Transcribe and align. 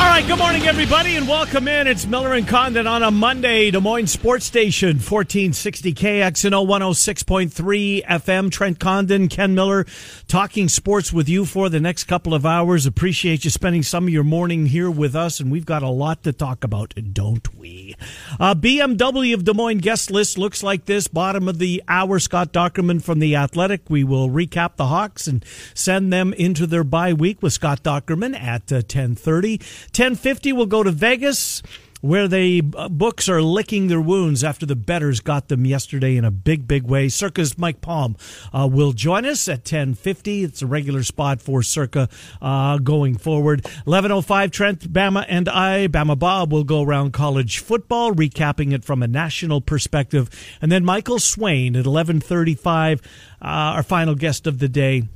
All 0.00 0.06
right, 0.06 0.26
good 0.26 0.38
morning, 0.38 0.62
everybody, 0.62 1.16
and 1.16 1.28
welcome 1.28 1.68
in. 1.68 1.86
It's 1.86 2.06
Miller 2.06 2.32
and 2.32 2.48
Condon 2.48 2.86
on 2.86 3.02
a 3.02 3.10
Monday, 3.10 3.70
Des 3.70 3.80
Moines 3.80 4.06
Sports 4.06 4.46
Station, 4.46 4.96
1460 4.96 5.92
KXNO 5.92 6.66
106.3 6.66 8.06
FM. 8.06 8.50
Trent 8.50 8.80
Condon, 8.80 9.28
Ken 9.28 9.54
Miller, 9.54 9.84
talking 10.26 10.70
sports 10.70 11.12
with 11.12 11.28
you 11.28 11.44
for 11.44 11.68
the 11.68 11.80
next 11.80 12.04
couple 12.04 12.32
of 12.32 12.46
hours. 12.46 12.86
Appreciate 12.86 13.44
you 13.44 13.50
spending 13.50 13.82
some 13.82 14.04
of 14.04 14.10
your 14.10 14.24
morning 14.24 14.64
here 14.64 14.90
with 14.90 15.14
us, 15.14 15.38
and 15.38 15.52
we've 15.52 15.66
got 15.66 15.82
a 15.82 15.90
lot 15.90 16.22
to 16.22 16.32
talk 16.32 16.64
about, 16.64 16.94
don't 17.12 17.54
we? 17.54 17.94
Uh, 18.40 18.54
BMW 18.54 19.34
of 19.34 19.44
Des 19.44 19.52
Moines 19.52 19.82
guest 19.82 20.10
list 20.10 20.38
looks 20.38 20.62
like 20.62 20.86
this. 20.86 21.08
Bottom 21.08 21.46
of 21.46 21.58
the 21.58 21.82
hour, 21.88 22.18
Scott 22.18 22.54
Dochterman 22.54 23.02
from 23.02 23.18
The 23.18 23.36
Athletic. 23.36 23.90
We 23.90 24.04
will 24.04 24.30
recap 24.30 24.76
the 24.76 24.86
Hawks 24.86 25.26
and 25.26 25.44
send 25.74 26.10
them 26.10 26.32
into 26.32 26.66
their 26.66 26.84
bye 26.84 27.12
week 27.12 27.42
with 27.42 27.52
Scott 27.52 27.82
Dochterman 27.82 28.34
at 28.34 28.72
uh, 28.72 28.76
1030. 28.76 29.60
1050 29.92 30.52
will 30.52 30.66
go 30.66 30.82
to 30.82 30.90
Vegas 30.90 31.62
where 32.00 32.28
the 32.28 32.62
uh, 32.76 32.88
books 32.88 33.28
are 33.28 33.42
licking 33.42 33.88
their 33.88 34.00
wounds 34.00 34.42
after 34.42 34.64
the 34.64 34.76
betters 34.76 35.20
got 35.20 35.48
them 35.48 35.66
yesterday 35.66 36.16
in 36.16 36.24
a 36.24 36.30
big, 36.30 36.66
big 36.66 36.84
way. 36.84 37.08
Circa's 37.08 37.58
Mike 37.58 37.80
Palm 37.80 38.16
uh, 38.52 38.68
will 38.70 38.92
join 38.92 39.26
us 39.26 39.48
at 39.48 39.58
1050. 39.58 40.44
It's 40.44 40.62
a 40.62 40.66
regular 40.66 41.02
spot 41.02 41.40
for 41.40 41.62
Circa 41.62 42.08
uh, 42.40 42.78
going 42.78 43.16
forward. 43.18 43.64
1105 43.84 44.50
Trent, 44.50 44.92
Bama, 44.92 45.24
and 45.28 45.48
I, 45.48 45.88
Bama 45.88 46.18
Bob, 46.18 46.52
will 46.52 46.64
go 46.64 46.82
around 46.82 47.12
college 47.12 47.58
football, 47.58 48.12
recapping 48.12 48.72
it 48.72 48.84
from 48.84 49.02
a 49.02 49.08
national 49.08 49.60
perspective. 49.60 50.30
And 50.62 50.72
then 50.72 50.84
Michael 50.84 51.18
Swain 51.18 51.74
at 51.74 51.86
1135, 51.86 53.00
uh, 53.42 53.44
our 53.44 53.82
final 53.82 54.14
guest 54.14 54.46
of 54.46 54.58
the 54.58 54.68
day 54.68 55.08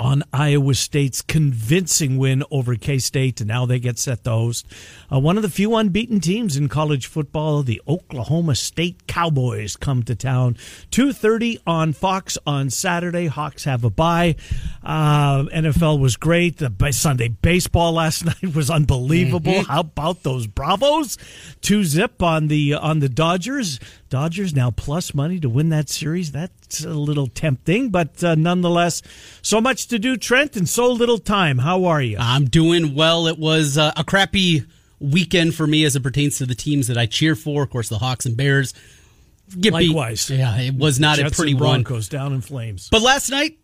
on 0.00 0.24
Iowa 0.32 0.72
State's 0.72 1.20
convincing 1.20 2.16
win 2.16 2.42
over 2.50 2.74
K 2.74 2.96
State, 2.96 3.42
and 3.42 3.48
now 3.48 3.66
they 3.66 3.78
get 3.78 3.98
set 3.98 4.24
to 4.24 4.30
host 4.30 4.66
uh, 5.12 5.20
one 5.20 5.36
of 5.36 5.42
the 5.42 5.50
few 5.50 5.76
unbeaten 5.76 6.20
teams 6.20 6.56
in 6.56 6.70
college 6.70 7.06
football. 7.06 7.62
The 7.62 7.82
Oklahoma 7.86 8.54
State 8.54 9.06
Cowboys 9.06 9.76
come 9.76 10.02
to 10.04 10.14
town. 10.14 10.56
Two 10.90 11.12
thirty 11.12 11.60
on 11.66 11.92
Fox 11.92 12.38
on 12.46 12.70
Saturday. 12.70 13.26
Hawks 13.26 13.64
have 13.64 13.84
a 13.84 13.90
bye. 13.90 14.36
Uh, 14.82 15.42
NFL 15.44 16.00
was 16.00 16.16
great. 16.16 16.56
The 16.56 16.70
Sunday 16.92 17.28
baseball 17.28 17.92
last 17.92 18.24
night 18.42 18.54
was 18.54 18.70
unbelievable. 18.70 19.52
Mm-hmm. 19.52 19.70
How 19.70 19.80
about 19.80 20.22
those 20.22 20.46
Bravos? 20.46 21.18
Two 21.60 21.84
zip 21.84 22.22
on 22.22 22.48
the 22.48 22.72
on 22.72 23.00
the 23.00 23.10
Dodgers. 23.10 23.78
Dodgers 24.08 24.54
now 24.54 24.70
plus 24.72 25.14
money 25.14 25.38
to 25.38 25.48
win 25.48 25.68
that 25.68 25.88
series. 25.88 26.32
That's 26.32 26.84
a 26.84 26.88
little 26.88 27.28
tempting, 27.28 27.90
but 27.90 28.24
uh, 28.24 28.34
nonetheless, 28.34 29.02
so 29.40 29.60
much 29.60 29.89
to 29.90 29.98
do, 29.98 30.16
Trent, 30.16 30.56
in 30.56 30.66
so 30.66 30.90
little 30.90 31.18
time. 31.18 31.58
How 31.58 31.84
are 31.84 32.02
you? 32.02 32.16
I'm 32.18 32.46
doing 32.46 32.94
well. 32.94 33.26
It 33.26 33.38
was 33.38 33.78
uh, 33.78 33.92
a 33.96 34.04
crappy 34.04 34.64
weekend 34.98 35.54
for 35.54 35.66
me 35.66 35.84
as 35.84 35.96
it 35.96 36.02
pertains 36.02 36.38
to 36.38 36.46
the 36.46 36.54
teams 36.54 36.88
that 36.88 36.96
I 36.96 37.06
cheer 37.06 37.34
for. 37.34 37.62
Of 37.62 37.70
course, 37.70 37.88
the 37.88 37.98
Hawks 37.98 38.26
and 38.26 38.36
Bears. 38.36 38.74
Get 39.58 39.72
Likewise, 39.72 40.28
beat. 40.28 40.38
yeah, 40.38 40.56
it 40.60 40.74
was 40.76 41.00
not 41.00 41.18
Jets 41.18 41.32
a 41.32 41.36
pretty 41.36 41.52
and 41.52 41.58
Broncos 41.58 42.10
one. 42.12 42.20
down 42.20 42.32
in 42.32 42.40
flames. 42.40 42.88
But 42.88 43.02
last 43.02 43.30
night, 43.30 43.58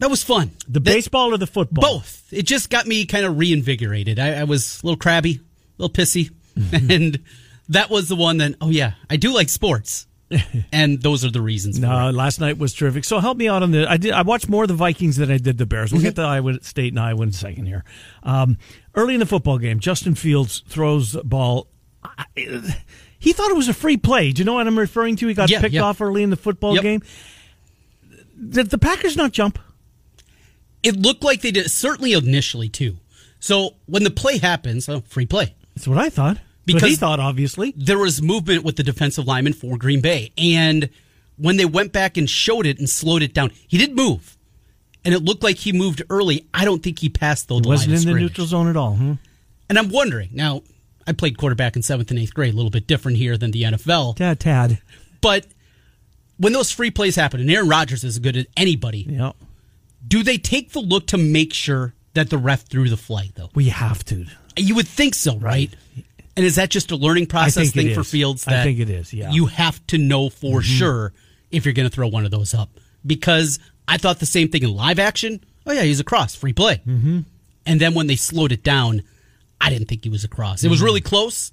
that 0.00 0.10
was 0.10 0.24
fun. 0.24 0.50
The 0.66 0.80
baseball 0.80 1.32
or 1.32 1.38
the 1.38 1.46
football? 1.46 1.82
Both. 1.98 2.32
It 2.32 2.42
just 2.42 2.68
got 2.68 2.86
me 2.86 3.06
kind 3.06 3.24
of 3.24 3.38
reinvigorated. 3.38 4.18
I, 4.18 4.40
I 4.40 4.44
was 4.44 4.82
a 4.82 4.86
little 4.86 4.98
crabby, 4.98 5.36
a 5.36 5.82
little 5.82 5.92
pissy, 5.94 6.32
and 6.90 7.22
that 7.68 7.90
was 7.90 8.08
the 8.08 8.16
one 8.16 8.38
that, 8.38 8.56
oh 8.60 8.70
yeah, 8.70 8.94
I 9.08 9.16
do 9.16 9.32
like 9.32 9.48
sports. 9.48 10.07
and 10.72 11.00
those 11.00 11.24
are 11.24 11.30
the 11.30 11.40
reasons. 11.40 11.78
no, 11.78 12.08
it. 12.08 12.12
last 12.12 12.40
night 12.40 12.58
was 12.58 12.74
terrific. 12.74 13.04
So 13.04 13.18
help 13.18 13.38
me 13.38 13.48
out 13.48 13.62
on 13.62 13.70
the. 13.70 13.90
I 13.90 13.96
did. 13.96 14.12
I 14.12 14.22
watched 14.22 14.48
more 14.48 14.64
of 14.64 14.68
the 14.68 14.74
Vikings 14.74 15.16
than 15.16 15.30
I 15.30 15.38
did 15.38 15.58
the 15.58 15.66
Bears. 15.66 15.92
We'll 15.92 16.02
get 16.02 16.16
to 16.16 16.22
Iowa 16.22 16.62
State 16.62 16.92
and 16.92 17.00
Iowa 17.00 17.22
in 17.22 17.28
a 17.30 17.32
second 17.32 17.66
here. 17.66 17.84
Um, 18.22 18.58
early 18.94 19.14
in 19.14 19.20
the 19.20 19.26
football 19.26 19.58
game, 19.58 19.80
Justin 19.80 20.14
Fields 20.14 20.62
throws 20.68 21.12
the 21.12 21.24
ball. 21.24 21.68
I, 22.04 22.26
he 23.18 23.32
thought 23.32 23.50
it 23.50 23.56
was 23.56 23.68
a 23.68 23.74
free 23.74 23.96
play. 23.96 24.32
Do 24.32 24.40
you 24.40 24.44
know 24.44 24.54
what 24.54 24.66
I'm 24.66 24.78
referring 24.78 25.16
to? 25.16 25.26
He 25.26 25.34
got 25.34 25.50
yeah, 25.50 25.60
picked 25.60 25.74
yeah. 25.74 25.82
off 25.82 26.00
early 26.00 26.22
in 26.22 26.30
the 26.30 26.36
football 26.36 26.74
yep. 26.74 26.82
game. 26.82 27.02
Did 28.48 28.70
the 28.70 28.78
Packers 28.78 29.16
not 29.16 29.32
jump? 29.32 29.58
It 30.82 30.96
looked 30.96 31.24
like 31.24 31.40
they 31.40 31.50
did. 31.50 31.70
Certainly 31.70 32.12
initially 32.12 32.68
too. 32.68 32.98
So 33.40 33.76
when 33.86 34.04
the 34.04 34.10
play 34.10 34.38
happens, 34.38 34.88
oh, 34.88 35.00
free 35.00 35.26
play. 35.26 35.54
That's 35.74 35.88
what 35.88 35.98
I 35.98 36.10
thought 36.10 36.38
because 36.68 36.82
but 36.82 36.90
he 36.90 36.96
thought 36.96 37.20
obviously 37.20 37.74
there 37.76 37.98
was 37.98 38.22
movement 38.22 38.64
with 38.64 38.76
the 38.76 38.82
defensive 38.82 39.26
lineman 39.26 39.52
for 39.52 39.76
Green 39.76 40.00
Bay, 40.00 40.32
and 40.38 40.88
when 41.36 41.56
they 41.56 41.64
went 41.64 41.92
back 41.92 42.16
and 42.16 42.28
showed 42.28 42.66
it 42.66 42.78
and 42.78 42.88
slowed 42.88 43.22
it 43.22 43.34
down, 43.34 43.50
he 43.66 43.78
did 43.78 43.96
move, 43.96 44.36
and 45.04 45.14
it 45.14 45.22
looked 45.22 45.42
like 45.42 45.56
he 45.56 45.72
moved 45.72 46.02
early. 46.10 46.46
I 46.54 46.64
don't 46.64 46.82
think 46.82 46.98
he 46.98 47.08
passed 47.08 47.48
though. 47.48 47.60
The 47.60 47.68
wasn't 47.68 47.94
in 47.94 48.06
the 48.06 48.20
neutral 48.20 48.46
zone 48.46 48.68
at 48.68 48.76
all. 48.76 48.94
Hmm? 48.94 49.14
And 49.68 49.78
I'm 49.78 49.90
wondering 49.90 50.30
now. 50.32 50.62
I 51.06 51.12
played 51.12 51.38
quarterback 51.38 51.74
in 51.74 51.80
seventh 51.80 52.10
and 52.10 52.20
eighth 52.20 52.34
grade, 52.34 52.52
a 52.52 52.56
little 52.56 52.70
bit 52.70 52.86
different 52.86 53.16
here 53.16 53.38
than 53.38 53.50
the 53.50 53.62
NFL. 53.62 54.16
Tad, 54.16 54.40
tad. 54.40 54.82
But 55.22 55.46
when 56.36 56.52
those 56.52 56.70
free 56.70 56.90
plays 56.90 57.16
happen, 57.16 57.40
and 57.40 57.50
Aaron 57.50 57.68
Rodgers 57.68 58.04
is 58.04 58.16
as 58.16 58.18
good 58.18 58.36
as 58.36 58.46
anybody, 58.58 59.06
yep. 59.08 59.34
do 60.06 60.22
they 60.22 60.36
take 60.36 60.72
the 60.72 60.80
look 60.80 61.06
to 61.08 61.16
make 61.18 61.54
sure 61.54 61.94
that 62.12 62.30
the 62.30 62.38
ref 62.38 62.66
threw 62.66 62.88
the 62.88 62.96
flag 62.96 63.32
though? 63.34 63.50
We 63.54 63.70
have 63.70 64.04
to. 64.06 64.26
You 64.56 64.74
would 64.74 64.88
think 64.88 65.14
so, 65.14 65.36
right? 65.38 65.74
right? 65.96 66.04
And 66.38 66.46
is 66.46 66.54
that 66.54 66.70
just 66.70 66.92
a 66.92 66.96
learning 66.96 67.26
process 67.26 67.72
thing 67.72 67.92
for 67.96 68.04
Fields? 68.04 68.44
That 68.44 68.60
I 68.60 68.62
think 68.62 68.78
it 68.78 68.88
is. 68.88 69.12
Yeah, 69.12 69.32
you 69.32 69.46
have 69.46 69.84
to 69.88 69.98
know 69.98 70.30
for 70.30 70.60
mm-hmm. 70.60 70.78
sure 70.78 71.12
if 71.50 71.64
you're 71.64 71.74
going 71.74 71.88
to 71.88 71.92
throw 71.94 72.06
one 72.06 72.24
of 72.24 72.30
those 72.30 72.54
up 72.54 72.70
because 73.04 73.58
I 73.88 73.96
thought 73.96 74.20
the 74.20 74.26
same 74.26 74.48
thing 74.48 74.62
in 74.62 74.72
live 74.72 75.00
action. 75.00 75.44
Oh 75.66 75.72
yeah, 75.72 75.82
he's 75.82 75.98
across, 75.98 76.36
free 76.36 76.52
play. 76.52 76.80
Mm-hmm. 76.86 77.22
And 77.66 77.80
then 77.80 77.92
when 77.92 78.06
they 78.06 78.14
slowed 78.14 78.52
it 78.52 78.62
down, 78.62 79.02
I 79.60 79.68
didn't 79.68 79.88
think 79.88 80.04
he 80.04 80.10
was 80.10 80.22
across. 80.22 80.62
It 80.62 80.68
was 80.68 80.80
really 80.80 81.00
close, 81.00 81.50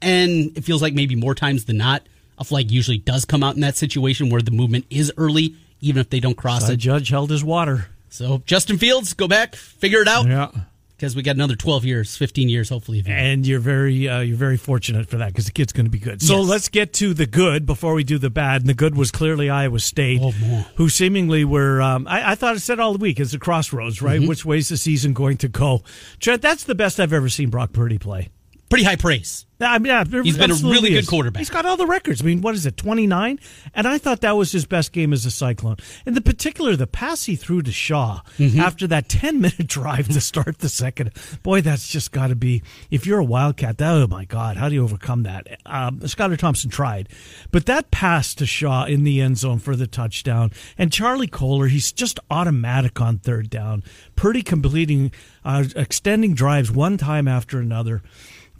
and 0.00 0.56
it 0.56 0.64
feels 0.64 0.80
like 0.80 0.94
maybe 0.94 1.14
more 1.14 1.34
times 1.34 1.66
than 1.66 1.76
not, 1.76 2.02
a 2.38 2.44
flag 2.44 2.70
usually 2.70 2.96
does 2.96 3.26
come 3.26 3.42
out 3.42 3.56
in 3.56 3.60
that 3.60 3.76
situation 3.76 4.30
where 4.30 4.40
the 4.40 4.52
movement 4.52 4.86
is 4.88 5.12
early, 5.18 5.54
even 5.82 6.00
if 6.00 6.08
they 6.08 6.20
don't 6.20 6.34
cross 6.34 6.62
so 6.62 6.68
it. 6.68 6.70
The 6.70 6.76
judge 6.78 7.10
held 7.10 7.28
his 7.28 7.44
water. 7.44 7.88
So 8.08 8.42
Justin 8.46 8.78
Fields, 8.78 9.12
go 9.12 9.28
back, 9.28 9.54
figure 9.54 10.00
it 10.00 10.08
out. 10.08 10.26
Yeah 10.26 10.50
because 10.96 11.14
we 11.14 11.22
got 11.22 11.36
another 11.36 11.56
12 11.56 11.84
years 11.84 12.16
15 12.16 12.48
years 12.48 12.68
hopefully 12.68 13.02
and 13.06 13.46
you're 13.46 13.60
very 13.60 14.08
uh, 14.08 14.20
you're 14.20 14.36
very 14.36 14.56
fortunate 14.56 15.06
for 15.08 15.18
that 15.18 15.28
because 15.28 15.46
the 15.46 15.52
kid's 15.52 15.72
going 15.72 15.86
to 15.86 15.90
be 15.90 15.98
good. 15.98 16.22
So 16.22 16.38
yes. 16.38 16.48
let's 16.48 16.68
get 16.68 16.92
to 16.94 17.14
the 17.14 17.26
good 17.26 17.66
before 17.66 17.94
we 17.94 18.04
do 18.04 18.18
the 18.18 18.30
bad. 18.30 18.62
And 18.62 18.68
the 18.68 18.74
good 18.74 18.96
was 18.96 19.10
clearly 19.10 19.50
iowa 19.50 19.78
state 19.78 20.20
oh, 20.22 20.30
who 20.76 20.88
seemingly 20.88 21.44
were 21.44 21.80
um, 21.82 22.06
I, 22.08 22.32
I, 22.32 22.34
thought 22.34 22.54
i 22.54 22.58
said 22.58 22.80
all 22.80 22.92
the 22.92 22.98
week 22.98 23.20
it's 23.20 23.34
a 23.34 23.38
crossroads 23.38 24.00
right? 24.00 24.20
Mm-hmm. 24.20 24.28
which 24.28 24.44
way's 24.44 24.68
the 24.68 24.76
season 24.76 25.12
going 25.12 25.36
to 25.38 25.48
go? 25.48 25.82
Trent, 26.20 26.42
that's 26.42 26.64
the 26.64 26.74
best 26.74 26.98
i've 27.00 27.12
ever 27.12 27.28
seen 27.28 27.50
brock 27.50 27.72
purdy 27.72 27.98
play 27.98 28.30
pretty 28.68 28.84
high 28.84 28.96
praise 28.96 29.46
I 29.58 29.78
mean, 29.78 29.86
yeah, 29.86 30.04
he's 30.22 30.36
been 30.36 30.50
a 30.50 30.54
really 30.54 30.94
is. 30.94 31.06
good 31.06 31.10
quarterback. 31.10 31.38
He's 31.40 31.48
got 31.48 31.64
all 31.64 31.78
the 31.78 31.86
records. 31.86 32.20
I 32.20 32.26
mean, 32.26 32.42
what 32.42 32.54
is 32.54 32.66
it, 32.66 32.76
29? 32.76 33.40
And 33.74 33.88
I 33.88 33.96
thought 33.96 34.20
that 34.20 34.36
was 34.36 34.52
his 34.52 34.66
best 34.66 34.92
game 34.92 35.14
as 35.14 35.24
a 35.24 35.30
Cyclone. 35.30 35.76
In 36.04 36.12
the 36.12 36.20
particular, 36.20 36.76
the 36.76 36.86
pass 36.86 37.24
he 37.24 37.36
threw 37.36 37.62
to 37.62 37.72
Shaw 37.72 38.20
mm-hmm. 38.38 38.60
after 38.60 38.86
that 38.88 39.08
10 39.08 39.40
minute 39.40 39.66
drive 39.66 40.08
to 40.08 40.20
start 40.20 40.58
the 40.58 40.68
second. 40.68 41.12
Boy, 41.42 41.62
that's 41.62 41.88
just 41.88 42.12
got 42.12 42.26
to 42.26 42.36
be, 42.36 42.62
if 42.90 43.06
you're 43.06 43.18
a 43.18 43.24
Wildcat, 43.24 43.78
that, 43.78 43.94
oh 43.94 44.06
my 44.06 44.26
God, 44.26 44.58
how 44.58 44.68
do 44.68 44.74
you 44.74 44.84
overcome 44.84 45.22
that? 45.22 45.46
Um, 45.64 46.00
Skylar 46.00 46.36
Thompson 46.36 46.68
tried. 46.68 47.08
But 47.50 47.64
that 47.64 47.90
pass 47.90 48.34
to 48.34 48.46
Shaw 48.46 48.84
in 48.84 49.04
the 49.04 49.22
end 49.22 49.38
zone 49.38 49.58
for 49.58 49.74
the 49.74 49.86
touchdown, 49.86 50.52
and 50.76 50.92
Charlie 50.92 51.28
Kolar, 51.28 51.68
he's 51.68 51.92
just 51.92 52.20
automatic 52.30 53.00
on 53.00 53.18
third 53.18 53.48
down. 53.48 53.84
Purdy 54.16 54.42
completing, 54.42 55.12
uh, 55.46 55.64
extending 55.74 56.34
drives 56.34 56.70
one 56.70 56.98
time 56.98 57.26
after 57.26 57.58
another. 57.58 58.02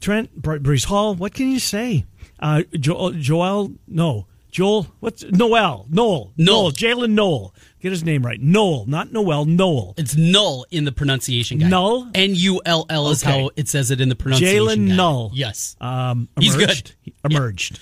Trent 0.00 0.40
Breece 0.42 0.84
Hall. 0.86 1.14
What 1.14 1.34
can 1.34 1.50
you 1.50 1.58
say? 1.58 2.04
Uh, 2.38 2.62
jo- 2.78 3.12
Joel, 3.12 3.72
no, 3.88 4.26
Joel. 4.50 4.86
What's 5.00 5.24
Noel? 5.24 5.86
Noel. 5.88 6.32
Noel. 6.36 6.70
Jaylin 6.72 7.10
Noel. 7.10 7.54
Get 7.80 7.92
his 7.92 8.04
name 8.04 8.24
right. 8.24 8.40
Noel, 8.40 8.84
not 8.86 9.12
Noel. 9.12 9.44
Noel. 9.44 9.94
It's 9.96 10.16
Null 10.16 10.66
in 10.70 10.84
the 10.84 10.92
pronunciation 10.92 11.58
guide. 11.58 11.70
Null. 11.70 12.10
N 12.14 12.34
U 12.34 12.60
L 12.66 12.84
L 12.90 13.08
is 13.10 13.22
Okay. 13.22 13.42
how 13.42 13.50
it 13.56 13.68
says 13.68 13.90
it 13.90 14.00
in 14.00 14.08
the 14.08 14.16
pronunciation. 14.16 14.56
Jalen 14.66 14.88
guide. 14.88 14.96
Null. 14.96 15.30
Yes. 15.34 15.76
Um, 15.80 16.28
He's 16.38 16.56
good. 16.56 16.92
He 17.02 17.14
emerged. 17.24 17.78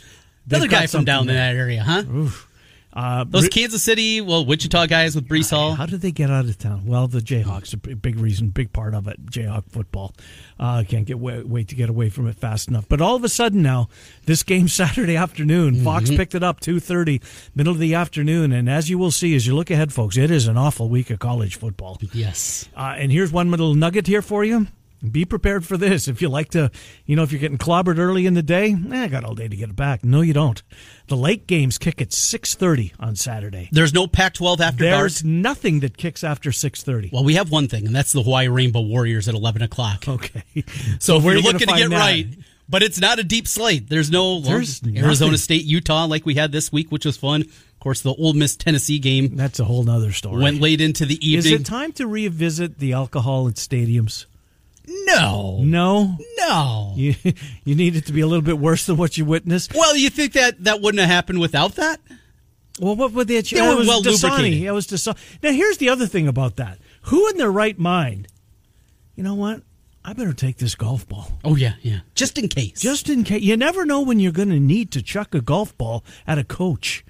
Another 0.47 0.63
They've 0.63 0.71
guy 0.71 0.87
from 0.87 1.05
down 1.05 1.29
in 1.29 1.35
that 1.35 1.57
area, 1.57 1.83
huh? 1.83 2.03
Oof. 2.13 2.49
Uh, 2.95 3.25
Those 3.25 3.49
Kansas 3.49 3.83
City, 3.83 4.21
well, 4.21 4.47
Wichita 4.47 4.87
guys 4.87 5.17
with 5.17 5.27
Breece 5.29 5.51
Hall. 5.51 5.75
How 5.75 5.85
did 5.85 6.01
they 6.01 6.13
get 6.13 6.31
out 6.31 6.45
of 6.45 6.57
town? 6.57 6.87
Well, 6.87 7.09
the 7.09 7.19
Jayhawks 7.19 7.75
a 7.75 7.97
big 7.97 8.21
reason, 8.21 8.51
big 8.51 8.73
part 8.73 8.95
of 8.95 9.09
it. 9.09 9.27
Jayhawk 9.27 9.65
football. 9.69 10.15
Uh, 10.61 10.85
can't 10.87 11.05
get 11.05 11.19
wait, 11.19 11.47
wait 11.49 11.69
to 11.69 11.75
get 11.75 11.91
away 11.91 12.09
from 12.09 12.29
it 12.29 12.37
fast 12.37 12.69
enough. 12.69 12.89
But 12.89 13.01
all 13.01 13.17
of 13.17 13.25
a 13.25 13.29
sudden 13.29 13.63
now, 13.63 13.89
this 14.27 14.45
game 14.45 14.69
Saturday 14.75 15.17
afternoon, 15.17 15.83
Fox 15.83 16.09
picked 16.11 16.37
it 16.37 16.45
up 16.45 16.61
two 16.61 16.79
thirty, 16.79 17.21
middle 17.57 17.73
of 17.73 17.81
the 17.81 17.95
afternoon, 17.95 18.53
and 18.53 18.71
as 18.71 18.89
you 18.89 18.97
will 18.97 19.11
see 19.11 19.35
as 19.35 19.45
you 19.45 19.57
look 19.57 19.71
ahead, 19.71 19.93
folks, 19.93 20.17
it 20.17 20.31
is 20.31 20.47
an 20.47 20.57
awful 20.57 20.89
week 20.89 21.11
of 21.11 21.19
college 21.19 21.57
football. 21.57 21.99
Yes. 22.13 22.69
Uh, 22.77 22.95
and 22.97 23.11
here's 23.11 23.33
one 23.33 23.51
little 23.51 23.75
nugget 23.75 24.07
here 24.07 24.23
for 24.23 24.45
you. 24.45 24.69
Be 25.11 25.25
prepared 25.25 25.65
for 25.67 25.77
this. 25.77 26.09
If 26.09 26.23
you 26.23 26.29
like 26.29 26.51
to, 26.51 26.71
you 27.05 27.15
know, 27.17 27.23
if 27.23 27.31
you're 27.33 27.41
getting 27.41 27.59
clobbered 27.59 27.99
early 27.99 28.27
in 28.27 28.35
the 28.35 28.43
day, 28.43 28.73
eh, 28.73 29.03
I 29.05 29.09
got 29.09 29.25
all 29.25 29.35
day 29.35 29.49
to 29.49 29.57
get 29.57 29.69
it 29.71 29.77
back. 29.77 30.05
No, 30.05 30.21
you 30.23 30.33
don't. 30.33 30.63
The 31.09 31.17
late 31.17 31.47
games 31.47 31.77
kick 31.79 32.01
at 32.01 32.09
6.30 32.11 32.93
on 32.99 33.17
Saturday. 33.17 33.69
There's 33.73 33.93
no 33.93 34.07
Pac-12 34.07 34.61
after 34.61 34.85
dark. 34.85 35.01
There's 35.01 35.23
nothing 35.25 35.81
that 35.81 35.97
kicks 35.97 36.25
after 36.25 36.51
6.30. 36.51 37.13
Well, 37.13 37.25
we 37.25 37.35
have 37.35 37.51
one 37.51 37.69
thing, 37.69 37.87
and 37.87 37.95
that's 37.95 38.13
the 38.13 38.23
Hawaii 38.23 38.49
Rainbow 38.49 38.81
Warriors 38.81 39.29
at 39.29 39.35
11 39.35 39.63
o'clock. 39.63 40.09
Okay. 40.09 40.43
So 41.01 41.19
if 41.19 41.25
where 41.25 41.35
you're 41.35 41.43
looking 41.43 41.67
gonna 41.67 41.79
get 41.81 41.91
that? 41.91 41.97
right, 41.99 42.27
but 42.69 42.83
it's 42.83 42.99
not 43.01 43.19
a 43.19 43.25
deep 43.25 43.47
slate. 43.47 43.89
There's 43.91 44.11
no 44.11 44.41
There's 44.41 44.83
Arizona 44.83 45.33
nothing. 45.33 45.37
State, 45.37 45.65
Utah, 45.65 46.07
like 46.07 46.25
we 46.25 46.35
had 46.35 46.53
this 46.53 46.73
week, 46.73 46.91
which 46.91 47.05
was 47.05 47.17
fun. 47.17 47.43
Of 47.43 47.79
course, 47.81 48.01
the 48.01 48.15
Ole 48.15 48.33
Miss 48.33 48.57
Tennessee 48.57 48.99
game 48.99 49.37
That's 49.37 49.61
a 49.61 49.65
whole 49.65 49.83
nother 49.83 50.13
story. 50.13 50.43
went 50.43 50.61
late 50.61 50.81
into 50.81 51.05
the 51.05 51.17
evening. 51.17 51.53
Is 51.55 51.61
it 51.61 51.67
time 51.67 51.93
to 51.95 52.07
revisit 52.07 52.79
the 52.79 52.95
alcohol 52.95 53.49
at 53.49 53.55
stadiums? 53.55 54.25
No, 54.87 55.59
No. 55.63 56.17
no. 56.39 56.93
You, 56.97 57.15
you 57.65 57.75
need 57.75 57.97
it 57.97 58.07
to 58.07 58.13
be 58.13 58.21
a 58.21 58.27
little 58.27 58.43
bit 58.45 58.59
worse 58.59 58.87
than 58.87 58.97
what 58.97 59.17
you 59.19 59.25
witnessed. 59.25 59.75
Well, 59.75 59.97
you 59.97 60.11
think 60.11 60.33
that 60.35 60.65
that 60.65 60.81
wouldn't 60.81 61.01
have 61.01 61.11
happened 61.11 61.41
without 61.41 61.77
that? 61.77 62.01
Well, 62.81 62.97
what 62.97 63.13
would 63.13 63.29
they? 63.29 63.37
achieve? 63.37 63.61
They 63.61 63.65
it 63.65 63.69
were 63.69 63.77
was 63.77 63.89
well 63.89 64.03
Dasani. 64.03 64.23
lubricated. 64.23 64.63
It 64.63 64.73
was 64.73 64.87
Dasani. 64.87 65.17
Now, 65.43 65.53
here's 65.53 65.79
the 65.79 65.89
other 65.91 66.07
thing 66.07 66.27
about 66.29 66.57
that. 66.57 66.79
Who 67.03 67.29
in 67.29 67.37
their 67.37 67.51
right 67.53 67.79
mind? 67.79 68.29
You 69.15 69.23
know 69.23 69.35
what? 69.35 69.63
I 70.05 70.13
better 70.13 70.33
take 70.35 70.59
this 70.59 70.75
golf 70.75 71.09
ball. 71.09 71.31
Oh 71.45 71.57
yeah, 71.57 71.75
yeah. 71.81 72.01
Just 72.15 72.37
in 72.37 72.49
case. 72.49 72.81
Just 72.81 73.09
in 73.09 73.25
case. 73.25 73.41
You 73.43 73.57
never 73.57 73.87
know 73.87 74.03
when 74.03 74.21
you're 74.21 74.33
going 74.33 74.51
to 74.51 74.61
need 74.61 74.91
to 74.93 75.03
chuck 75.03 75.35
a 75.35 75.41
golf 75.41 75.77
ball 75.79 76.05
at 76.27 76.37
a 76.37 76.45
coach. 76.45 77.05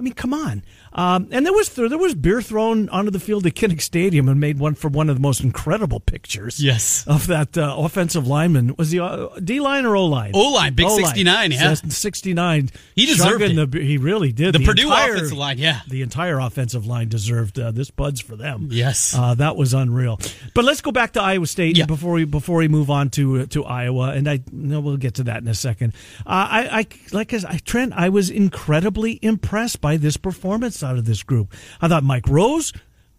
I 0.00 0.02
mean, 0.02 0.14
come 0.14 0.32
on. 0.32 0.64
Um, 0.94 1.28
and 1.30 1.44
there 1.44 1.52
was 1.52 1.68
there 1.74 1.98
was 1.98 2.14
beer 2.14 2.40
thrown 2.42 2.88
onto 2.88 3.10
the 3.10 3.20
field 3.20 3.46
at 3.46 3.54
Kinnick 3.54 3.80
Stadium 3.82 4.28
and 4.28 4.40
made 4.40 4.58
one 4.58 4.74
for 4.74 4.88
one 4.88 5.08
of 5.10 5.14
the 5.14 5.20
most 5.20 5.40
incredible 5.42 6.00
pictures. 6.00 6.58
Yes. 6.58 7.06
of 7.06 7.26
that 7.28 7.56
uh, 7.56 7.74
offensive 7.78 8.26
lineman 8.26 8.74
was 8.76 8.90
he 8.90 8.98
uh, 8.98 9.28
D 9.44 9.60
line 9.60 9.84
or 9.84 9.94
O 9.94 10.06
line? 10.06 10.32
O-line, 10.34 10.74
big 10.74 10.88
69, 10.88 11.52
yeah. 11.52 11.74
sixty 11.74 12.32
nine. 12.34 12.70
He 12.96 13.06
deserved 13.06 13.42
it. 13.42 13.70
The, 13.70 13.78
he 13.78 13.98
really 13.98 14.32
did. 14.32 14.54
The 14.54 14.64
Purdue 14.64 14.90
offensive 14.90 15.36
line, 15.36 15.58
yeah. 15.58 15.80
the 15.86 16.00
entire 16.02 16.38
offensive 16.38 16.86
line 16.86 17.08
deserved 17.08 17.60
uh, 17.60 17.70
this 17.70 17.90
buds 17.90 18.20
for 18.20 18.34
them. 18.34 18.68
Yes. 18.72 19.14
uh, 19.14 19.34
that 19.34 19.56
was 19.56 19.74
unreal. 19.74 20.18
But 20.54 20.64
let's 20.64 20.80
go 20.80 20.92
back 20.92 21.12
to 21.12 21.22
Iowa 21.22 21.46
State 21.46 21.76
Yeah. 21.76 21.84
before 21.86 22.14
we 22.14 22.24
before 22.24 22.56
we 22.56 22.68
move 22.68 22.90
on 22.90 23.10
to 23.10 23.40
uh, 23.40 23.46
to 23.50 23.64
Iowa, 23.64 24.12
and 24.12 24.28
I 24.28 24.40
no, 24.50 24.80
we'll 24.80 24.96
get 24.96 25.14
to 25.16 25.24
that 25.24 25.42
in 25.42 25.46
a 25.48 25.54
second. 25.54 25.92
Uh, 26.26 26.48
I, 26.50 26.78
I 26.80 26.86
like 27.12 27.32
as 27.34 27.44
I 27.44 27.58
Trent, 27.58 27.92
I 27.94 28.08
was 28.08 28.30
incredibly 28.30 29.18
impressed 29.22 29.80
by 29.80 29.89
this 29.96 30.16
performance 30.16 30.82
out 30.82 30.98
of 30.98 31.04
this 31.04 31.22
group. 31.22 31.52
I 31.80 31.88
thought 31.88 32.04
Mike 32.04 32.28
Rose. 32.28 32.72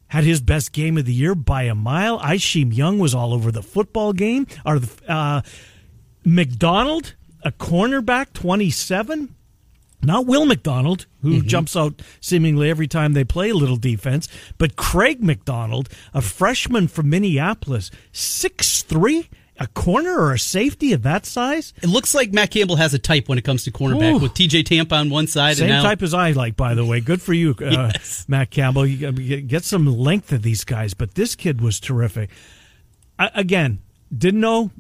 Had 0.07 0.25
his 0.25 0.41
best 0.41 0.73
game 0.73 0.97
of 0.97 1.05
the 1.05 1.13
year 1.13 1.33
by 1.35 1.63
a 1.63 1.73
mile. 1.73 2.19
Isheem 2.19 2.75
Young 2.75 2.99
was 2.99 3.15
all 3.15 3.33
over 3.33 3.49
the 3.49 3.63
football 3.63 4.11
game. 4.11 4.45
Or 4.65 4.77
the, 4.77 4.91
uh, 5.09 5.41
McDonald, 6.25 7.15
a 7.43 7.51
cornerback, 7.53 8.33
27. 8.33 9.33
Not 10.03 10.25
Will 10.25 10.45
McDonald, 10.45 11.05
who 11.21 11.41
jumps 11.43 11.75
out 11.75 12.01
seemingly 12.19 12.69
every 12.69 12.87
time 12.87 13.13
they 13.13 13.23
play 13.23 13.51
a 13.51 13.55
little 13.55 13.77
defense, 13.77 14.27
but 14.57 14.75
Craig 14.75 15.23
McDonald, 15.23 15.89
a 16.13 16.21
freshman 16.21 16.87
from 16.87 17.09
Minneapolis, 17.09 17.91
six 18.11 18.81
three, 18.81 19.29
a 19.59 19.67
corner 19.67 20.17
or 20.17 20.33
a 20.33 20.39
safety 20.39 20.93
of 20.93 21.03
that 21.03 21.25
size. 21.25 21.73
It 21.83 21.87
looks 21.87 22.15
like 22.15 22.33
Matt 22.33 22.51
Campbell 22.51 22.77
has 22.77 22.93
a 22.93 22.99
type 22.99 23.29
when 23.29 23.37
it 23.37 23.43
comes 23.43 23.63
to 23.65 23.71
cornerback 23.71 24.15
Ooh. 24.15 24.19
with 24.19 24.33
TJ 24.33 24.65
Tampa 24.65 24.95
on 24.95 25.09
one 25.09 25.27
side 25.27 25.57
Same 25.57 25.69
and 25.69 25.77
now 25.77 25.83
type 25.83 26.01
as 26.01 26.13
I 26.13 26.31
like, 26.31 26.55
by 26.55 26.73
the 26.73 26.85
way. 26.85 26.99
Good 26.99 27.21
for 27.21 27.33
you, 27.33 27.51
uh, 27.61 27.65
Yes. 27.71 28.25
Matt 28.27 28.49
Campbell. 28.49 28.85
You 28.87 29.11
get- 29.11 29.47
get 29.47 29.63
some 29.63 29.85
length 29.85 30.31
of 30.31 30.41
these 30.41 30.63
guys, 30.63 30.93
but 30.93 31.15
this 31.15 31.35
kid 31.35 31.61
was 31.61 31.79
terrific. 31.79 32.29
I, 33.19 33.29
again, 33.35 33.79
didn't 34.15 34.39
know. 34.41 34.71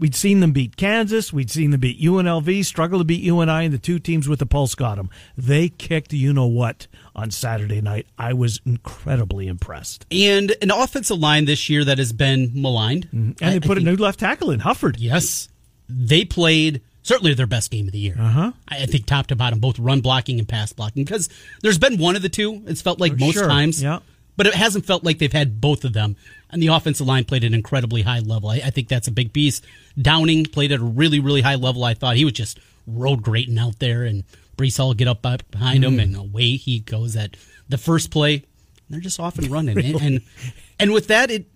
We'd 0.00 0.14
seen 0.14 0.40
them 0.40 0.52
beat 0.52 0.76
Kansas. 0.76 1.32
We'd 1.32 1.50
seen 1.50 1.70
them 1.70 1.80
beat 1.80 2.00
UNLV, 2.00 2.64
struggle 2.64 2.98
to 2.98 3.04
beat 3.04 3.22
UNI, 3.22 3.66
and 3.66 3.72
the 3.74 3.78
two 3.78 3.98
teams 3.98 4.26
with 4.28 4.38
the 4.38 4.46
pulse 4.46 4.74
got 4.74 4.96
them. 4.96 5.10
They 5.36 5.68
kicked 5.68 6.12
you 6.14 6.32
know 6.32 6.46
what 6.46 6.86
on 7.14 7.30
Saturday 7.30 7.80
night. 7.82 8.06
I 8.18 8.32
was 8.32 8.60
incredibly 8.64 9.46
impressed. 9.46 10.06
and 10.10 10.54
an 10.62 10.70
offensive 10.70 11.18
line 11.18 11.44
this 11.44 11.68
year 11.68 11.84
that 11.84 11.98
has 11.98 12.12
been 12.14 12.50
maligned. 12.54 13.08
And 13.12 13.36
I- 13.42 13.50
they 13.50 13.60
put 13.60 13.72
a 13.76 13.80
think- 13.82 13.98
new 13.98 14.02
left 14.02 14.18
tackle 14.20 14.50
in, 14.50 14.60
Hufford. 14.60 14.96
Yes, 14.98 15.48
they 15.88 16.24
played 16.24 16.80
certainly 17.02 17.34
their 17.34 17.46
best 17.46 17.70
game 17.70 17.86
of 17.86 17.92
the 17.92 17.98
year. 17.98 18.16
Uh-huh. 18.18 18.52
I 18.68 18.82
I 18.82 18.86
think 18.86 19.04
top 19.06 19.26
to 19.28 19.36
bottom, 19.36 19.58
both 19.58 19.78
run 19.78 20.00
blocking 20.00 20.38
and 20.38 20.48
pass 20.48 20.72
blocking, 20.72 21.04
because 21.04 21.28
there's 21.62 21.78
been 21.78 21.98
one 21.98 22.16
of 22.16 22.22
the 22.22 22.28
two. 22.30 22.62
It's 22.66 22.80
felt 22.80 23.00
like 23.00 23.12
For 23.12 23.18
most 23.18 23.34
sure, 23.34 23.48
times, 23.48 23.82
yeah. 23.82 23.98
But 24.36 24.46
it 24.46 24.54
hasn't 24.54 24.86
felt 24.86 25.04
like 25.04 25.18
they've 25.18 25.32
had 25.32 25.60
both 25.60 25.84
of 25.84 25.92
them. 25.92 26.16
And 26.50 26.62
the 26.62 26.68
offensive 26.68 27.06
line 27.06 27.24
played 27.24 27.44
at 27.44 27.48
an 27.48 27.54
incredibly 27.54 28.02
high 28.02 28.20
level. 28.20 28.48
I, 28.48 28.56
I 28.56 28.70
think 28.70 28.88
that's 28.88 29.08
a 29.08 29.12
big 29.12 29.32
piece. 29.32 29.62
Downing 30.00 30.46
played 30.46 30.72
at 30.72 30.80
a 30.80 30.84
really, 30.84 31.20
really 31.20 31.42
high 31.42 31.54
level. 31.56 31.84
I 31.84 31.94
thought 31.94 32.16
he 32.16 32.24
was 32.24 32.34
just 32.34 32.58
road 32.86 33.22
grating 33.22 33.58
out 33.58 33.78
there, 33.78 34.02
and 34.02 34.24
Breece 34.56 34.78
Hall 34.78 34.94
get 34.94 35.08
up 35.08 35.22
behind 35.22 35.84
him, 35.84 35.94
hmm. 35.94 36.00
and 36.00 36.16
away 36.16 36.56
he 36.56 36.80
goes 36.80 37.16
at 37.16 37.36
the 37.68 37.78
first 37.78 38.10
play. 38.10 38.44
They're 38.88 39.00
just 39.00 39.20
off 39.20 39.38
and 39.38 39.48
running, 39.48 39.78
and, 39.78 40.00
and 40.00 40.20
and 40.80 40.92
with 40.92 41.06
that, 41.08 41.30
it 41.30 41.46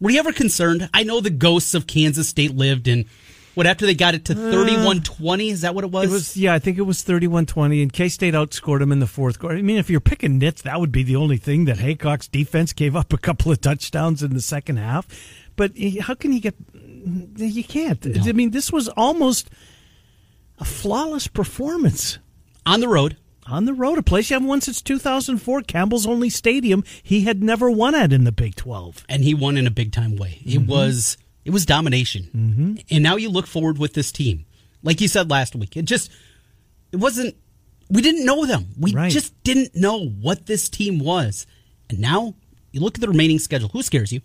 were 0.00 0.10
you 0.10 0.18
ever 0.18 0.32
concerned? 0.32 0.88
I 0.92 1.02
know 1.02 1.20
the 1.20 1.30
ghosts 1.30 1.74
of 1.74 1.86
Kansas 1.86 2.28
State 2.28 2.54
lived 2.54 2.88
in 2.88 3.06
what 3.54 3.66
after 3.66 3.86
they 3.86 3.94
got 3.94 4.14
it 4.14 4.24
to 4.26 4.32
uh, 4.32 4.36
thirty-one 4.36 5.02
twenty. 5.02 5.50
Is 5.50 5.62
that 5.62 5.74
what 5.74 5.84
it 5.84 5.90
was? 5.90 6.04
It 6.04 6.10
was 6.10 6.36
yeah, 6.36 6.54
I 6.54 6.58
think 6.58 6.78
it 6.78 6.82
was 6.82 7.04
31-20 7.04 7.82
and 7.82 7.92
K-State 7.92 8.34
outscored 8.34 8.80
them 8.80 8.92
in 8.92 9.00
the 9.00 9.06
fourth 9.06 9.38
quarter. 9.38 9.56
I 9.56 9.62
mean, 9.62 9.78
if 9.78 9.90
you're 9.90 10.00
picking 10.00 10.38
nits, 10.38 10.62
that 10.62 10.80
would 10.80 10.92
be 10.92 11.02
the 11.02 11.16
only 11.16 11.36
thing 11.36 11.64
that 11.66 11.78
Heacock's 11.78 12.28
defense 12.28 12.72
gave 12.72 12.96
up 12.96 13.12
a 13.12 13.18
couple 13.18 13.52
of 13.52 13.60
touchdowns 13.60 14.22
in 14.22 14.34
the 14.34 14.40
second 14.40 14.76
half. 14.76 15.06
But 15.56 15.72
how 16.00 16.14
can 16.14 16.32
you 16.32 16.40
get 16.40 16.54
you 17.36 17.64
can't. 17.64 18.06
I 18.26 18.32
mean, 18.32 18.50
this 18.50 18.72
was 18.72 18.88
almost 18.88 19.50
a 20.58 20.64
flawless 20.64 21.26
performance 21.26 22.18
on 22.64 22.80
the 22.80 22.88
road. 22.88 23.16
on 23.46 23.66
the 23.66 23.74
road, 23.74 23.98
a 23.98 24.02
place 24.02 24.30
you 24.30 24.34
haven't 24.34 24.48
won 24.48 24.60
since 24.60 24.80
2004, 24.80 25.62
Campbell's 25.62 26.06
only 26.06 26.30
stadium 26.30 26.82
he 27.02 27.22
had 27.22 27.42
never 27.42 27.70
won 27.70 27.94
at 27.94 28.12
in 28.12 28.24
the 28.24 28.32
Big 28.32 28.54
12. 28.54 29.04
and 29.08 29.22
he 29.22 29.34
won 29.34 29.56
in 29.56 29.66
a 29.66 29.70
big 29.70 29.92
time 29.92 30.16
way. 30.16 30.40
It 30.44 30.60
mm-hmm. 30.60 30.70
was 30.70 31.18
it 31.44 31.50
was 31.50 31.66
domination, 31.66 32.24
mm-hmm. 32.34 32.74
and 32.90 33.02
now 33.02 33.16
you 33.16 33.28
look 33.30 33.46
forward 33.46 33.78
with 33.78 33.92
this 33.94 34.10
team, 34.12 34.44
like 34.82 35.00
you 35.00 35.08
said 35.08 35.30
last 35.30 35.54
week. 35.54 35.76
It 35.76 35.84
just 35.84 36.10
it 36.92 36.96
wasn't. 36.96 37.34
We 37.90 38.00
didn't 38.00 38.24
know 38.24 38.46
them. 38.46 38.68
We 38.78 38.92
Right. 38.94 39.12
just 39.12 39.34
didn't 39.44 39.74
know 39.76 40.06
what 40.06 40.46
this 40.46 40.68
team 40.68 40.98
was, 40.98 41.46
and 41.90 41.98
now 41.98 42.34
you 42.72 42.80
look 42.80 42.96
at 42.96 43.00
the 43.00 43.08
remaining 43.08 43.38
schedule. 43.38 43.68
Who 43.68 43.82
scares 43.82 44.12
you? 44.12 44.20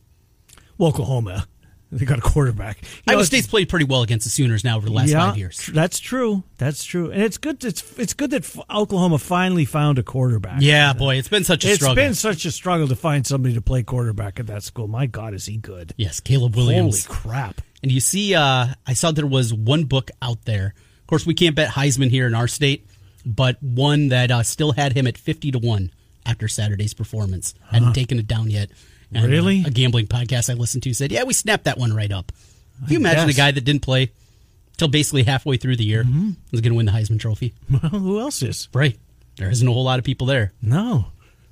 Well, 0.77 0.89
Oklahoma, 0.89 1.45
they 1.91 2.05
got 2.05 2.19
a 2.19 2.21
quarterback. 2.21 2.81
You 2.81 2.87
Iowa 3.07 3.19
it's- 3.19 3.27
State's 3.27 3.47
played 3.47 3.67
pretty 3.69 3.85
well 3.85 4.01
against 4.03 4.23
the 4.25 4.29
Sooners 4.29 4.63
now 4.63 4.77
over 4.77 4.85
the 4.87 4.93
last 4.93 5.11
five 5.11 5.37
years. 5.37 5.69
That's 5.73 5.99
true. 5.99 6.43
That's 6.57 6.83
true, 6.83 7.09
and 7.11 7.21
it's 7.23 7.37
good. 7.37 7.63
It's 7.65 7.97
it's 7.97 8.13
good 8.13 8.31
that 8.31 8.43
f- 8.43 8.59
Oklahoma 8.69 9.17
finally 9.17 9.65
found 9.65 9.97
a 9.97 10.03
quarterback. 10.03 10.61
Yeah, 10.61 10.93
boy, 10.93 11.15
it's 11.15 11.27
been 11.29 11.43
such 11.43 11.65
a 11.65 11.69
It's 11.69 11.75
struggle. 11.77 11.97
It's 11.97 12.07
been 12.07 12.13
such 12.15 12.45
a 12.45 12.51
struggle 12.51 12.87
to 12.87 12.95
find 12.95 13.25
somebody 13.25 13.55
to 13.55 13.61
play 13.61 13.83
quarterback 13.83 14.39
at 14.39 14.47
that 14.47 14.63
school. 14.63 14.87
My 14.87 15.05
God, 15.07 15.33
is 15.33 15.45
he 15.45 15.57
good? 15.57 15.93
yes, 15.97 16.19
Caleb 16.19 16.55
Williams. 16.55 17.05
Holy 17.05 17.17
crap! 17.19 17.61
And 17.81 17.91
you 17.91 17.99
see, 18.01 18.35
uh, 18.35 18.67
I 18.85 18.93
saw 18.93 19.11
there 19.11 19.25
was 19.25 19.53
one 19.53 19.85
book 19.85 20.11
out 20.21 20.45
there. 20.45 20.73
Of 21.01 21.07
course, 21.07 21.25
we 21.25 21.33
can't 21.33 21.55
bet 21.55 21.69
Heisman 21.69 22.09
here 22.11 22.27
in 22.27 22.35
our 22.35 22.47
state, 22.47 22.85
but 23.25 23.57
one 23.63 24.09
that 24.09 24.29
uh, 24.31 24.43
still 24.43 24.73
had 24.73 24.93
him 24.93 25.07
at 25.07 25.17
50 25.17 25.51
to 25.51 25.59
1 25.59 25.91
after 26.25 26.47
Saturday's 26.47 26.93
performance. 26.93 27.55
Hadn't 27.71 27.93
taken 27.93 28.19
it 28.19 28.27
down 28.27 28.51
yet. 28.51 28.69
And, 29.13 29.25
uh, 29.25 29.27
Really? 29.27 29.63
a 29.65 29.69
gambling 29.69 30.07
podcast 30.07 30.49
I 30.49 30.53
listened 30.53 30.83
to 30.83 30.93
said, 30.93 31.11
yeah, 31.11 31.23
we 31.23 31.33
snapped 31.33 31.63
that 31.65 31.77
one 31.77 31.93
right 31.93 32.11
up. 32.11 32.31
Can 32.83 32.93
you 32.93 32.99
imagine 32.99 33.27
guess. 33.27 33.35
a 33.35 33.37
guy 33.37 33.51
that 33.51 33.61
didn't 33.61 33.81
play 33.81 34.11
till 34.77 34.87
basically 34.87 35.23
halfway 35.23 35.57
through 35.57 35.75
the 35.75 35.83
year 35.83 36.03
Mm-hmm. 36.03 36.29
was 36.51 36.61
going 36.61 36.71
to 36.73 36.77
win 36.77 36.85
the 36.85 36.91
Heisman 36.91 37.19
Trophy? 37.19 37.53
Well, 37.69 37.79
who 38.01 38.19
else 38.19 38.41
is? 38.43 38.69
Right. 38.73 38.97
There 39.37 39.49
isn't 39.49 39.67
a 39.67 39.71
whole 39.71 39.83
lot 39.83 39.99
of 39.99 40.05
people 40.05 40.27
there. 40.27 40.51
No, 40.61 41.07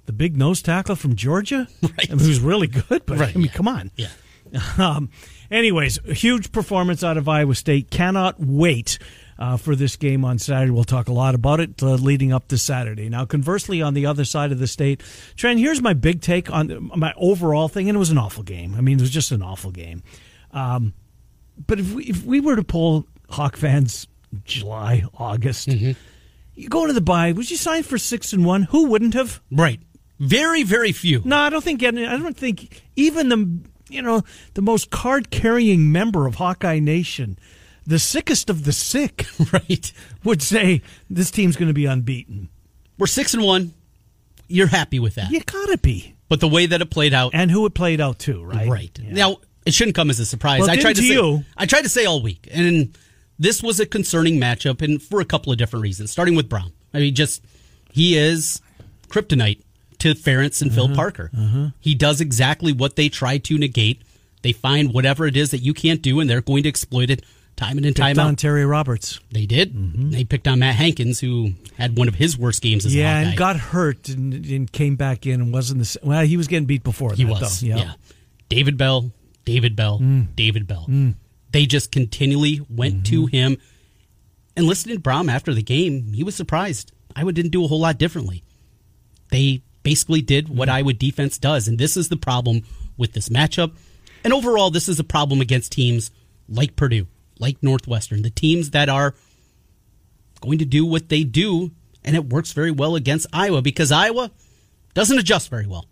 the 0.06 0.14
big 0.14 0.38
nose 0.38 0.62
tackle 0.62 0.96
from 0.96 1.16
Georgia, 1.16 1.68
Right. 1.82 2.10
I 2.12 2.16
mean, 2.16 2.20
who's 2.20 2.40
really 2.40 2.68
good. 2.68 3.06
But 3.06 3.18
Right, 3.18 3.34
I 3.36 3.38
mean, 3.38 3.46
yeah. 3.48 3.52
come 3.54 3.68
on. 3.68 3.92
Yeah. 3.96 4.08
Um, 4.78 5.10
anyways, 5.52 6.00
a 6.08 6.14
huge 6.14 6.54
performance 6.54 7.04
out 7.04 7.18
of 7.18 7.28
Iowa 7.28 7.54
State. 7.54 7.90
Cannot 7.92 8.36
wait 8.40 8.98
uh, 9.40 9.58
for 9.58 9.76
this 9.76 9.96
game 9.96 10.26
on 10.26 10.40
Saturday. 10.40 10.72
We'll 10.72 10.84
talk 10.84 11.08
a 11.08 11.14
lot 11.14 11.36
about 11.36 11.60
it 11.60 11.82
uh, 11.82 11.94
leading 11.96 12.34
up 12.34 12.48
to 12.50 12.58
Saturday. 12.58 13.10
Now, 13.10 13.26
conversely, 13.26 13.82
on 13.82 13.94
the 13.94 14.06
other 14.06 14.26
side 14.26 14.52
of 14.52 14.60
the 14.60 14.68
state, 14.68 15.02
Trent, 15.36 15.60
here's 15.60 15.82
my 15.82 15.94
big 15.94 16.22
take 16.22 16.52
on 16.52 16.92
my 16.96 17.14
overall 17.18 17.68
thing, 17.68 17.90
and 17.90 17.96
it 17.96 18.00
was 18.00 18.12
an 18.12 18.18
awful 18.18 18.44
game. 18.44 18.76
I 18.76 18.82
mean, 18.82 18.98
it 18.98 19.02
was 19.02 19.12
just 19.12 19.32
an 19.32 19.42
awful 19.42 19.72
game. 19.72 20.04
Um, 20.52 20.94
but 21.66 21.80
if 21.80 21.94
we, 21.94 22.04
if 22.06 22.24
we 22.24 22.40
were 22.40 22.56
to 22.56 22.64
pull 22.64 23.08
Hawk 23.30 23.58
fans 23.58 24.08
July, 24.46 25.04
August, 25.18 25.68
you 25.68 25.96
You 26.56 26.70
go 26.70 26.82
into 26.82 26.94
the 26.94 27.02
bye. 27.02 27.32
Would 27.32 27.52
you 27.52 27.58
sign 27.58 27.84
for 27.84 27.98
six 27.98 28.34
and 28.34 28.44
one? 28.46 28.64
Who 28.64 28.88
wouldn't 28.88 29.14
have? 29.14 29.42
Right. 29.52 29.80
Very, 30.20 30.64
very 30.64 30.92
few. 30.92 31.22
No, 31.24 31.38
I 31.38 31.50
don't 31.52 31.64
think. 31.64 31.84
I 31.84 31.92
don't 31.92 32.36
think 32.36 32.82
even 32.96 33.30
the 33.30 33.60
you 33.90 34.02
know 34.02 34.24
the 34.56 34.62
most 34.64 34.90
card 34.90 35.30
carrying 35.30 35.92
member 35.92 36.26
of 36.26 36.36
Hawkeye 36.36 36.80
Nation, 36.80 37.38
the 37.88 37.98
sickest 38.00 38.50
of 38.52 38.66
the 38.66 38.74
sick, 38.74 39.26
Right. 39.54 39.92
would 40.24 40.42
say 40.44 40.82
this 41.10 41.32
team's 41.32 41.56
going 41.56 41.70
to 41.70 41.74
be 41.74 41.86
unbeaten. 41.86 42.50
We're 43.00 43.08
six 43.08 43.34
and 43.34 43.42
one. 43.44 43.74
You're 44.50 44.68
happy 44.68 45.00
with 45.00 45.16
that. 45.16 45.32
You 45.32 45.40
gotta 45.42 45.78
be. 45.78 46.14
But 46.30 46.40
the 46.42 46.48
way 46.48 46.66
that 46.68 46.82
it 46.82 46.90
played 46.90 47.14
out, 47.14 47.32
And 47.34 47.50
who 47.50 47.66
it 47.66 47.74
played 47.74 48.00
out 48.02 48.20
to, 48.20 48.44
right? 48.44 48.68
right. 48.68 49.00
Yeah. 49.02 49.14
Now, 49.14 49.38
it 49.66 49.74
shouldn't 49.74 49.96
come 49.96 50.10
as 50.10 50.20
a 50.20 50.26
surprise. 50.26 50.62
Well, 50.62 50.70
I 50.70 50.76
tried 50.78 50.96
to 50.98 51.02
say, 51.02 51.14
you. 51.14 51.44
I 51.58 51.66
tried 51.66 51.82
to 51.84 51.90
say 51.90 52.06
all 52.06 52.22
week, 52.22 52.48
and 52.52 52.98
this 53.40 53.62
was 53.64 53.80
a 53.80 53.86
concerning 53.86 54.40
matchup, 54.40 54.82
and 54.82 55.02
for 55.02 55.20
a 55.22 55.26
couple 55.26 55.52
of 55.52 55.58
different 55.58 55.84
reasons. 55.84 56.12
Starting 56.12 56.36
with 56.36 56.50
Brohm, 56.50 56.72
I 56.94 57.00
mean, 57.00 57.16
just 57.16 57.44
he 57.92 58.18
is 58.18 58.62
kryptonite 59.10 59.62
to 60.00 60.14
Ferentz 60.14 60.62
and 60.62 60.72
Uh-huh. 60.72 60.88
Phil 60.88 60.96
Parker. 60.96 61.32
He 61.80 61.96
does 61.96 62.22
exactly 62.22 62.72
what 62.74 62.96
they 62.96 63.10
try 63.10 63.38
to 63.40 63.58
negate. 63.58 64.02
They 64.44 64.52
find 64.54 64.94
whatever 64.94 65.26
it 65.26 65.36
is 65.36 65.52
that 65.52 65.60
you 65.60 65.74
can't 65.74 66.02
do, 66.02 66.20
and 66.20 66.30
they're 66.30 66.42
going 66.42 66.64
to 66.64 66.70
exploit 66.70 67.10
it 67.10 67.24
time 67.58 67.78
in 67.78 67.84
and 67.86 67.96
time 67.96 68.16
Picked 68.16 68.26
on. 68.26 68.36
Terry 68.38 68.66
Roberts. 68.66 69.20
They 69.32 69.46
did. 69.46 70.12
They 70.12 70.24
picked 70.24 70.48
on 70.48 70.60
Matt 70.60 70.76
Hankins, 70.76 71.20
who 71.20 71.52
had 71.78 71.98
one 71.98 72.08
of 72.08 72.16
his 72.16 72.38
worst 72.38 72.62
games 72.62 72.86
as 72.86 72.94
a 72.94 72.98
Yeah, 72.98 73.20
and 73.20 73.38
got 73.38 73.58
hurt 73.58 74.08
and, 74.10 74.34
and 74.46 74.72
came 74.72 74.96
back 74.96 75.26
in 75.26 75.42
and 75.42 75.52
wasn't 75.52 75.80
the 75.80 75.86
same. 75.86 76.04
Well, 76.08 76.24
he 76.26 76.38
was 76.38 76.48
getting 76.48 76.66
beat 76.68 76.84
before 76.84 77.14
He 77.14 77.24
that, 77.26 77.30
was. 77.42 77.60
though. 77.62 77.68
Yeah. 77.68 77.94
David 78.48 78.78
Bell, 78.78 79.12
David 79.44 79.76
Bell, 79.76 80.00
Mm. 80.00 80.36
David 80.36 80.68
Bell. 80.68 80.88
They 81.52 81.66
just 81.66 81.92
continually 81.92 82.62
went 82.70 83.06
to 83.08 83.24
Mm-hmm. 83.24 83.36
him. 83.36 83.58
And 84.56 84.66
listening 84.66 84.96
to 84.98 85.02
Brohm 85.02 85.30
after 85.30 85.54
the 85.54 85.62
game, 85.64 86.14
he 86.14 86.24
was 86.24 86.36
surprised. 86.36 86.92
Iowa 87.16 87.32
didn't 87.32 87.52
do 87.52 87.64
a 87.64 87.68
whole 87.68 87.80
lot 87.80 87.98
differently. 87.98 88.44
They 89.32 89.62
basically 89.84 90.22
did 90.22 90.50
what 90.50 90.70
Mm. 90.70 90.74
Iowa 90.74 90.94
defense 90.94 91.38
does. 91.38 91.68
And 91.68 91.78
this 91.80 91.98
is 91.98 92.10
the 92.10 92.18
problem 92.18 92.62
with 92.98 93.14
this 93.14 93.30
matchup. 93.30 93.74
And 94.24 94.34
overall, 94.34 94.70
this 94.72 94.90
is 94.90 95.00
a 95.00 95.04
problem 95.04 95.42
against 95.42 95.72
teams 95.72 96.12
like 96.50 96.76
Purdue, 96.76 97.08
like 97.40 97.62
Northwestern, 97.62 98.22
the 98.22 98.30
teams 98.30 98.72
that 98.72 98.90
are 98.90 99.16
going 100.42 100.60
to 100.60 100.66
do 100.66 100.86
what 100.86 101.10
they 101.10 101.24
do. 101.24 101.72
And 102.04 102.16
it 102.16 102.30
works 102.30 102.54
very 102.54 102.72
well 102.72 102.96
against 102.96 103.28
Iowa 103.34 103.62
because 103.62 103.92
Iowa 103.92 104.32
doesn't 104.94 105.20
adjust 105.20 105.50
very 105.50 105.68
well. 105.68 105.88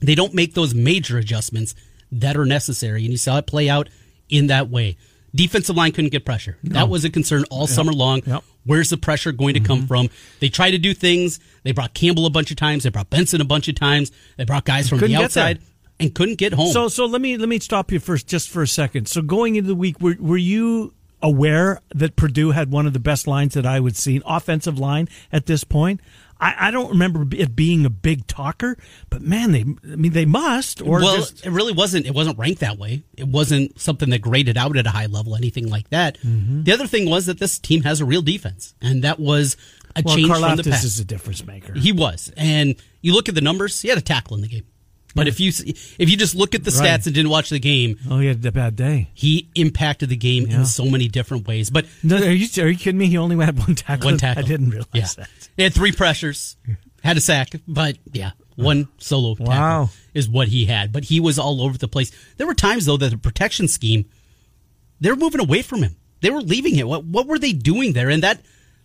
They 0.00 0.14
don't 0.14 0.34
make 0.34 0.52
those 0.54 0.74
major 0.74 1.16
adjustments 1.16 1.74
that 2.12 2.36
are 2.36 2.44
necessary. 2.44 3.02
And 3.02 3.10
you 3.10 3.16
saw 3.16 3.38
it 3.38 3.46
play 3.46 3.68
out 3.68 3.88
in 4.28 4.48
that 4.48 4.68
way. 4.68 4.96
Defensive 5.34 5.76
line 5.76 5.92
couldn't 5.92 6.10
get 6.10 6.24
pressure. 6.24 6.58
That 6.64 6.88
was 6.88 7.04
a 7.04 7.10
concern 7.10 7.44
all 7.50 7.66
summer 7.66 7.92
long. 7.92 8.22
Yep. 8.26 8.44
Where's 8.64 8.90
the 8.90 8.96
pressure 8.96 9.32
going 9.32 9.54
to 9.54 9.60
come 9.60 9.86
from? 9.86 10.08
They 10.40 10.48
try 10.48 10.70
to 10.70 10.78
do 10.78 10.92
things. 10.92 11.38
They 11.62 11.72
brought 11.72 11.94
Campbell 11.94 12.26
a 12.26 12.30
bunch 12.30 12.50
of 12.50 12.56
times. 12.56 12.82
They 12.82 12.90
brought 12.90 13.10
Benson 13.10 13.40
a 13.40 13.44
bunch 13.44 13.68
of 13.68 13.76
times. 13.76 14.12
They 14.36 14.44
brought 14.44 14.64
guys 14.64 14.88
from 14.88 14.98
the 14.98 15.14
outside 15.16 15.58
there. 15.58 15.66
And 15.98 16.14
couldn't 16.14 16.36
get 16.36 16.52
home. 16.52 16.72
So, 16.72 16.88
so 16.88 17.06
let 17.06 17.20
me 17.20 17.36
let 17.36 17.48
me 17.48 17.58
stop 17.58 17.90
you 17.92 18.00
first, 18.00 18.26
just 18.26 18.48
for 18.50 18.62
a 18.62 18.68
second. 18.68 19.08
So, 19.08 19.22
going 19.22 19.56
into 19.56 19.68
the 19.68 19.74
week, 19.74 20.00
were 20.00 20.16
were 20.18 20.36
you 20.36 20.94
aware 21.22 21.80
that 21.94 22.16
Purdue 22.16 22.50
had 22.50 22.70
one 22.70 22.86
of 22.86 22.92
the 22.92 23.00
best 23.00 23.26
lines 23.26 23.54
that 23.54 23.66
I 23.66 23.80
would 23.80 23.96
see, 23.96 24.20
offensive 24.24 24.78
line 24.78 25.08
at 25.32 25.46
this 25.46 25.64
point? 25.64 26.00
I, 26.38 26.68
I 26.68 26.70
don't 26.70 26.90
remember 26.90 27.26
it 27.34 27.56
being 27.56 27.86
a 27.86 27.90
big 27.90 28.26
talker, 28.26 28.76
but 29.08 29.22
man, 29.22 29.52
they 29.52 29.60
I 29.60 29.96
mean 29.96 30.12
they 30.12 30.26
must 30.26 30.82
or 30.82 31.00
well, 31.00 31.16
just 31.16 31.46
it 31.46 31.50
really 31.50 31.72
wasn't. 31.72 32.06
It 32.06 32.14
wasn't 32.14 32.38
ranked 32.38 32.60
that 32.60 32.78
way. 32.78 33.04
It 33.16 33.28
wasn't 33.28 33.80
something 33.80 34.10
that 34.10 34.20
graded 34.20 34.56
out 34.56 34.76
at 34.76 34.86
a 34.86 34.90
high 34.90 35.06
level, 35.06 35.34
anything 35.34 35.68
like 35.68 35.88
that. 35.90 36.18
Mm-hmm. 36.18 36.64
The 36.64 36.72
other 36.72 36.86
thing 36.86 37.08
was 37.08 37.26
that 37.26 37.38
this 37.38 37.58
team 37.58 37.82
has 37.82 38.00
a 38.00 38.04
real 38.04 38.22
defense, 38.22 38.74
and 38.82 39.02
that 39.02 39.18
was 39.18 39.56
a 39.94 40.02
well, 40.04 40.14
change 40.14 40.28
from 40.28 40.56
the 40.56 40.64
past. 40.64 40.84
is 40.84 41.00
a 41.00 41.04
difference 41.04 41.44
maker. 41.46 41.72
He 41.72 41.92
was, 41.92 42.30
and 42.36 42.76
you 43.00 43.14
look 43.14 43.28
at 43.28 43.34
the 43.34 43.40
numbers. 43.40 43.80
He 43.80 43.88
had 43.88 43.98
a 43.98 44.02
tackle 44.02 44.36
in 44.36 44.42
the 44.42 44.48
game, 44.48 44.66
but 45.16 45.26
if 45.26 45.40
you 45.40 45.48
if 45.98 46.08
you 46.10 46.16
just 46.16 46.34
look 46.36 46.54
at 46.54 46.62
the 46.62 46.70
stats 46.70 46.80
Right. 46.80 47.06
and 47.06 47.14
didn't 47.14 47.30
watch 47.30 47.48
the 47.50 47.58
game, 47.58 47.98
oh, 48.08 48.20
he 48.20 48.26
had 48.28 48.44
a 48.46 48.52
bad 48.52 48.76
day. 48.76 49.10
he 49.14 49.48
impacted 49.56 50.08
the 50.10 50.16
game 50.16 50.46
Yeah. 50.46 50.58
in 50.60 50.66
so 50.66 50.84
many 50.84 51.08
different 51.08 51.48
ways. 51.48 51.70
But 51.70 51.86
No, 52.04 52.16
are 52.16 52.30
you 52.30 52.46
are 52.62 52.68
you 52.68 52.78
kidding 52.78 52.98
me? 52.98 53.06
He 53.08 53.18
only 53.18 53.36
had 53.44 53.58
one 53.58 53.74
tackle. 53.74 54.10
one 54.10 54.18
tackle, 54.18 54.44
I 54.44 54.46
didn't 54.46 54.70
realize 54.70 54.86
yeah. 54.94 55.06
that. 55.16 55.28
He 55.56 55.62
had 55.64 55.74
three 55.74 55.90
pressures, 55.92 56.56
had 57.02 57.16
a 57.16 57.20
sack, 57.20 57.48
but 57.66 57.98
yeah, 58.12 58.30
one 58.54 58.86
solo 58.98 59.34
tackle 59.34 59.52
Wow. 59.52 59.90
is 60.14 60.28
what 60.28 60.48
he 60.48 60.66
had. 60.66 60.92
But 60.92 61.04
he 61.04 61.18
was 61.18 61.38
all 61.38 61.62
over 61.62 61.76
the 61.78 61.88
place. 61.88 62.12
There 62.36 62.46
were 62.46 62.54
times 62.54 62.84
though 62.86 62.96
that 62.98 63.10
the 63.10 63.18
protection 63.18 63.66
scheme, 63.68 64.04
they 65.00 65.10
were 65.10 65.16
moving 65.16 65.40
away 65.40 65.62
from 65.62 65.82
him. 65.82 65.96
They 66.20 66.30
were 66.30 66.40
leaving 66.40 66.76
it. 66.76 66.86
What 66.86 67.04
what 67.04 67.26
were 67.26 67.38
they 67.38 67.52
doing 67.52 67.92
there? 67.92 68.08
And 68.10 68.22
that 68.22 68.40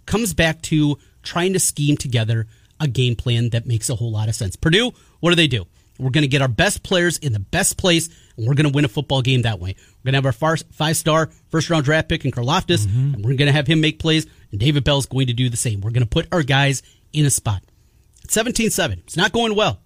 comes 0.05 0.33
back 0.33 0.61
to 0.63 0.97
trying 1.23 1.53
to 1.53 1.59
scheme 1.59 1.95
together 1.97 2.47
a 2.79 2.87
game 2.87 3.15
plan 3.15 3.49
that 3.51 3.67
makes 3.67 3.89
a 3.89 3.95
whole 3.95 4.11
lot 4.11 4.27
of 4.27 4.33
sense. 4.35 4.55
Purdue, 4.55 4.91
what 5.19 5.29
do 5.29 5.35
they 5.35 5.47
do? 5.47 5.65
We're 6.01 6.09
going 6.09 6.23
to 6.23 6.27
get 6.27 6.41
our 6.41 6.47
best 6.47 6.83
players 6.83 7.17
in 7.17 7.33
the 7.33 7.39
best 7.39 7.77
place, 7.77 8.09
and 8.37 8.47
we're 8.47 8.55
going 8.55 8.69
to 8.69 8.75
win 8.75 8.85
a 8.85 8.89
football 8.89 9.21
game 9.21 9.43
that 9.43 9.59
way. 9.59 9.75
We're 9.77 10.11
going 10.11 10.21
to 10.21 10.27
have 10.29 10.43
our 10.43 10.57
five-star 10.57 11.29
first-round 11.49 11.85
draft 11.85 12.09
pick 12.09 12.25
in 12.25 12.31
Karlaftis, 12.31 12.85
mm-hmm. 12.85 13.13
and 13.13 13.25
we're 13.25 13.35
going 13.35 13.47
to 13.47 13.51
have 13.51 13.67
him 13.67 13.81
make 13.81 13.99
plays, 13.99 14.25
and 14.51 14.59
David 14.59 14.83
Bell's 14.83 15.05
going 15.05 15.27
to 15.27 15.33
do 15.33 15.49
the 15.49 15.57
same. 15.57 15.81
We're 15.81 15.91
going 15.91 16.03
to 16.03 16.09
put 16.09 16.27
our 16.31 16.43
guys 16.43 16.81
in 17.13 17.25
a 17.25 17.29
spot. 17.29 17.63
It's 18.23 18.35
17-7. 18.35 18.99
It's 18.99 19.17
not 19.17 19.31
going 19.31 19.55
well. 19.55 19.79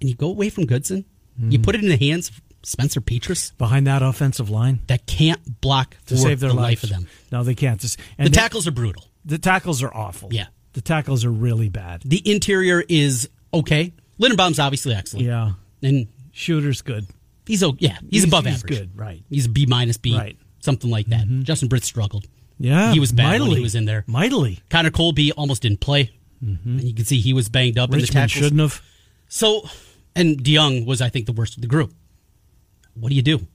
And 0.00 0.08
you 0.08 0.14
go 0.16 0.28
away 0.28 0.50
from 0.50 0.66
Goodson. 0.66 1.04
You 1.38 1.58
mm. 1.58 1.62
put 1.64 1.74
it 1.74 1.82
in 1.82 1.88
the 1.88 1.96
hands 1.96 2.28
of 2.28 2.40
Spencer 2.62 3.00
Petras 3.00 3.56
Behind 3.56 3.86
that 3.86 4.02
offensive 4.02 4.50
line 4.50 4.80
that 4.88 5.06
can't 5.06 5.60
block 5.60 5.96
to 6.06 6.14
for 6.14 6.20
save 6.20 6.40
their 6.40 6.50
the 6.50 6.56
life 6.56 6.82
life 6.82 6.84
of 6.84 6.90
them. 6.90 7.08
No, 7.32 7.42
they 7.42 7.54
can't. 7.54 7.82
And 7.82 8.26
The 8.26 8.30
they- 8.30 8.30
tackles 8.30 8.66
are 8.66 8.72
brutal. 8.72 9.04
the 9.24 9.38
tackles 9.38 9.82
are 9.82 9.94
awful. 9.94 10.28
Yeah. 10.32 10.46
the 10.74 10.80
tackles 10.82 11.24
are 11.24 11.30
really 11.30 11.68
bad. 11.68 12.02
The 12.04 12.22
interior 12.30 12.84
is 12.88 13.28
okay. 13.54 13.92
Linderbaum's 14.20 14.58
obviously 14.58 14.94
excellent. 14.94 15.26
Yeah, 15.26 15.52
And 15.82 16.08
shooter's 16.32 16.82
good. 16.82 17.06
he's 17.46 17.62
oh 17.62 17.74
yeah, 17.78 17.98
he's, 18.10 18.24
above 18.24 18.44
he's 18.46 18.56
average. 18.56 18.78
good, 18.78 18.98
right. 18.98 19.22
He's 19.30 19.46
a 19.46 19.48
B 19.48 19.66
minus 19.66 19.96
B, 19.96 20.16
Right. 20.16 20.34
Mm-hmm. 20.34 20.44
something 20.60 20.90
like 20.90 21.06
that. 21.06 21.26
Justin 21.42 21.68
Britt 21.68 21.84
struggled. 21.84 22.26
Yeah, 22.58 22.92
He 22.92 23.00
was 23.00 23.10
bad 23.12 23.40
when 23.40 23.50
he 23.52 23.60
was 23.62 23.74
in 23.74 23.86
there. 23.86 24.04
Mightily. 24.06 24.60
Connor 24.68 24.90
Colby 24.90 25.32
almost 25.32 25.62
didn't 25.62 25.80
play. 25.80 26.10
And 26.42 26.82
you 26.82 26.94
can 26.94 27.04
see 27.04 27.18
he 27.20 27.32
was 27.32 27.48
banged 27.48 27.78
up 27.78 27.88
in 27.90 27.96
the 27.96 28.02
Richman 28.02 28.28
tackles. 28.28 28.32
shouldn't 28.44 28.60
have. 28.60 28.82
So, 29.28 29.62
and 30.16 30.42
DeJong 30.42 30.86
was, 30.86 31.00
I 31.02 31.08
think, 31.10 31.26
the 31.26 31.32
worst 31.32 31.56
of 31.56 31.62
the 31.62 31.68
group. 31.68 31.92
What 32.94 33.10
do 33.10 33.14
you 33.14 33.22
do? 33.22 33.46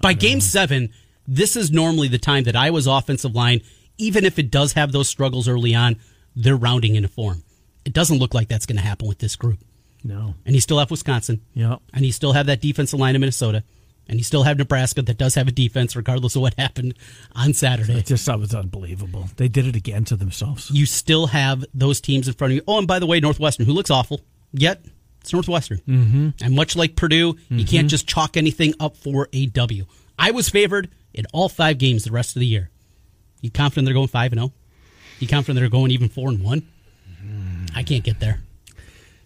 By 0.00 0.12
game 0.12 0.40
seven, 0.40 0.92
this 1.26 1.54
is 1.56 1.70
normally 1.70 2.08
the 2.08 2.18
time 2.18 2.44
that 2.44 2.54
Iowa's 2.56 2.86
offensive 2.86 3.34
line, 3.34 3.62
even 3.98 4.24
if 4.24 4.38
it 4.38 4.50
does 4.50 4.72
have 4.74 4.90
those 4.92 5.08
struggles 5.08 5.48
early 5.48 5.74
on, 5.74 5.96
they're 6.36 6.56
rounding 6.56 6.94
into 6.96 7.08
form. 7.08 7.42
It 7.84 7.92
doesn't 7.92 8.18
look 8.18 8.34
like 8.34 8.48
that's 8.48 8.66
going 8.66 8.76
to 8.76 8.82
happen 8.82 9.06
with 9.08 9.18
this 9.18 9.36
group. 9.36 9.58
No. 10.04 10.34
And 10.44 10.54
you 10.54 10.60
still 10.60 10.78
have 10.78 10.90
Wisconsin. 10.90 11.40
Yep. 11.54 11.80
And 11.92 12.04
you 12.04 12.12
still 12.12 12.32
have 12.32 12.46
that 12.46 12.60
defensive 12.60 12.98
line 12.98 13.14
in 13.14 13.20
Minnesota. 13.20 13.62
And 14.08 14.18
you 14.18 14.24
still 14.24 14.42
have 14.42 14.58
Nebraska 14.58 15.00
that 15.02 15.16
does 15.16 15.36
have 15.36 15.46
a 15.46 15.52
defense, 15.52 15.94
regardless 15.94 16.34
of 16.34 16.42
what 16.42 16.54
happened 16.58 16.94
on 17.36 17.54
Saturday. 17.54 17.94
It 17.94 18.06
just 18.06 18.26
that 18.26 18.38
was 18.38 18.52
unbelievable. 18.54 19.28
They 19.36 19.46
did 19.48 19.66
it 19.66 19.76
again 19.76 20.04
to 20.06 20.16
themselves. 20.16 20.70
you 20.70 20.86
still 20.86 21.28
have 21.28 21.64
those 21.72 22.00
teams 22.00 22.26
in 22.26 22.34
front 22.34 22.52
of 22.52 22.56
you. 22.56 22.62
Oh, 22.66 22.78
and 22.78 22.88
by 22.88 22.98
the 22.98 23.06
way, 23.06 23.20
Northwestern, 23.20 23.64
who 23.64 23.72
looks 23.72 23.90
awful, 23.90 24.20
yet 24.52 24.84
it's 25.20 25.32
Northwestern. 25.32 25.78
Mm-hmm. 25.88 26.28
And 26.42 26.54
much 26.54 26.74
like 26.74 26.96
Purdue, 26.96 27.36
you 27.48 27.64
can't 27.64 27.88
just 27.88 28.08
chalk 28.08 28.36
anything 28.36 28.74
up 28.80 28.96
for 28.96 29.28
a 29.32 29.46
W. 29.46 29.86
I 30.18 30.32
was 30.32 30.48
favored 30.48 30.90
in 31.14 31.26
all 31.32 31.48
five 31.48 31.78
games 31.78 32.02
the 32.04 32.10
rest 32.10 32.34
of 32.34 32.40
the 32.40 32.46
year. 32.46 32.70
You 33.40 33.50
confident 33.50 33.84
they're 33.86 33.94
going 33.94 34.08
five 34.08 34.32
and 34.32 34.40
zero? 34.40 34.52
You 35.20 35.28
confident 35.28 35.60
they're 35.60 35.68
going 35.68 35.92
even 35.92 36.08
four 36.08 36.28
and 36.28 36.42
one? 36.42 36.66
I 37.74 37.84
can't 37.84 38.02
get 38.02 38.18
there. 38.18 38.40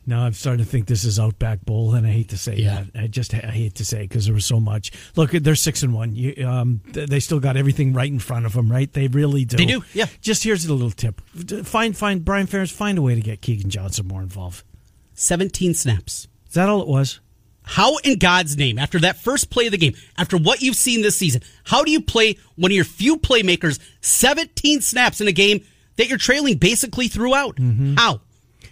Now 0.08 0.22
I'm 0.24 0.32
starting 0.32 0.64
to 0.64 0.70
think 0.70 0.86
this 0.86 1.04
is 1.04 1.18
Outback 1.18 1.64
Bowl, 1.64 1.94
and 1.94 2.06
I 2.06 2.10
hate 2.10 2.28
to 2.28 2.38
say 2.38 2.54
Yeah. 2.56 2.84
that. 2.94 3.02
I 3.02 3.06
just 3.08 3.34
I 3.34 3.38
hate 3.38 3.74
to 3.76 3.84
say 3.84 4.02
because 4.02 4.26
there 4.26 4.34
was 4.34 4.44
so 4.46 4.60
much. 4.60 4.92
Look, 5.16 5.32
they're 5.32 5.54
six 5.56 5.82
and 5.82 5.92
one. 5.92 6.14
You, 6.14 6.46
um, 6.48 6.80
they 6.92 7.18
still 7.20 7.40
got 7.40 7.56
everything 7.56 7.92
right 7.92 8.10
in 8.10 8.18
front 8.20 8.46
of 8.46 8.52
them, 8.52 8.70
right? 8.70 8.92
They 8.92 9.08
really 9.08 9.44
do. 9.44 9.56
They 9.56 9.64
do, 9.66 9.82
yeah. 9.94 10.06
Just 10.20 10.44
here's 10.44 10.64
a 10.64 10.72
little 10.72 10.90
tip: 10.92 11.20
find 11.64 11.96
find 11.96 12.24
Brian 12.24 12.46
Ferentz, 12.46 12.72
find 12.72 12.98
a 12.98 13.02
way 13.02 13.14
to 13.14 13.20
get 13.20 13.40
Keagan 13.40 13.68
Johnson 13.68 14.06
more 14.06 14.22
involved. 14.22 14.62
Seventeen 15.14 15.74
snaps. 15.74 16.28
Is 16.48 16.54
that 16.54 16.68
all 16.68 16.80
it 16.82 16.88
was? 16.88 17.20
How 17.68 17.96
in 18.04 18.18
God's 18.18 18.56
name, 18.56 18.78
after 18.78 19.00
that 19.00 19.16
first 19.16 19.50
play 19.50 19.66
of 19.66 19.72
the 19.72 19.78
game, 19.78 19.94
after 20.16 20.36
what 20.38 20.62
you've 20.62 20.76
seen 20.76 21.02
this 21.02 21.16
season, 21.16 21.42
how 21.64 21.82
do 21.82 21.90
you 21.90 22.00
play 22.00 22.36
one 22.54 22.70
of 22.70 22.76
your 22.76 22.84
few 22.84 23.16
playmakers 23.16 23.80
17 24.02 24.80
snaps 24.82 25.20
in 25.20 25.26
a 25.26 25.32
game 25.32 25.64
that 25.96 26.08
you're 26.08 26.16
trailing 26.16 26.58
basically 26.58 27.08
throughout? 27.08 27.58
How? 27.96 28.20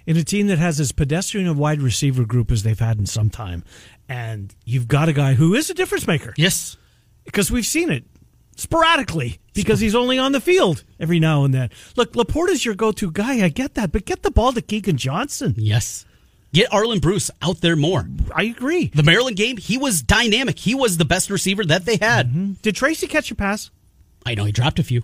In 0.06 0.16
a 0.18 0.24
team 0.24 0.48
that 0.48 0.58
has 0.58 0.80
as 0.80 0.92
pedestrian 0.92 1.46
a 1.46 1.52
wide 1.54 1.80
receiver 1.80 2.24
group 2.24 2.50
as 2.50 2.62
they've 2.62 2.78
had 2.78 2.98
in 2.98 3.06
some 3.06 3.30
time, 3.30 3.64
and 4.08 4.54
you've 4.66 4.86
got 4.88 5.08
a 5.08 5.12
guy 5.14 5.32
who 5.34 5.54
is 5.54 5.70
a 5.70 5.74
difference 5.74 6.06
maker 6.06 6.34
Yes. 6.36 6.76
because 7.24 7.50
we've 7.50 7.64
seen 7.64 7.90
it 7.90 8.04
sporadically 8.56 9.38
because 9.54 9.80
he's 9.80 9.94
only 9.94 10.18
on 10.18 10.32
the 10.32 10.40
field 10.40 10.84
every 11.00 11.18
now 11.20 11.44
and 11.44 11.54
then. 11.54 11.70
Look, 11.96 12.12
LaPorta 12.12 12.50
is 12.50 12.64
your 12.64 12.74
go-to 12.74 13.10
guy. 13.10 13.44
I 13.44 13.48
get 13.48 13.74
that, 13.74 13.92
but 13.92 14.04
get 14.04 14.22
the 14.22 14.30
ball 14.30 14.52
to 14.52 14.60
Keagan 14.62 14.96
Johnson. 14.96 15.54
Yes. 15.56 16.04
Get 16.52 16.70
Arland 16.70 17.00
Bruce 17.00 17.30
out 17.42 17.60
there 17.62 17.74
more. 17.74 18.06
I 18.32 18.44
agree. 18.44 18.86
The 18.94 19.02
Maryland 19.02 19.36
game, 19.36 19.56
he 19.56 19.76
was 19.76 20.02
dynamic. 20.02 20.58
He 20.58 20.74
was 20.74 20.98
the 20.98 21.04
best 21.04 21.30
receiver 21.30 21.64
that 21.64 21.84
they 21.84 21.96
had. 22.00 22.28
Mm-hmm. 22.28 22.52
Did 22.62 22.76
Tracy 22.76 23.06
catch 23.08 23.30
a 23.30 23.34
pass? 23.34 23.70
I 24.24 24.34
know 24.36 24.44
he 24.44 24.52
dropped 24.52 24.78
a 24.78 24.84
few. 24.84 25.02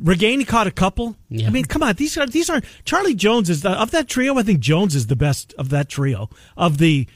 Ragaini 0.00 0.46
caught 0.46 0.66
a 0.66 0.70
couple. 0.70 1.16
Yeah. 1.28 1.46
I 1.46 1.50
mean, 1.50 1.64
come 1.64 1.82
on, 1.82 1.94
these 1.94 2.16
are 2.18 2.26
these 2.26 2.48
aren't 2.50 2.64
Charlie 2.84 3.14
Jones 3.14 3.48
is 3.50 3.62
the 3.62 3.70
of 3.70 3.90
that 3.92 4.08
trio. 4.08 4.36
I 4.38 4.42
think 4.42 4.60
Jones 4.60 4.94
is 4.94 5.06
the 5.06 5.16
best 5.16 5.54
of 5.58 5.68
that 5.70 5.88
trio 5.88 6.28
of 6.56 6.78
the 6.78 7.06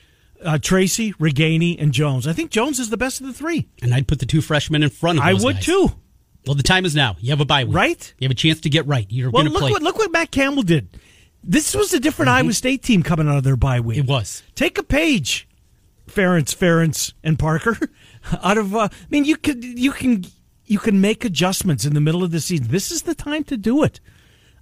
uh, 0.45 0.59
Tracy, 0.59 1.12
Ragaini, 1.14 1.80
and 1.80 1.92
Jones. 1.92 2.26
I 2.26 2.33
think 2.33 2.50
Jones 2.50 2.78
is 2.78 2.90
the 2.90 2.97
best 2.97 3.21
of 3.21 3.26
the 3.26 3.33
three. 3.33 3.68
And 3.83 3.92
I'd 3.95 4.06
put 4.06 4.18
the 4.21 4.26
two 4.26 4.40
freshmen 4.40 4.83
in 4.83 4.90
front 4.90 5.18
of 5.18 5.25
I 5.25 5.33
would 5.33 5.56
guys. 5.56 5.64
too. 5.64 5.90
Well, 6.47 6.54
the 6.54 6.62
time 6.62 6.85
is 6.85 6.95
now. 6.95 7.16
You 7.18 7.30
have 7.30 7.40
a 7.40 7.45
bye 7.45 7.64
week. 7.64 7.75
Right? 7.75 8.14
You 8.18 8.26
have 8.26 8.30
a 8.33 8.35
chance 8.37 8.61
to 8.61 8.71
get 8.71 8.87
right. 8.87 9.06
You're 9.09 9.30
Well, 9.30 9.42
going 9.42 9.47
to 9.47 9.52
look 9.52 9.62
play. 9.62 9.71
what 9.73 9.83
look 9.83 9.99
what 9.99 10.12
Matt 10.12 10.30
Campbell 10.30 10.62
did. 10.62 10.88
This 11.42 11.75
was 11.75 11.92
a 11.95 11.99
different 12.00 12.28
Iowa 12.28 12.52
State 12.52 12.83
team 12.83 13.02
coming 13.02 13.28
out 13.28 13.38
of 13.38 13.42
their 13.45 13.56
bye 13.56 13.80
week. 13.80 13.99
it 13.99 14.06
was. 14.06 14.42
Take 14.54 14.78
a 14.78 14.83
page, 14.85 15.49
Ferentz, 16.06 16.54
Ferentz, 16.54 17.12
and 17.25 17.38
Parker. 17.38 17.78
Out 18.42 18.59
of, 18.59 18.75
uh, 18.75 18.88
I 18.90 18.97
mean, 19.09 19.25
you 19.25 19.37
could, 19.37 19.62
you 19.62 19.92
can, 19.92 20.25
you 20.66 20.78
can 20.78 21.00
make 21.00 21.25
adjustments 21.25 21.85
in 21.85 21.94
the 21.94 22.00
middle 22.00 22.23
of 22.25 22.30
the 22.30 22.40
season. 22.40 22.68
This 22.68 22.90
is 22.90 23.02
the 23.02 23.14
time 23.14 23.44
to 23.44 23.56
do 23.56 23.82
it. 23.82 24.00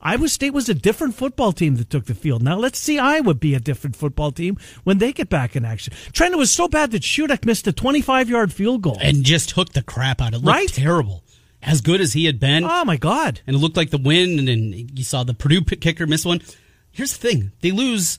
Iowa 0.03 0.29
State 0.29 0.53
was 0.53 0.69
a 0.69 0.75
different 0.75 1.15
football 1.15 1.53
team 1.53 1.77
that 1.77 1.89
took 1.89 2.05
the 2.05 2.15
field. 2.15 2.43
Now 2.43 2.59
let's 2.59 2.79
see 2.79 2.99
Iowa 2.99 3.33
be 3.33 3.55
a 3.55 3.61
different 3.61 3.97
football 3.97 4.33
team 4.33 4.59
when 4.83 4.99
they 4.99 5.15
get 5.15 5.31
back 5.31 5.57
in 5.57 5.65
action. 5.65 5.95
Trent, 6.13 6.35
it 6.35 6.37
was 6.37 6.51
so 6.51 6.69
bad 6.69 6.91
that 6.91 7.03
Shudak 7.03 7.47
missed 7.47 7.67
a 7.67 7.73
25 7.73 8.29
yard 8.29 8.53
field 8.53 8.83
goal. 8.83 8.99
And 9.01 9.25
just 9.25 9.53
hooked 9.53 9.73
the 9.73 9.83
crap 9.83 10.21
out. 10.21 10.35
Of 10.35 10.43
it 10.43 10.45
looked 10.45 10.57
Right? 10.57 10.69
terrible. 10.69 11.23
As 11.63 11.81
good 11.81 12.03
as 12.03 12.13
he 12.13 12.27
had 12.27 12.39
been. 12.39 12.65
Oh 12.65 12.85
my 12.85 12.99
God. 12.99 13.41
and 13.47 13.57
it 13.57 13.59
looked 13.59 13.79
like 13.79 13.89
the 13.89 13.97
win. 13.97 14.39
And 14.39 14.47
then 14.47 14.91
you 14.95 15.05
saw 15.05 15.25
the 15.25 15.33
Purdue 15.33 15.63
kicker 15.63 16.07
miss 16.07 16.27
one. 16.27 16.43
Here's 16.93 17.17
the 17.17 17.27
thing: 17.29 17.53
they 17.63 17.71
lose, 17.71 18.19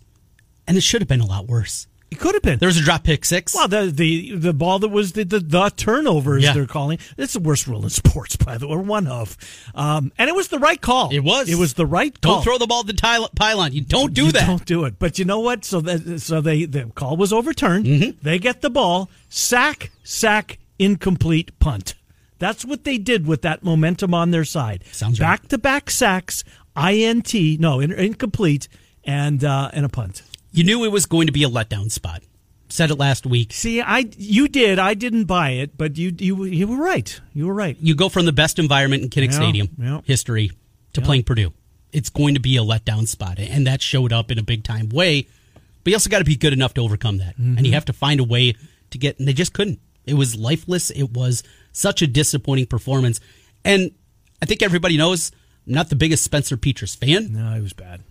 and 0.68 0.76
it 0.78 0.82
should 0.82 1.02
have 1.02 1.08
been 1.08 1.22
a 1.22 1.26
lot 1.28 1.46
worse. 1.48 1.86
It 2.12 2.20
could 2.20 2.34
have 2.36 2.44
been. 2.44 2.60
There 2.60 2.68
was 2.68 2.78
a 2.78 2.82
drop 2.82 3.04
pick 3.04 3.26
six. 3.26 3.54
Well, 3.54 3.68
the 3.68 3.92
the 3.94 4.36
the 4.36 4.54
ball 4.54 4.80
that 4.80 4.90
was 4.90 5.14
the 5.14 5.24
the, 5.26 5.40
the 5.40 5.70
turnover, 5.76 6.38
as 6.38 6.44
Yeah. 6.44 6.54
they're 6.54 6.66
calling. 6.68 7.00
It's 7.18 7.34
the 7.34 7.40
worst 7.40 7.68
rule 7.68 7.84
in 7.84 7.90
sports, 7.90 8.36
by 8.36 8.58
the 8.58 8.68
way, 8.68 8.76
or 8.76 8.80
one 8.82 9.08
of. 9.08 9.36
Um, 9.74 10.12
and 10.18 10.30
it 10.30 10.36
was 10.36 10.48
the 10.50 10.60
right 10.60 10.80
call. 10.80 11.10
It 11.12 11.20
was. 11.20 11.50
It 11.50 11.56
was 11.56 11.74
the 11.74 11.86
right 11.86 12.20
call. 12.22 12.36
don't 12.36 12.44
throw 12.44 12.58
the 12.58 12.68
ball 12.68 12.82
at 12.82 12.88
the 12.88 13.30
pylon. 13.36 13.74
You 13.74 13.82
don't 13.82 14.14
do 14.14 14.26
You 14.28 14.32
that. 14.34 14.48
Don't 14.48 14.66
do 14.66 14.86
it. 14.86 14.98
But 15.00 15.20
you 15.20 15.26
know 15.26 15.40
what? 15.40 15.66
So 15.66 15.82
that 15.82 16.20
so 16.22 16.42
they 16.42 16.66
the 16.66 16.86
call 16.96 17.18
was 17.18 17.34
overturned. 17.34 17.86
Mm-hmm. 17.86 18.20
They 18.22 18.40
get 18.40 18.62
the 18.62 18.70
ball. 18.70 19.10
Sack, 19.28 19.92
sack, 20.04 20.60
incomplete 20.80 21.58
punt. 21.60 21.96
That's 22.38 22.64
what 22.66 22.84
they 22.84 22.98
did 22.98 23.26
with 23.28 23.42
that 23.42 23.64
momentum 23.64 24.14
on 24.14 24.32
their 24.32 24.46
side. 24.46 24.84
Sounds 24.92 25.20
right. 25.20 25.28
back 25.42 25.48
to 25.50 25.58
back 25.58 25.90
sacks, 25.90 26.44
int 26.78 27.34
no 27.60 27.80
in, 27.80 27.92
incomplete, 27.92 28.68
and 29.04 29.44
uh, 29.44 29.70
and 29.74 29.86
a 29.86 29.90
punt. 29.90 30.22
You 30.56 30.64
knew 30.64 30.84
it 30.86 30.92
was 30.92 31.06
going 31.06 31.28
to 31.28 31.34
be 31.34 31.44
a 31.44 31.50
letdown 31.50 31.92
spot. 31.92 32.24
Said 32.70 32.90
it 32.90 32.96
last 32.96 33.26
week. 33.26 33.54
See, 33.54 33.80
I 33.82 34.10
you 34.18 34.48
did. 34.48 34.80
I 34.80 34.96
didn't 34.96 35.26
buy 35.26 35.52
it, 35.52 35.78
but 35.78 35.98
you 35.98 36.14
you 36.18 36.46
you 36.46 36.68
were 36.68 36.78
right. 36.84 37.20
You 37.34 37.46
were 37.48 37.54
right. 37.54 37.78
You 37.80 37.94
go 37.96 38.10
from 38.10 38.26
the 38.26 38.32
best 38.34 38.58
environment 38.58 39.04
in 39.04 39.10
Kinnick 39.10 39.32
Yeah, 39.32 39.38
Stadium 39.40 39.70
yeah. 39.78 40.02
history 40.04 40.52
to 40.94 41.02
playing 41.02 41.24
Purdue. 41.24 41.54
It's 41.94 42.10
going 42.10 42.34
to 42.34 42.40
be 42.42 42.58
a 42.58 42.62
letdown 42.62 43.08
spot, 43.08 43.38
and 43.40 43.68
that 43.68 43.82
showed 43.82 44.12
up 44.12 44.32
in 44.32 44.40
a 44.40 44.44
big 44.44 44.64
time 44.64 44.90
way. 44.90 45.28
But 45.84 45.92
you 45.92 45.96
also 45.96 46.10
got 46.10 46.20
to 46.20 46.26
be 46.26 46.36
good 46.36 46.54
enough 46.54 46.74
to 46.74 46.82
overcome 46.82 47.18
that, 47.20 47.38
and 47.38 47.58
Mm-hmm. 47.58 47.66
you 47.66 47.74
have 47.74 47.86
to 47.86 47.94
find 47.94 48.20
a 48.20 48.24
way 48.24 48.56
to 48.90 48.98
get. 48.98 49.20
And 49.20 49.28
they 49.28 49.34
just 49.34 49.54
couldn't. 49.54 49.80
It 50.06 50.16
was 50.16 50.36
lifeless. 50.36 50.90
It 50.90 51.12
was 51.12 51.44
such 51.72 52.02
a 52.02 52.08
disappointing 52.08 52.66
performance, 52.66 53.20
and 53.64 53.92
I 54.42 54.48
think 54.48 54.64
everybody 54.64 54.98
knows. 54.98 55.32
I'm 55.68 55.74
not 55.74 55.90
the 55.90 55.96
biggest 55.96 56.24
Spencer 56.24 56.58
Petras 56.58 56.98
fan. 56.98 57.32
No, 57.34 57.54
it 57.56 57.62
was 57.62 57.74
bad. 57.74 58.02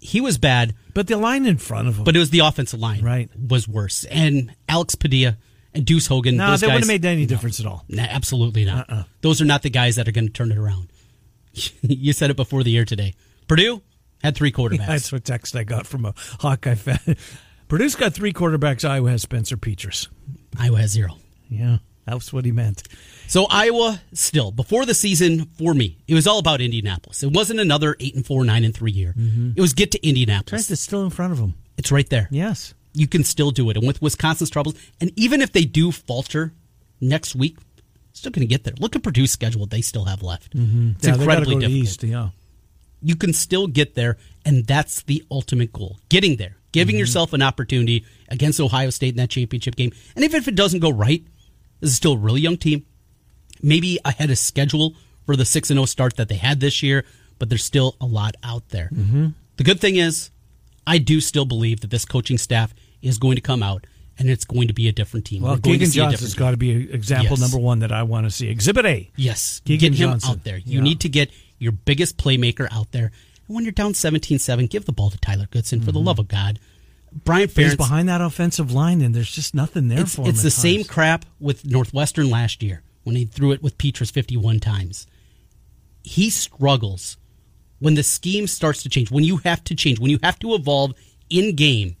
He 0.00 0.20
was 0.20 0.38
bad, 0.38 0.74
But 0.94 1.06
the 1.06 1.16
line 1.18 1.44
in 1.46 1.58
front 1.58 1.86
of 1.88 1.98
him. 1.98 2.04
but 2.04 2.16
it 2.16 2.18
was 2.18 2.30
the 2.30 2.38
offensive 2.40 2.80
line 2.80 3.02
Right. 3.02 3.28
was 3.38 3.68
worse. 3.68 4.04
And 4.04 4.54
Alex 4.68 4.94
Padilla 4.94 5.36
and 5.74 5.84
Deuce 5.84 6.06
Hogan. 6.06 6.36
no, 6.36 6.50
those 6.50 6.60
that 6.62 6.68
guys, 6.68 6.74
wouldn't 6.74 6.90
have 6.90 7.02
made 7.02 7.08
any 7.08 7.26
difference 7.26 7.60
at 7.60 7.66
all. 7.66 7.84
Nah, 7.88 8.02
absolutely 8.08 8.64
not. 8.64 8.88
Uh-uh. 8.90 9.04
Those 9.20 9.40
are 9.40 9.44
not 9.44 9.62
the 9.62 9.70
guys 9.70 9.96
that 9.96 10.08
are 10.08 10.12
going 10.12 10.26
to 10.26 10.32
turn 10.32 10.50
it 10.50 10.58
around. 10.58 10.88
you 11.82 12.12
said 12.12 12.30
it 12.30 12.36
before 12.36 12.62
the 12.64 12.70
year 12.70 12.84
today. 12.84 13.14
Purdue 13.46 13.82
had 14.22 14.34
three 14.34 14.50
quarterbacks. 14.52 14.86
That's 14.86 15.12
what 15.12 15.24
text 15.24 15.54
I 15.54 15.64
got 15.64 15.86
from 15.86 16.04
a 16.06 16.14
Hawkeye 16.40 16.74
fan. 16.76 17.16
Purdue's 17.68 17.94
got 17.94 18.14
three 18.14 18.32
quarterbacks. 18.32 18.88
Iowa 18.88 19.10
has 19.10 19.22
Spencer 19.22 19.56
Petras. 19.56 20.08
Iowa 20.58 20.78
has 20.80 20.90
zero. 20.90 21.18
Yeah, 21.48 21.78
that's 22.06 22.32
what 22.32 22.44
he 22.44 22.52
meant. 22.52 22.82
So 23.28 23.46
Iowa 23.48 24.00
still 24.12 24.50
before 24.50 24.84
the 24.86 24.94
season 24.94 25.46
for 25.58 25.74
me, 25.74 25.98
it 26.08 26.14
was 26.14 26.26
all 26.26 26.38
about 26.38 26.60
Indianapolis. 26.60 27.22
It 27.22 27.32
wasn't 27.32 27.60
another 27.60 27.96
eight 28.00 28.14
and 28.16 28.26
four, 28.26 28.44
nine 28.44 28.64
and 28.64 28.74
three 28.74 28.90
year. 28.92 29.14
Mm-hmm. 29.16 29.52
It 29.56 29.60
was 29.60 29.74
get 29.74 29.92
to 29.92 30.06
Indianapolis. 30.06 30.70
Is 30.70 30.80
still 30.80 31.04
in 31.04 31.10
front 31.10 31.32
of 31.32 31.38
them. 31.38 31.54
It's 31.76 31.92
right 31.92 32.08
there. 32.08 32.28
Yes. 32.30 32.74
You 32.92 33.06
can 33.06 33.22
still 33.22 33.52
do 33.52 33.70
it. 33.70 33.76
And 33.76 33.86
with 33.86 34.02
Wisconsin's 34.02 34.50
troubles, 34.50 34.74
and 35.00 35.12
even 35.16 35.40
if 35.40 35.52
they 35.52 35.64
do 35.64 35.92
falter 35.92 36.52
next 37.00 37.36
week, 37.36 37.56
still 38.12 38.32
going 38.32 38.46
to 38.46 38.52
get 38.52 38.64
there. 38.64 38.74
Look 38.80 38.96
at 38.96 39.02
Purdue's 39.02 39.30
schedule; 39.30 39.66
they 39.66 39.80
still 39.80 40.04
have 40.06 40.22
left. 40.22 40.56
Mm-hmm. 40.56 40.90
It's 40.96 41.06
yeah, 41.06 41.14
incredibly 41.14 41.54
go 41.54 41.60
difficult. 41.60 41.82
East. 41.82 42.02
Yeah. 42.02 42.28
you 43.02 43.16
can 43.16 43.32
still 43.32 43.66
get 43.66 43.94
there, 43.94 44.18
and 44.44 44.66
that's 44.66 45.02
the 45.02 45.24
ultimate 45.30 45.72
goal. 45.72 45.98
Getting 46.08 46.36
there, 46.36 46.56
giving 46.72 46.94
mm-hmm. 46.94 47.00
yourself 47.00 47.32
an 47.32 47.42
opportunity 47.42 48.04
against 48.28 48.60
Ohio 48.60 48.90
State 48.90 49.10
in 49.10 49.16
that 49.16 49.30
championship 49.30 49.76
game. 49.76 49.92
And 50.14 50.24
even 50.24 50.38
if 50.38 50.48
it 50.48 50.54
doesn't 50.54 50.80
go 50.80 50.90
right, 50.90 51.24
this 51.80 51.90
is 51.90 51.96
still 51.96 52.12
a 52.14 52.18
really 52.18 52.40
young 52.40 52.56
team. 52.56 52.86
Maybe 53.62 53.98
ahead 54.04 54.30
of 54.30 54.38
schedule 54.38 54.94
for 55.26 55.36
the 55.36 55.44
6 55.44 55.68
0 55.68 55.84
start 55.84 56.16
that 56.16 56.28
they 56.28 56.36
had 56.36 56.60
this 56.60 56.82
year, 56.82 57.04
but 57.38 57.48
there's 57.48 57.64
still 57.64 57.96
a 58.00 58.06
lot 58.06 58.36
out 58.42 58.68
there. 58.70 58.88
Mm-hmm. 58.92 59.28
The 59.56 59.64
good 59.64 59.80
thing 59.80 59.96
is, 59.96 60.30
I 60.86 60.98
do 60.98 61.20
still 61.20 61.44
believe 61.44 61.80
that 61.80 61.90
this 61.90 62.04
coaching 62.04 62.38
staff 62.38 62.72
is 63.02 63.18
going 63.18 63.34
to 63.36 63.42
come 63.42 63.62
out 63.62 63.86
and 64.18 64.28
it's 64.30 64.44
going 64.44 64.68
to 64.68 64.74
be 64.74 64.88
a 64.88 64.92
different 64.92 65.26
team. 65.26 65.42
Well, 65.42 65.56
Keagan 65.58 65.88
a 65.88 65.90
Johnson's 65.90 66.34
got 66.34 66.50
to 66.52 66.56
be 66.56 66.90
example 66.92 67.36
Yes. 67.36 67.40
number 67.40 67.58
one 67.58 67.78
that 67.80 67.92
I 67.92 68.02
want 68.02 68.24
to 68.26 68.30
see. 68.30 68.48
Exhibit 68.48 68.84
A. 68.86 69.10
Yes, 69.16 69.60
Keagan 69.64 69.78
get 69.78 69.92
him 69.92 69.94
Johnson. 69.94 70.30
out 70.30 70.44
there. 70.44 70.56
You 70.58 70.78
Yeah. 70.78 70.80
need 70.84 71.00
to 71.00 71.08
get 71.08 71.30
your 71.58 71.72
biggest 71.72 72.16
playmaker 72.16 72.66
out 72.72 72.92
there. 72.92 73.12
And 73.46 73.54
when 73.54 73.64
you're 73.64 73.72
down 73.72 73.92
17-7, 73.92 74.66
give 74.68 74.84
the 74.86 74.92
ball 74.92 75.10
to 75.10 75.18
Tyler 75.18 75.46
Goodson 75.50 75.80
for 75.82 75.92
the 75.92 76.00
love 76.00 76.18
of 76.18 76.28
God. 76.28 76.58
Brian. 77.12 77.48
Ferentz, 77.48 77.76
behind 77.76 78.08
that 78.08 78.20
offensive 78.20 78.72
line, 78.72 79.00
and 79.00 79.14
there's 79.14 79.30
just 79.30 79.54
nothing 79.54 79.88
there 79.88 80.00
it's, 80.00 80.14
for 80.14 80.22
him. 80.22 80.28
it's 80.28 80.42
the 80.42 80.50
same 80.50 80.84
crap 80.84 81.24
with 81.38 81.66
Northwestern 81.66 82.30
last 82.30 82.62
year 82.62 82.82
when 83.02 83.16
he 83.16 83.24
threw 83.24 83.52
it 83.52 83.62
with 83.62 83.78
Petras 83.78 84.12
51 84.12 84.60
times. 84.60 85.06
He 86.02 86.30
struggles 86.30 87.16
when 87.78 87.94
the 87.94 88.02
scheme 88.02 88.46
starts 88.46 88.82
to 88.82 88.88
change, 88.88 89.10
when 89.10 89.24
you 89.24 89.38
have 89.38 89.64
to 89.64 89.74
change, 89.74 89.98
when 89.98 90.10
you 90.10 90.18
have 90.22 90.38
to 90.40 90.54
evolve 90.54 90.92
in 91.28 91.56
game. 91.56 91.96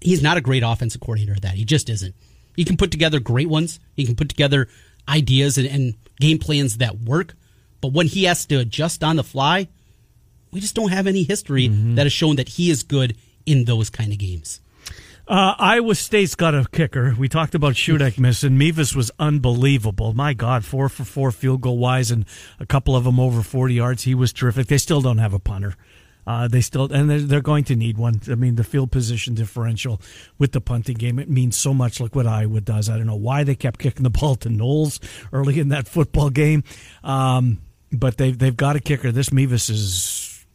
He's 0.00 0.22
not 0.22 0.36
a 0.36 0.40
great 0.40 0.62
offensive 0.64 1.00
coordinator 1.00 1.34
at 1.34 1.42
that. 1.42 1.54
He 1.54 1.64
just 1.64 1.88
isn't. 1.88 2.14
He 2.56 2.64
can 2.64 2.76
put 2.76 2.90
together 2.90 3.20
great 3.20 3.48
ones. 3.48 3.80
He 3.94 4.04
can 4.04 4.14
put 4.14 4.28
together 4.28 4.68
ideas 5.08 5.58
and, 5.58 5.66
and 5.66 5.94
game 6.20 6.38
plans 6.38 6.78
that 6.78 7.00
work. 7.00 7.34
But 7.80 7.92
when 7.92 8.06
he 8.06 8.24
has 8.24 8.46
to 8.46 8.56
adjust 8.56 9.04
on 9.04 9.16
the 9.16 9.24
fly, 9.24 9.68
we 10.50 10.60
just 10.60 10.74
don't 10.74 10.90
have 10.90 11.06
any 11.06 11.22
history 11.22 11.68
Mm-hmm. 11.68 11.94
that 11.96 12.04
has 12.04 12.12
shown 12.12 12.36
that 12.36 12.48
he 12.48 12.70
is 12.70 12.82
good 12.82 13.16
in 13.50 13.64
those 13.64 13.90
kind 13.90 14.12
of 14.12 14.18
games. 14.18 14.60
Uh, 15.26 15.54
Iowa 15.58 15.94
State's 15.94 16.34
got 16.34 16.54
a 16.54 16.64
kicker. 16.72 17.14
We 17.18 17.28
talked 17.28 17.54
about 17.54 17.74
Shudak 17.74 18.18
missing. 18.18 18.56
Mevis 18.56 18.94
was 18.94 19.10
unbelievable. 19.18 20.14
My 20.14 20.32
God, 20.32 20.64
four 20.64 20.88
for 20.88 21.04
four 21.04 21.30
field 21.32 21.60
goal 21.60 21.76
wise, 21.76 22.10
and 22.10 22.24
a 22.58 22.64
couple 22.64 22.96
of 22.96 23.04
them 23.04 23.20
over 23.20 23.42
40 23.42 23.74
yards. 23.74 24.04
He 24.04 24.14
was 24.14 24.32
terrific. 24.32 24.68
They 24.68 24.78
still 24.78 25.02
don't 25.02 25.18
have 25.18 25.34
a 25.34 25.38
punter. 25.38 25.74
Uh, 26.26 26.48
they 26.48 26.62
still, 26.62 26.90
and 26.92 27.10
they're, 27.10 27.20
they're 27.20 27.40
going 27.42 27.64
to 27.64 27.76
need 27.76 27.98
one. 27.98 28.20
I 28.30 28.36
mean, 28.36 28.54
the 28.54 28.64
field 28.64 28.90
position 28.90 29.34
differential 29.34 30.00
with 30.38 30.52
the 30.52 30.62
punting 30.62 30.96
game, 30.96 31.18
it 31.18 31.28
means 31.28 31.56
so 31.56 31.74
much. 31.74 32.00
Look 32.00 32.14
what 32.14 32.26
Iowa 32.26 32.62
does. 32.62 32.88
I 32.88 32.96
don't 32.96 33.06
know 33.06 33.16
why 33.16 33.44
they 33.44 33.54
kept 33.54 33.80
kicking 33.80 34.04
the 34.04 34.10
ball 34.10 34.34
to 34.36 34.48
Knowles 34.48 34.98
early 35.32 35.58
in 35.58 35.68
that 35.70 35.88
football 35.88 36.30
game. 36.30 36.64
Um, 37.04 37.60
but 37.92 38.16
they've, 38.16 38.38
they've 38.38 38.56
got 38.56 38.76
a 38.76 38.80
kicker. 38.80 39.12
This 39.12 39.32
Mevis 39.32 39.70
is 39.70 39.94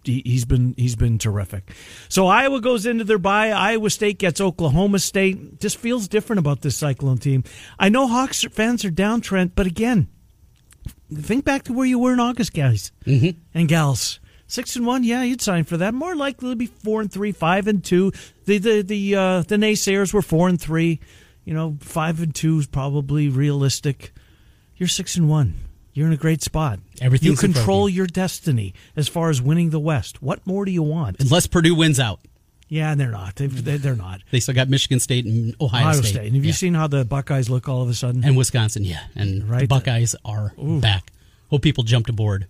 he's 0.06 0.46
been 0.46 0.74
he's 0.78 0.96
been 0.96 1.18
terrific. 1.18 1.72
So 2.10 2.28
Iowa 2.28 2.62
goes 2.62 2.86
into 2.86 3.04
their 3.04 3.18
bye. 3.18 3.52
Iowa 3.52 3.90
State 3.90 4.20
gets 4.20 4.40
Oklahoma 4.42 5.00
State. 5.00 5.60
Just 5.60 5.78
feels 5.78 6.08
different 6.08 6.40
about 6.40 6.62
this 6.62 6.76
Cyclone 6.78 7.18
team. 7.18 7.44
I 7.80 7.90
know 7.90 8.08
Hawks 8.08 8.44
fans 8.52 8.84
are 8.86 8.92
down, 8.92 9.22
Trent, 9.22 9.56
but 9.56 9.68
again, 9.68 10.08
think 11.14 11.46
back 11.46 11.64
to 11.64 11.74
where 11.74 11.86
you 11.86 12.00
were 12.00 12.14
in 12.14 12.20
August, 12.20 12.54
guys 12.54 12.92
Mm-hmm. 13.06 13.40
and 13.54 13.68
gals. 13.68 14.20
Six 14.46 14.76
and 14.76 14.86
one, 14.86 15.04
yeah, 15.04 15.24
you'd 15.24 15.42
sign 15.42 15.64
for 15.64 15.78
that. 15.78 15.94
More 15.96 16.16
likely 16.16 16.50
to 16.52 16.56
be 16.56 16.68
four 16.68 17.02
and 17.02 17.12
three, 17.12 17.32
five 17.32 17.68
and 17.68 17.84
two. 17.84 18.12
The 18.46 18.58
the 18.60 18.82
the 18.84 19.16
uh, 19.16 19.42
the 19.44 19.56
naysayers 19.56 20.14
were 20.14 20.22
four 20.22 20.48
and 20.50 20.62
three. 20.62 21.00
You 21.44 21.54
know, 21.54 21.78
five 21.82 22.22
and 22.22 22.34
two 22.36 22.60
is 22.60 22.68
probably 22.68 23.30
realistic. 23.30 24.14
You're 24.78 24.90
six 24.90 25.16
and 25.16 25.28
one. 25.30 25.56
You're 25.94 26.08
in 26.08 26.14
a 26.14 26.18
great 26.18 26.42
spot. 26.42 26.80
Everything's 27.02 27.26
you 27.26 27.32
in 27.32 27.36
front 27.38 27.50
of 27.52 27.56
control 27.58 27.88
your 27.90 28.08
destiny 28.08 28.74
as 28.96 29.08
far 29.08 29.30
as 29.30 29.42
winning 29.42 29.70
the 29.70 29.80
West. 29.80 30.22
What 30.24 30.46
more 30.48 30.66
do 30.66 30.72
you 30.72 30.82
want? 30.84 31.20
Unless 31.20 31.48
Purdue 31.48 31.76
wins 31.76 32.00
out. 32.00 32.20
Yeah, 32.68 32.92
and 32.92 33.00
they're 33.00 33.12
not. 33.12 33.36
They- 33.36 33.46
they're 33.48 33.96
not. 33.96 34.22
They 34.32 34.40
still 34.40 34.56
got 34.56 34.68
Michigan 34.70 35.00
State 35.00 35.26
and 35.26 35.54
Ohio, 35.62 35.84
Ohio 35.90 36.02
State. 36.02 36.08
State. 36.10 36.28
And 36.28 36.36
have 36.36 36.46
you 36.46 36.54
seen 36.54 36.74
how 36.74 36.88
the 36.88 37.06
Buckeyes 37.06 37.48
look 37.50 37.70
all 37.70 37.84
of 37.84 37.90
a 37.90 37.94
sudden? 37.94 38.24
and 38.24 38.36
Wisconsin, 38.36 38.84
yeah. 38.84 39.02
And 39.16 39.42
the 39.44 39.46
Right. 39.46 39.70
Buckeyes 39.70 40.16
are 40.26 40.54
back. 40.58 41.12
Hope 41.52 41.62
people 41.62 41.84
jumped 41.84 42.10
aboard 42.10 42.48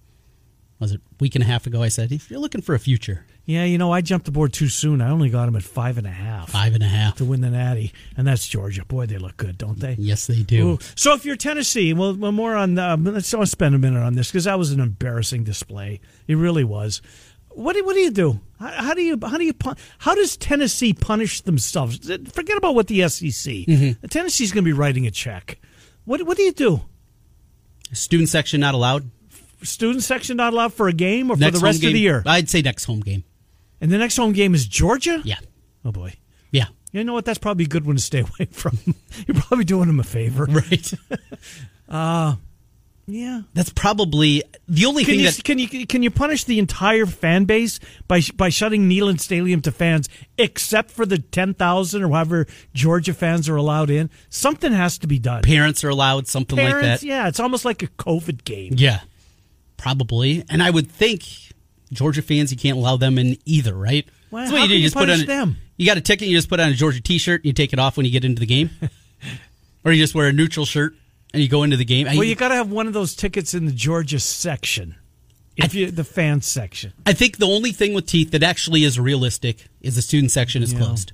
was 0.80 0.92
it 0.94 1.00
a 1.00 1.16
week 1.20 1.36
and 1.36 1.44
a 1.44 1.48
half 1.48 1.66
ago? 1.68 1.82
I 1.84 1.88
said 1.90 2.12
if 2.12 2.30
you're 2.32 2.40
looking 2.40 2.62
for 2.62 2.76
a 2.76 2.80
future, 2.80 3.26
Yeah, 3.46 3.66
you 3.66 3.78
know, 3.78 3.92
I 3.92 4.00
jumped 4.00 4.30
aboard 4.30 4.54
too 4.54 4.70
soon. 4.70 5.02
I 5.02 5.10
only 5.10 5.30
got 5.30 5.48
them 5.48 5.58
at 5.58 5.64
five 5.64 5.98
and 5.98 6.08
a 6.08 6.12
half 6.12 6.50
five 6.50 6.74
and 6.76 6.84
a 6.84 6.88
half. 6.88 7.18
to 7.18 7.26
win 7.26 7.42
the 7.42 7.50
Natty, 7.50 7.92
and 8.16 8.26
that's 8.26 8.48
Georgia. 8.48 8.86
Boy, 8.86 9.06
they 9.06 9.18
look 9.18 9.36
good, 9.36 9.58
don't 9.58 9.80
they? 9.80 9.96
Yes, 10.00 10.28
they 10.28 10.44
do. 10.44 10.70
Ooh. 10.70 10.80
So 10.96 11.14
if 11.14 11.26
you're 11.26 11.36
Tennessee, 11.36 11.94
well, 11.94 12.14
more 12.14 12.56
on. 12.56 12.80
Um, 12.80 13.04
let's 13.04 13.28
spend 13.52 13.76
a 13.76 13.78
minute 13.78 14.02
on 14.02 14.14
this 14.16 14.30
because 14.32 14.46
that 14.46 14.58
was 14.58 14.72
an 14.72 14.80
embarrassing 14.80 15.44
display. 15.44 16.00
It 16.28 16.36
really 16.36 16.64
was. 16.64 17.02
What 17.50 17.74
do, 17.74 17.86
what 17.86 17.94
do 17.94 18.00
you 18.00 18.12
do? 18.12 18.40
How, 18.60 18.68
how 18.68 18.94
do 18.94 19.02
you 19.02 19.20
how 19.22 19.38
do 19.38 19.44
you 19.44 19.54
pun- 19.54 19.78
how 20.00 20.16
does 20.16 20.38
Tennessee 20.38 20.94
punish 20.94 21.42
themselves? 21.42 21.98
Forget 22.32 22.58
about 22.58 22.76
what 22.76 22.88
the 22.88 23.08
SEC. 23.10 23.54
Mm-hmm. 23.54 24.08
Tennessee's 24.08 24.54
going 24.54 24.64
to 24.64 24.68
be 24.68 24.74
writing 24.74 25.06
a 25.06 25.12
check. 25.12 25.60
What 26.06 26.24
what 26.26 26.38
do 26.38 26.44
you 26.44 26.54
do? 26.54 26.82
Student 27.92 28.30
section 28.30 28.62
not 28.62 28.74
allowed. 28.74 29.12
Student 29.64 30.04
section 30.04 30.38
not 30.38 30.54
allowed 30.54 30.74
for 30.74 30.88
a 30.88 30.94
game 30.94 31.30
or 31.30 31.36
for 31.36 31.52
the 31.52 31.60
rest 31.60 31.84
of 31.84 31.92
the 31.92 32.00
year? 32.00 32.24
I'd 32.26 32.50
say 32.50 32.62
next 32.62 32.86
home 32.86 33.02
game. 33.02 33.24
And 33.82 33.92
the 33.92 33.98
next 33.98 34.16
home 34.18 34.32
game 34.34 34.54
is 34.56 34.66
Georgia. 34.68 35.22
Yeah, 35.24 35.40
Oh 35.86 35.92
boy. 35.92 36.14
yeah, 36.52 36.68
You 36.92 37.04
know 37.04 37.14
what? 37.14 37.26
That's 37.26 37.40
probably 37.40 37.66
a 37.66 37.68
good 37.68 37.86
one 37.86 37.96
to 37.98 38.02
stay 38.02 38.20
away 38.40 38.48
from. 38.52 38.78
You're 39.28 39.42
probably 39.42 39.66
doing 39.66 39.88
them 39.88 40.00
a 40.00 40.04
favor. 40.04 40.46
right. 40.46 40.94
Uh, 41.90 42.36
yeah. 43.06 43.42
That's 43.54 43.70
probably 43.70 44.42
the 44.70 44.86
only 44.86 45.04
Can 45.04 45.12
thing 45.16 45.20
you, 45.20 45.30
that 45.32 45.44
can 45.44 45.60
you 45.60 45.86
can 45.86 46.02
you 46.02 46.10
punish 46.10 46.46
the 46.46 46.58
entire 46.58 47.06
fan 47.06 47.44
base 47.44 47.80
by 48.08 48.22
by 48.36 48.48
shutting 48.50 48.90
Neyland 48.90 49.20
Stadium 49.20 49.62
to 49.64 49.72
fans 49.72 50.08
except 50.38 50.90
for 50.90 51.06
the 51.06 51.18
ten 51.20 51.54
thousand 51.54 52.02
or 52.02 52.08
however 52.10 52.48
Georgia 52.74 53.14
fans 53.14 53.50
are 53.50 53.58
allowed 53.58 53.90
in? 53.90 54.10
Something 54.30 54.72
has 54.72 54.98
to 55.00 55.08
be 55.08 55.20
done. 55.20 55.44
parents 55.44 55.84
are 55.84 55.90
allowed 55.90 56.28
something 56.28 56.58
like 56.58 56.82
that. 56.82 57.04
yeah, 57.04 57.28
it's 57.28 57.42
almost 57.42 57.66
like 57.66 57.84
a 57.84 57.88
COVID 57.88 58.46
game. 58.46 58.74
Yeah, 58.78 59.02
probably. 59.78 60.44
And 60.50 60.64
I 60.64 60.70
would 60.70 60.90
think 60.90 61.26
Georgia 61.94 62.22
fans, 62.22 62.52
you 62.52 62.58
can't 62.58 62.78
allow 62.78 62.98
them 62.98 63.18
in 63.18 63.38
either, 63.46 63.74
right? 63.74 64.06
Well, 64.32 64.44
That's 64.44 64.52
what 64.52 64.62
you 64.64 64.68
do. 64.68 64.74
You 64.74 64.80
you 64.80 64.86
just 64.86 64.96
put 64.96 65.10
on 65.10 65.26
them? 65.26 65.58
You 65.78 65.86
got 65.86 65.98
a 65.98 66.02
ticket. 66.02 66.28
You 66.28 66.38
just 66.38 66.50
put 66.50 66.60
on 66.60 66.70
a 66.70 66.74
Georgia 66.74 67.02
T-shirt. 67.02 67.46
You 67.46 67.54
take 67.54 67.74
it 67.74 67.80
off 67.80 67.98
when 67.98 68.06
you 68.06 68.12
get 68.12 68.26
into 68.26 68.40
the 68.40 68.46
game, 68.46 68.70
or 69.86 69.92
you 69.92 70.02
just 70.02 70.16
wear 70.16 70.28
a 70.28 70.34
neutral 70.34 70.66
shirt 70.66 70.96
and 71.34 71.42
you 71.42 71.50
go 71.50 71.64
into 71.64 71.78
the 71.78 71.86
game. 71.86 72.08
I, 72.08 72.16
Well, 72.16 72.24
you 72.24 72.36
got 72.36 72.50
to 72.50 72.56
have 72.56 72.72
one 72.72 72.88
of 72.88 72.94
those 72.94 73.16
tickets 73.16 73.54
in 73.54 73.66
the 73.66 73.72
Georgia 73.72 74.20
section, 74.20 74.96
if 75.58 75.74
you 75.74 75.90
the 75.92 76.04
fan 76.04 76.42
section. 76.42 76.94
I 77.06 77.14
think 77.14 77.38
the 77.38 77.48
only 77.48 77.72
thing 77.72 77.94
with 77.94 78.06
teeth 78.06 78.32
that 78.32 78.44
actually 78.44 78.84
is 78.84 79.00
realistic 79.00 79.68
is 79.82 79.96
the 79.96 80.02
student 80.02 80.32
section 80.32 80.62
is 80.64 80.74
Yeah. 80.74 80.80
closed. 80.80 81.12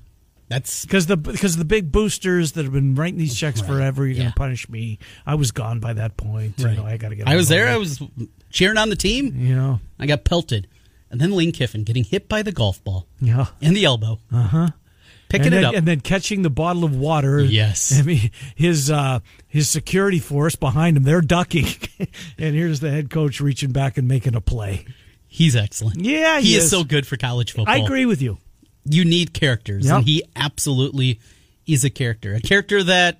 That's 0.50 0.84
Because 0.84 1.06
the 1.06 1.16
because 1.16 1.56
the 1.56 1.64
big 1.64 1.92
boosters 1.92 2.52
that 2.52 2.64
have 2.64 2.72
been 2.72 2.96
writing 2.96 3.18
these 3.20 3.36
checks 3.36 3.60
forever, 3.60 4.04
you're 4.04 4.16
yeah. 4.16 4.22
going 4.22 4.32
to 4.32 4.36
punish 4.36 4.68
me. 4.68 4.98
I 5.24 5.36
was 5.36 5.52
gone 5.52 5.78
by 5.78 5.92
that 5.92 6.16
point. 6.16 6.58
You 6.58 6.72
know, 6.72 6.84
I 6.84 6.96
got 6.96 7.10
to 7.10 7.14
get. 7.14 7.28
I 7.28 7.36
was 7.36 7.48
there. 7.48 7.66
board. 7.66 7.74
I 7.74 7.78
was 7.78 8.02
cheering 8.50 8.76
on 8.76 8.90
the 8.90 8.96
team. 8.96 9.32
You 9.36 9.54
know. 9.54 9.80
I 10.00 10.06
got 10.06 10.24
pelted, 10.24 10.66
and 11.08 11.20
then 11.20 11.30
Lane 11.30 11.52
Kiffin 11.52 11.84
getting 11.84 12.02
hit 12.02 12.28
by 12.28 12.42
the 12.42 12.50
golf 12.50 12.82
ball 12.82 13.06
Yeah. 13.20 13.46
in 13.60 13.74
the 13.74 13.84
elbow. 13.84 14.18
Uh 14.32 14.42
huh. 14.42 14.68
Picking 15.28 15.46
and 15.46 15.54
it 15.54 15.58
then, 15.58 15.64
up. 15.66 15.74
and 15.76 15.86
then 15.86 16.00
catching 16.00 16.42
the 16.42 16.50
bottle 16.50 16.82
of 16.82 16.96
water. 16.96 17.40
Yes. 17.40 17.96
I 18.00 18.02
mean 18.02 18.32
his 18.56 18.90
uh, 18.90 19.20
his 19.46 19.70
security 19.70 20.18
force 20.18 20.56
behind 20.56 20.96
him, 20.96 21.04
they're 21.04 21.20
ducking, 21.20 21.66
and 22.38 22.56
here's 22.56 22.80
the 22.80 22.90
head 22.90 23.08
coach 23.08 23.40
reaching 23.40 23.70
back 23.70 23.96
and 23.98 24.08
making 24.08 24.34
a 24.34 24.40
play. 24.40 24.84
He's 25.28 25.54
excellent. 25.54 26.00
Yeah, 26.00 26.40
he, 26.40 26.48
he 26.48 26.56
is. 26.56 26.64
is. 26.64 26.70
so 26.72 26.82
good 26.82 27.06
for 27.06 27.16
college 27.16 27.52
football. 27.52 27.72
I 27.72 27.78
agree 27.78 28.04
with 28.04 28.20
you. 28.20 28.38
You 28.84 29.04
need 29.04 29.32
characters, 29.34 29.86
Yep. 29.86 29.94
and 29.96 30.04
he 30.06 30.22
absolutely 30.34 31.20
is 31.66 31.84
a 31.84 31.90
character. 31.90 32.34
A 32.34 32.40
character 32.40 32.82
that 32.82 33.18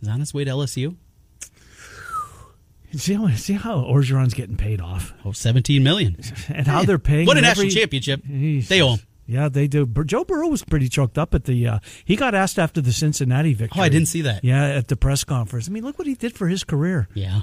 is 0.00 0.08
on 0.08 0.20
his 0.20 0.32
way 0.32 0.44
to 0.44 0.50
LSU. 0.50 0.96
See 2.94 3.14
how 3.14 3.28
see 3.32 3.52
how 3.54 3.78
Orgeron's 3.82 4.32
getting 4.34 4.56
paid 4.56 4.80
off, 4.80 5.12
Oh, 5.24 5.32
17 5.32 5.82
million. 5.82 6.16
and 6.48 6.66
how 6.66 6.84
they're 6.84 6.98
paying. 6.98 7.26
What 7.26 7.36
a 7.36 7.40
him 7.40 7.44
national 7.44 7.66
every- 7.66 7.74
championship. 7.80 8.22
They 8.26 8.80
owe 8.80 8.94
him. 8.94 9.00
Yeah, 9.26 9.50
they 9.50 9.66
do. 9.68 9.84
Joe 10.06 10.24
Burrow 10.24 10.48
was 10.48 10.64
pretty 10.64 10.88
choked 10.88 11.18
up 11.18 11.34
at 11.34 11.44
the. 11.44 11.66
Uh, 11.68 11.78
he 12.06 12.16
got 12.16 12.34
asked 12.34 12.58
after 12.58 12.80
the 12.80 12.92
Cincinnati 12.94 13.52
victory. 13.52 13.78
Oh, 13.78 13.84
I 13.84 13.90
didn't 13.90 14.08
see 14.08 14.22
that. 14.22 14.42
Yeah, 14.42 14.64
at 14.64 14.88
the 14.88 14.96
press 14.96 15.22
conference. 15.22 15.68
I 15.68 15.70
mean, 15.72 15.84
look 15.84 15.98
what 15.98 16.06
he 16.08 16.14
did 16.14 16.34
for 16.34 16.48
his 16.48 16.64
career. 16.64 17.08
Yeah. 17.12 17.42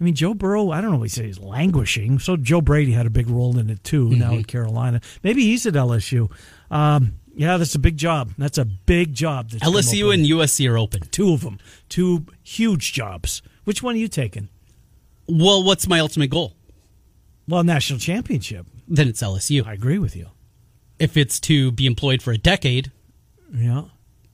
I 0.00 0.04
mean, 0.04 0.14
Joe 0.14 0.32
Burrow, 0.34 0.70
I 0.70 0.80
don't 0.80 0.92
know 0.92 1.02
he 1.02 1.08
said, 1.08 1.24
he's 1.24 1.40
languishing. 1.40 2.18
So 2.20 2.36
Joe 2.36 2.60
Brady 2.60 2.92
had 2.92 3.06
a 3.06 3.10
big 3.10 3.28
role 3.28 3.58
in 3.58 3.68
it 3.70 3.82
too, 3.82 4.10
now 4.10 4.26
Mm-hmm. 4.28 4.34
in 4.38 4.44
Carolina. 4.44 5.00
Maybe 5.24 5.42
he's 5.42 5.66
at 5.66 5.74
LSU. 5.74 6.30
Um, 6.70 7.14
yeah, 7.34 7.56
that's 7.56 7.74
a 7.74 7.78
big 7.80 7.96
job. 7.96 8.32
That's 8.38 8.58
a 8.58 8.64
big 8.64 9.12
job. 9.14 9.50
LSU 9.50 10.12
and 10.14 10.24
USC 10.24 10.70
are 10.70 10.78
open. 10.78 11.02
two 11.10 11.32
of 11.32 11.40
them, 11.42 11.58
two 11.88 12.26
huge 12.42 12.92
jobs. 12.92 13.42
Which 13.64 13.82
one 13.82 13.94
are 13.94 13.98
you 13.98 14.08
taking? 14.08 14.48
Well, 15.28 15.62
what's 15.64 15.86
my 15.88 16.00
ultimate 16.00 16.30
goal? 16.30 16.54
Well, 17.46 17.62
national 17.64 17.98
championship. 17.98 18.66
Then 18.86 19.08
it's 19.08 19.22
LSU. 19.22 19.66
I 19.66 19.72
agree 19.72 19.98
with 19.98 20.14
you. 20.16 20.28
If 20.98 21.16
it's 21.16 21.38
to 21.40 21.70
be 21.72 21.86
employed 21.86 22.22
for 22.22 22.32
a 22.32 22.38
decade, 22.38 22.90
Yeah, 23.54 23.84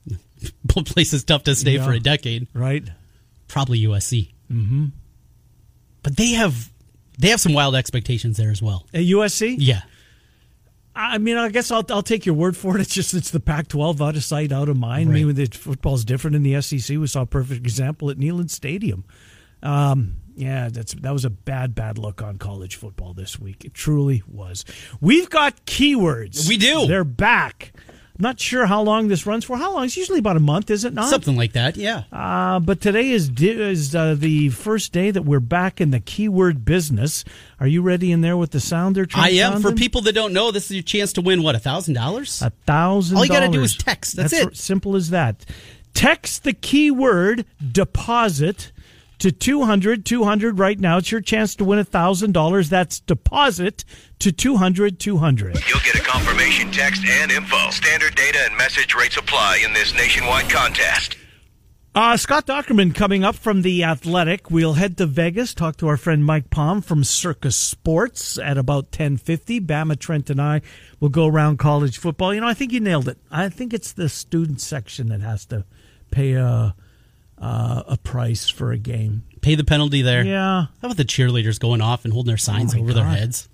place 0.67 1.13
is 1.13 1.23
tough 1.23 1.43
to 1.43 1.55
stay 1.55 1.75
Yeah. 1.75 1.85
for 1.85 1.91
a 1.91 1.99
decade. 1.99 2.47
right. 2.53 2.87
Probably 3.47 3.79
USC. 3.81 4.33
Mm-hmm. 4.51 4.85
But 6.05 6.17
they 6.17 6.29
have 6.33 6.69
they 7.17 7.29
have 7.29 7.41
some 7.41 7.53
wild 7.53 7.75
expectations 7.75 8.37
there 8.37 8.51
as 8.51 8.61
well. 8.61 8.85
At 8.93 9.01
USC. 9.01 9.55
Yeah. 9.57 9.81
I 10.95 11.17
mean, 11.17 11.35
I 11.35 11.49
guess 11.49 11.71
I'll 11.71 11.83
I'll 11.89 12.03
take 12.03 12.27
your 12.27 12.35
word 12.35 12.55
for 12.55 12.77
it. 12.77 12.81
It's 12.81 12.93
just 12.93 13.13
it's 13.15 13.31
the 13.31 13.39
Pac-12 13.39 13.99
out 14.07 14.15
of 14.15 14.23
sight, 14.23 14.51
out 14.51 14.69
of 14.69 14.77
mind. 14.77 15.09
I 15.09 15.13
mean, 15.13 15.25
Right. 15.27 15.35
the 15.35 15.47
football's 15.57 16.05
different 16.05 16.35
in 16.35 16.43
the 16.43 16.61
SEC. 16.61 16.97
We 16.97 17.07
saw 17.07 17.23
a 17.23 17.25
perfect 17.25 17.65
example 17.65 18.11
at 18.11 18.17
Neyland 18.17 18.51
Stadium. 18.51 19.03
Um, 19.63 20.17
yeah, 20.35 20.69
that's 20.69 20.93
that 20.93 21.11
was 21.11 21.25
a 21.25 21.29
bad, 21.31 21.73
bad 21.73 21.97
look 21.97 22.21
on 22.21 22.37
college 22.37 22.75
football 22.75 23.13
this 23.13 23.39
week. 23.39 23.65
It 23.65 23.73
truly 23.73 24.21
was. 24.27 24.63
We've 25.01 25.29
got 25.29 25.65
keywords. 25.65 26.47
We 26.47 26.57
do. 26.57 26.85
They're 26.85 27.03
back. 27.03 27.73
I'm 28.17 28.23
not 28.23 28.39
sure 28.39 28.65
how 28.65 28.81
long 28.81 29.09
this 29.09 29.25
runs 29.25 29.43
for. 29.43 29.57
How 29.57 29.73
long? 29.73 29.83
It's 29.85 29.97
usually 29.97 30.19
about 30.19 30.37
a 30.37 30.39
month, 30.39 30.71
is 30.71 30.85
it 30.85 30.93
not? 30.93 31.09
Something 31.09 31.35
like 31.35 31.51
that. 31.51 31.75
Yeah. 31.75 32.03
Uh, 32.13 32.61
but 32.61 32.79
today 32.79 33.09
is 33.11 33.29
is 33.41 33.93
uh, 33.93 34.15
the 34.17 34.47
first 34.49 34.93
day 34.93 35.11
that 35.11 35.23
we're 35.23 35.41
back 35.41 35.81
in 35.81 35.91
the 35.91 35.99
keyword 35.99 36.63
business. 36.63 37.25
Are 37.59 37.67
you 37.67 37.81
ready 37.81 38.13
in 38.13 38.21
there 38.21 38.37
with 38.37 38.51
the 38.51 38.61
sounder? 38.61 39.05
I 39.13 39.31
am. 39.31 39.61
For 39.61 39.73
people 39.73 39.99
that 40.01 40.13
don't 40.13 40.31
know, 40.31 40.51
this 40.51 40.65
is 40.71 40.77
your 40.77 40.83
chance 40.83 41.11
to 41.13 41.21
win 41.21 41.43
what, 41.43 41.55
a 41.55 41.59
thousand 41.59 41.95
dollars? 41.95 42.41
A 42.41 42.51
thousand. 42.65 43.17
All 43.17 43.25
you 43.25 43.31
gotta 43.31 43.49
do 43.51 43.61
is 43.61 43.75
text. 43.75 44.15
That's 44.15 44.31
it. 44.31 44.45
r- 44.45 44.53
Simple 44.53 44.95
as 44.95 45.09
that. 45.09 45.45
Text 45.93 46.43
the 46.45 46.53
keyword 46.53 47.45
deposit 47.71 48.71
to 49.19 49.31
200 49.31 50.05
200 50.05 50.59
right 50.59 50.79
now. 50.79 50.97
It's 50.97 51.11
your 51.11 51.21
chance 51.21 51.55
to 51.55 51.63
win 51.63 51.79
a 51.79 51.83
thousand 51.83 52.33
dollars. 52.33 52.69
That's 52.69 52.99
deposit 52.99 53.85
to 54.19 54.31
200 54.31 54.99
200. 54.99 55.55
You'll 55.67 55.79
get 55.79 55.95
a 55.95 56.03
confirmation 56.03 56.71
text 56.71 57.03
and 57.05 57.31
info. 57.31 57.69
Standard 57.71 58.15
data 58.15 58.39
and 58.45 58.57
message 58.57 58.95
rates 58.95 59.17
apply 59.17 59.61
in 59.65 59.73
this 59.73 59.93
nationwide 59.93 60.49
contest. 60.49 61.17
Uh, 61.95 62.17
Scott 62.17 62.45
Dochterman 62.45 62.93
coming 62.93 63.23
up 63.23 63.35
from 63.35 63.61
The 63.61 63.85
Athletic. 63.85 64.51
We'll 64.51 64.73
head 64.73 64.97
to 64.97 65.05
Vegas, 65.05 65.53
talk 65.53 65.77
to 65.77 65.87
our 65.87 65.95
friend 65.95 66.25
Mike 66.25 66.49
Palm 66.49 66.81
from 66.81 67.05
Circa 67.05 67.51
Sports 67.51 68.37
at 68.37 68.57
about 68.57 68.87
1050. 68.87 69.61
Bama, 69.61 69.97
Trent, 69.97 70.29
and 70.29 70.41
I 70.41 70.61
will 70.99 71.07
go 71.07 71.25
around 71.25 71.57
college 71.57 71.97
football. 71.97 72.33
You 72.33 72.41
know, 72.41 72.49
I 72.49 72.53
think 72.53 72.73
you 72.73 72.81
nailed 72.81 73.07
it. 73.07 73.17
I 73.31 73.47
think 73.47 73.73
it's 73.73 73.93
the 73.93 74.09
student 74.09 74.59
section 74.59 75.07
that 75.07 75.21
has 75.21 75.45
to 75.45 75.63
pay 76.11 76.33
a, 76.33 76.45
uh, 76.45 76.71
a 77.37 77.97
price 78.03 78.49
for 78.49 78.71
a 78.71 78.77
game. 78.77 79.23
Pay 79.41 79.55
the 79.55 79.63
penalty 79.63 80.01
there. 80.01 80.23
Yeah. 80.23 80.65
How 80.81 80.85
about 80.87 80.97
the 80.97 81.05
cheerleaders 81.05 81.59
going 81.59 81.81
off 81.81 82.03
and 82.05 82.13
holding 82.13 82.29
their 82.29 82.37
signs 82.37 82.73
Oh 82.73 82.77
my 82.77 82.83
over 82.83 82.93
their 82.93 83.05
heads? 83.05 83.47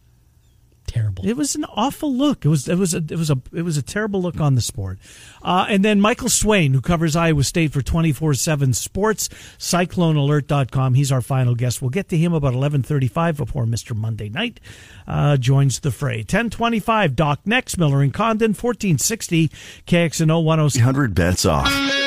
Terrible. 0.87 1.25
It 1.25 1.37
was 1.37 1.55
an 1.55 1.63
awful 1.65 2.13
look. 2.13 2.43
It 2.43 2.49
was 2.49 2.67
it 2.67 2.77
was 2.77 2.93
a 2.93 2.97
it 2.97 3.15
was 3.17 3.29
a 3.29 3.37
it 3.53 3.61
was 3.61 3.77
a 3.77 3.81
terrible 3.81 4.21
look 4.21 4.41
on 4.41 4.55
the 4.55 4.61
sport. 4.61 4.99
Uh, 5.41 5.65
and 5.69 5.85
then 5.85 6.01
Michael 6.01 6.27
Swain, 6.27 6.73
who 6.73 6.81
covers 6.81 7.15
Iowa 7.15 7.43
State 7.43 7.71
for 7.71 7.81
twenty 7.81 8.11
four 8.11 8.33
seven 8.33 8.73
Sports, 8.73 9.29
CycloneAlert.com. 9.57 10.95
He's 10.95 11.11
our 11.11 11.21
final 11.21 11.55
guest. 11.55 11.81
We'll 11.81 11.91
get 11.91 12.09
to 12.09 12.17
him 12.17 12.33
about 12.33 12.53
eleven 12.53 12.83
thirty 12.83 13.07
five 13.07 13.37
before 13.37 13.65
Mister 13.65 13.93
Monday 13.93 14.27
Night 14.27 14.59
uh, 15.07 15.37
joins 15.37 15.79
the 15.79 15.91
fray. 15.91 16.23
Ten 16.23 16.49
twenty 16.49 16.79
five. 16.79 17.15
Doc 17.15 17.39
next. 17.45 17.77
Miller 17.77 18.01
and 18.01 18.13
Condon. 18.13 18.53
Fourteen 18.53 18.97
sixty. 18.97 19.49
KXNO 19.87 20.43
one 20.43 20.59
hundred. 20.59 20.75
100 20.77 21.15
bets 21.15 21.45
off. 21.45 22.00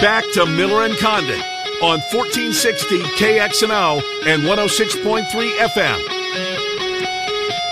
Back 0.00 0.24
to 0.34 0.44
Miller 0.46 0.84
and 0.84 0.96
Condon 0.98 1.40
on 1.82 2.00
1460 2.12 2.98
KXNO 3.16 4.02
and 4.26 4.42
106.3 4.42 5.24
FM. 5.56 5.98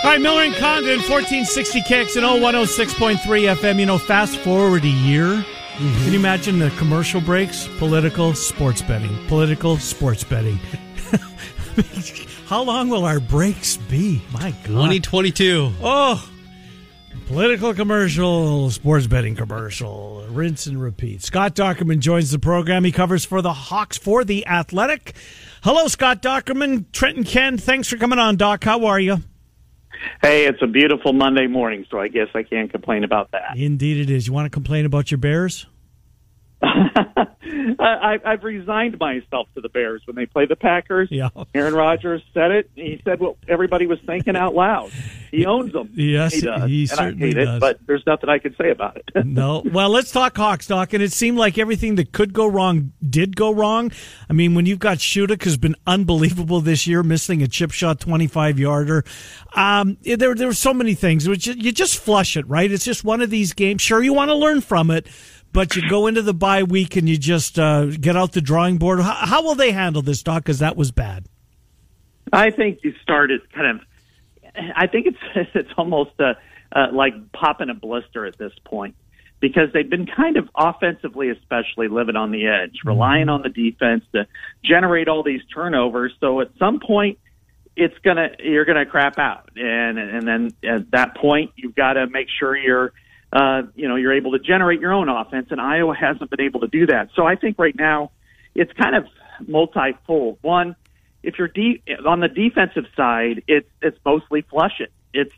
All 0.04 0.11
right, 0.11 0.20
Miller 0.20 0.42
and 0.42 0.54
Condon, 0.54 0.98
1460 1.00 1.80
KXNO, 1.82 2.40
106.3 2.40 3.16
FM. 3.54 3.80
You 3.80 3.87
know, 3.87 3.98
fast 3.98 4.37
forward 4.38 4.85
a 4.85 4.88
year. 4.88 5.26
Mm-hmm. 5.26 6.04
Can 6.04 6.12
you 6.12 6.18
imagine 6.18 6.58
the 6.58 6.70
commercial 6.70 7.20
breaks? 7.20 7.68
Political, 7.78 8.35
sports 8.35 8.82
betting. 8.82 9.16
Political, 9.28 9.78
sports 9.78 10.24
betting. 10.24 10.58
How 12.46 12.62
long 12.62 12.88
will 12.88 13.04
our 13.04 13.20
breaks 13.20 13.76
be? 13.76 14.22
My 14.32 14.50
God. 14.50 14.66
2022. 14.66 15.72
Oh, 15.82 16.32
Political 17.26 17.74
commercial, 17.74 18.70
sports 18.70 19.06
betting 19.06 19.35
commercial, 19.37 20.24
rinse 20.30 20.66
and 20.66 20.80
repeat. 20.80 21.22
Scott 21.22 21.54
Dochterman 21.54 22.00
joins 22.00 22.30
the 22.30 22.38
program. 22.38 22.85
He 22.85 22.92
covers 22.92 23.24
for 23.24 23.40
the 23.40 23.52
Hawks 23.52 23.96
for 23.96 24.22
the 24.22 24.46
Athletic. 24.46 25.14
Hello, 25.62 25.87
Scott 25.88 26.20
Dochterman. 26.20 26.85
Trenton 26.92 27.24
Ken, 27.24 27.56
thanks 27.56 27.88
for 27.88 27.96
coming 27.96 28.18
on, 28.18 28.37
Doc. 28.37 28.64
How 28.64 28.85
are 28.85 29.00
you? 29.00 29.18
Hey, 30.20 30.46
it's 30.46 30.61
a 30.61 30.66
beautiful 30.66 31.12
Monday 31.14 31.46
morning, 31.46 31.87
so 31.90 31.98
I 32.00 32.08
guess 32.08 32.28
I 32.35 32.42
can't 32.42 32.70
complain 32.70 33.02
about 33.02 33.30
that. 33.30 33.56
Indeed, 33.56 33.98
it 33.98 34.11
is. 34.11 34.26
You 34.26 34.32
want 34.35 34.46
to 34.46 34.50
complain 34.50 34.85
about 34.85 35.11
your 35.11 35.18
Bears? 35.18 35.66
I, 37.79 38.18
I've 38.25 38.44
resigned 38.44 38.98
myself 38.98 39.48
to 39.55 39.61
the 39.61 39.68
Bears 39.68 40.03
when 40.07 40.14
they 40.16 40.27
play 40.27 40.46
the 40.46 40.57
Packers. 40.57 41.09
Yeah. 41.11 41.31
Aaron 41.55 41.75
Rodgers 41.75 42.22
said 42.33 42.53
it. 42.53 42.70
He 42.75 43.01
said 43.05 43.20
what 43.20 43.37
everybody 43.48 43.87
was 43.87 43.98
thinking 44.07 44.37
out 44.37 44.55
loud. 44.55 44.90
He 45.31 45.44
owns 45.46 45.72
them. 45.72 45.90
Yes, 45.94 46.35
he 46.35 46.42
does. 46.42 46.70
he 46.70 46.83
and 46.83 46.90
certainly 46.90 47.25
I 47.25 47.29
hate 47.29 47.44
does. 47.44 47.57
it, 47.57 47.61
but 47.61 47.79
there's 47.87 48.05
nothing 48.07 48.29
I 48.29 48.38
can 48.38 48.55
say 48.57 48.70
about 48.70 48.96
it. 48.96 49.11
no. 49.27 49.62
Well, 49.64 49.90
let's 49.90 50.12
talk 50.12 50.37
Hawks, 50.37 50.66
Doc. 50.68 50.92
And 50.92 51.03
it 51.03 51.12
seemed 51.12 51.37
like 51.37 51.59
everything 51.59 51.96
that 51.96 52.12
could 52.12 52.33
go 52.33 52.46
wrong 52.46 52.92
did 53.09 53.35
go 53.35 53.53
wrong. 53.53 53.90
I 54.31 54.33
mean, 54.33 54.55
when 54.55 54.66
you've 54.66 54.79
got 54.79 54.98
Shudak, 54.98 55.42
who's 55.42 55.57
been 55.57 55.77
unbelievable 55.87 56.61
this 56.61 56.87
year, 56.87 57.03
missing 57.03 57.42
a 57.42 57.48
chip 57.48 57.72
shot 57.72 57.98
25 58.01 58.59
yarder, 58.59 59.05
um, 59.55 59.96
there, 60.03 60.35
there 60.35 60.46
were 60.46 60.55
so 60.55 60.72
many 60.72 60.94
things. 60.94 61.29
Which 61.29 61.46
you 61.46 61.72
just 61.72 61.98
flush 61.98 62.37
it, 62.37 62.48
right? 62.48 62.70
It's 62.70 62.85
just 62.85 63.05
one 63.05 63.20
of 63.20 63.31
these 63.31 63.53
games. 63.53 63.83
Sure, 63.83 64.03
you 64.03 64.12
want 64.12 64.29
to 64.29 64.35
learn 64.37 64.61
from 64.61 64.90
it, 64.90 65.09
but 65.53 65.77
you 65.77 65.88
go 65.88 66.07
into 66.07 66.23
the 66.23 66.35
bye 66.35 66.62
week 66.62 66.97
and 66.97 67.09
you 67.09 67.17
just 67.17 67.59
uh, 67.59 67.87
get 67.87 68.17
out 68.17 68.33
the 68.33 68.41
drawing 68.41 68.79
board. 68.79 69.01
How, 69.01 69.12
how 69.12 69.43
will 69.43 69.55
they 69.55 69.73
handle 69.73 70.03
this, 70.03 70.23
Doc? 70.23 70.45
Because 70.45 70.61
that 70.61 70.77
was 70.77 70.91
bad. 70.91 71.27
I 72.33 72.51
think 72.51 72.81
you 72.83 72.95
started 73.03 73.41
kind 73.53 73.79
of. 73.79 73.87
I 74.77 74.87
think 74.87 75.07
it's 75.07 75.51
it's 75.55 75.71
almost 75.77 76.12
uh, 76.19 76.35
uh, 76.75 76.88
like 76.93 77.33
popping 77.33 77.71
a 77.71 77.75
blister 77.75 78.27
at 78.27 78.38
this 78.38 78.53
point 78.65 78.95
because 79.41 79.73
they've 79.75 79.91
been 79.91 80.07
kind 80.07 80.37
of 80.37 80.49
offensively, 80.55 81.29
especially 81.29 81.88
living 81.88 82.17
on 82.17 82.31
the 82.31 82.47
edge, 82.47 82.79
relying 82.85 83.29
on 83.29 83.43
the 83.43 83.49
defense 83.49 84.05
to 84.12 84.27
generate 84.65 85.09
all 85.09 85.23
these 85.23 85.41
turnovers. 85.53 86.12
So 86.21 86.41
at 86.41 86.51
some 86.59 86.81
point, 86.81 87.19
it's 87.77 87.97
gonna 88.05 88.29
you're 88.38 88.65
gonna 88.65 88.87
crap 88.87 89.19
out, 89.19 89.51
and 89.57 89.99
and 89.99 90.27
then 90.27 90.51
at 90.65 90.91
that 90.93 91.17
point, 91.17 91.53
you've 91.57 91.75
got 91.75 91.95
to 91.95 92.07
make 92.07 92.29
sure 92.38 92.57
you're. 92.57 92.93
Uh, 93.33 93.62
you 93.75 93.88
know, 93.88 93.97
you're 93.97 94.12
able 94.12 94.33
to 94.33 94.38
generate 94.38 94.81
your 94.81 94.92
own 94.92 95.09
offense, 95.09 95.49
and 95.51 95.61
Iowa 95.61 95.95
hasn't 95.95 96.31
been 96.31 96.42
able 96.42 96.61
to 96.61 96.66
do 96.66 96.87
that. 96.87 97.09
So 97.14 97.27
I 97.27 97.37
think 97.37 97.59
right 97.59 97.75
now 97.75 98.11
it's 98.55 98.73
kind 98.75 98.95
of 98.95 99.07
multifold. 99.47 100.38
One, 100.42 100.77
if 101.23 101.38
you're 101.38 101.49
de- 101.49 101.83
on 102.07 102.21
the 102.21 102.29
defensive 102.29 102.85
side, 102.97 103.42
it's 103.47 103.68
it's 103.81 103.99
mostly 104.05 104.42
flush 104.42 104.81
it. 104.81 104.92
It's 105.14 105.35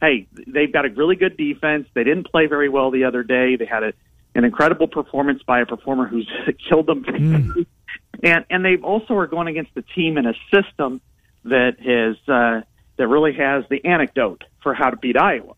hey, 0.00 0.26
they've 0.46 0.72
got 0.72 0.86
a 0.86 0.88
really 0.90 1.16
good 1.16 1.36
defense. 1.36 1.88
They 1.94 2.04
didn't 2.04 2.26
play 2.30 2.46
very 2.46 2.68
well 2.68 2.90
the 2.90 3.04
other 3.04 3.22
day. 3.22 3.56
They 3.56 3.64
had 3.64 3.82
a, 3.82 3.92
an 4.34 4.44
incredible 4.44 4.88
performance 4.88 5.42
by 5.42 5.60
a 5.60 5.66
performer 5.66 6.06
who's 6.06 6.30
killed 6.68 6.86
them. 6.86 7.04
Mm. 7.04 7.66
And 8.22 8.46
and 8.48 8.64
they 8.64 8.76
also 8.76 9.14
are 9.14 9.26
going 9.26 9.46
against 9.48 9.72
a 9.76 9.82
team 9.82 10.16
in 10.16 10.24
a 10.24 10.32
system 10.50 11.02
that 11.44 11.76
has 11.80 12.16
uh, 12.26 12.62
that 12.96 13.08
really 13.08 13.34
has 13.34 13.64
the 13.68 13.84
anecdote 13.84 14.42
for 14.62 14.72
how 14.72 14.88
to 14.88 14.96
beat 14.96 15.18
Iowa. 15.18 15.54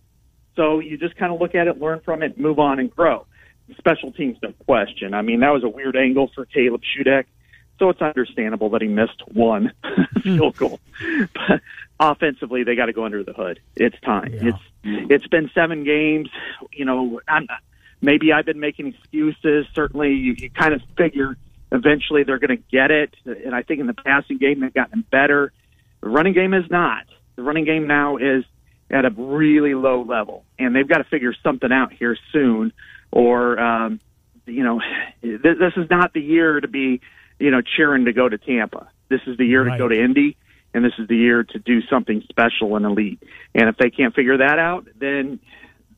So 0.59 0.81
you 0.81 0.99
just 0.99 1.17
kind 1.17 1.33
of 1.33 1.41
look 1.41 1.55
at 1.55 1.69
it, 1.69 1.81
learn 1.81 2.01
from 2.01 2.23
it, 2.23 2.39
move 2.39 2.59
on, 2.59 2.79
and 2.79 2.95
grow. 2.95 3.25
Special 3.79 4.13
teams, 4.13 4.37
no 4.43 4.53
question. 4.67 5.15
I 5.15 5.23
mean, 5.23 5.41
that 5.41 5.51
was 5.51 5.63
a 5.63 5.69
weird 5.69 5.97
angle 5.97 6.31
for 6.35 6.45
Caleb 6.45 6.83
Shudak 6.83 7.25
so 7.79 7.91
it's 7.91 8.03
understandable 8.03 8.71
that 8.71 8.83
he 8.83 8.89
missed 8.89 9.23
one 9.29 9.73
field 10.23 10.57
goal. 10.57 10.81
But 11.35 11.61
offensively, 12.01 12.65
they 12.65 12.75
got 12.75 12.87
to 12.87 12.93
go 12.93 13.05
under 13.05 13.23
the 13.23 13.33
hood. 13.33 13.61
It's 13.77 13.99
time. 14.01 14.33
Yeah. 14.35 14.49
It's 14.49 14.59
it's 15.11 15.27
been 15.29 15.51
seven 15.55 15.85
games. 15.85 16.29
You 16.73 16.85
know, 16.85 17.21
I'm, 17.29 17.47
maybe 18.01 18.33
I've 18.33 18.47
been 18.47 18.61
making 18.61 18.89
excuses. 18.89 19.67
Certainly, 19.75 20.15
you, 20.15 20.35
you 20.37 20.51
kind 20.51 20.75
of 20.75 20.83
figure 20.97 21.37
eventually 21.71 22.25
they're 22.25 22.39
going 22.39 22.57
to 22.57 22.63
get 22.71 22.91
it. 22.91 23.15
And 23.25 23.55
I 23.55 23.63
think 23.63 23.81
in 23.81 23.87
the 23.87 23.95
passing 23.95 24.39
game 24.39 24.61
they've 24.61 24.73
gotten 24.73 25.05
better. 25.11 25.53
The 26.01 26.09
running 26.09 26.33
game 26.33 26.55
is 26.55 26.69
not. 26.71 27.05
The 27.37 27.43
running 27.43 27.65
game 27.65 27.87
now 27.87 28.17
is 28.17 28.45
at 28.91 29.05
a 29.05 29.11
really 29.11 29.75
low 29.75 30.03
level, 30.03 30.45
and 30.59 30.75
they've 30.75 30.89
got 30.89 30.99
to 30.99 31.05
figure 31.05 31.35
something 31.43 31.73
out 31.73 31.93
here 31.93 32.17
soon, 32.33 32.73
or 33.11 33.59
um, 33.59 34.01
you 34.47 34.63
know, 34.63 34.81
this, 35.23 35.59
this 35.59 35.73
is 35.77 35.91
not 35.91 36.13
the 36.13 36.21
year 36.21 36.61
to 36.61 36.69
be 36.69 37.01
you 37.39 37.51
know, 37.51 37.61
cheering 37.61 38.07
to 38.07 38.13
go 38.13 38.29
to 38.29 38.39
Tampa. 38.39 38.89
This 39.09 39.21
is 39.27 39.37
the 39.37 39.47
year 39.47 39.65
right. 39.65 39.73
to 39.73 39.79
go 39.79 39.89
to 39.89 39.99
Indy, 39.99 40.37
and 40.75 40.85
this 40.85 40.93
is 40.99 41.09
the 41.09 41.17
year 41.17 41.45
to 41.45 41.59
do 41.59 41.81
something 41.83 42.23
special 42.29 42.77
and 42.77 42.85
elite. 42.85 43.23
And 43.55 43.69
if 43.69 43.77
they 43.77 43.91
can't 43.91 44.15
figure 44.15 44.39
that 44.39 44.59
out, 44.59 44.87
then 44.99 45.41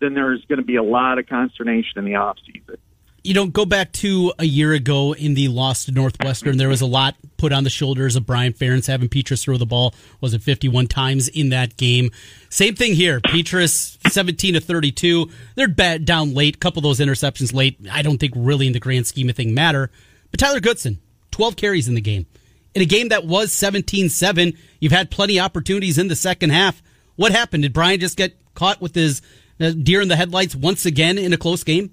then 0.00 0.14
there's 0.14 0.42
going 0.46 0.58
to 0.58 0.64
be 0.64 0.76
a 0.76 0.82
lot 0.82 1.18
of 1.18 1.26
consternation 1.26 1.98
in 1.98 2.04
the 2.06 2.14
off 2.14 2.38
season. 2.46 2.76
You 3.22 3.34
know, 3.34 3.46
go 3.46 3.66
back 3.66 3.92
to 3.92 4.32
a 4.38 4.44
year 4.44 4.72
ago 4.72 5.12
in 5.12 5.34
the 5.34 5.48
loss 5.48 5.84
to 5.84 5.92
Northwestern. 5.92 6.56
There 6.56 6.70
was 6.70 6.80
a 6.80 6.86
lot 6.86 7.16
put 7.36 7.52
on 7.52 7.64
the 7.64 7.70
shoulders 7.70 8.16
of 8.16 8.24
Brian 8.24 8.54
Ferentz 8.54 8.86
having 8.86 9.10
Petras 9.10 9.42
throw 9.42 9.58
the 9.58 9.66
ball. 9.66 9.94
Was 10.22 10.32
it 10.32 10.40
51 10.40 10.86
times 10.86 11.28
in 11.28 11.50
that 11.50 11.76
game? 11.76 12.10
Same 12.48 12.74
thing 12.74 12.94
here. 12.94 13.20
Petras 13.20 13.98
17 14.10 14.54
to 14.54 14.60
32. 14.60 15.30
They're 15.54 15.66
down 15.66 16.32
late. 16.32 16.60
Couple 16.60 16.80
of 16.80 16.84
those 16.84 16.98
interceptions 16.98 17.52
late. 17.52 17.78
I 17.92 18.00
don't 18.00 18.18
think 18.18 18.32
really 18.34 18.66
in 18.66 18.72
the 18.72 18.80
grand 18.80 19.06
scheme 19.06 19.28
of 19.28 19.36
thing 19.36 19.52
matter. 19.52 19.90
But 20.30 20.40
Tyler 20.40 20.60
Goodson, 20.60 20.98
12 21.30 21.56
carries 21.56 21.88
in 21.88 21.94
the 21.94 22.00
game. 22.00 22.26
In 22.74 22.80
a 22.80 22.86
game 22.86 23.08
that 23.08 23.26
was 23.26 23.52
17 23.52 24.08
7, 24.08 24.56
you've 24.78 24.92
had 24.92 25.10
plenty 25.10 25.38
of 25.38 25.44
opportunities 25.44 25.98
in 25.98 26.08
the 26.08 26.16
second 26.16 26.50
half. 26.50 26.82
What 27.16 27.32
happened? 27.32 27.64
Did 27.64 27.74
Brian 27.74 28.00
just 28.00 28.16
get 28.16 28.34
caught 28.54 28.80
with 28.80 28.94
his 28.94 29.20
uh, 29.60 29.72
deer 29.72 30.00
in 30.00 30.08
the 30.08 30.16
headlights 30.16 30.54
once 30.54 30.86
again 30.86 31.18
in 31.18 31.34
a 31.34 31.36
close 31.36 31.64
game? 31.64 31.90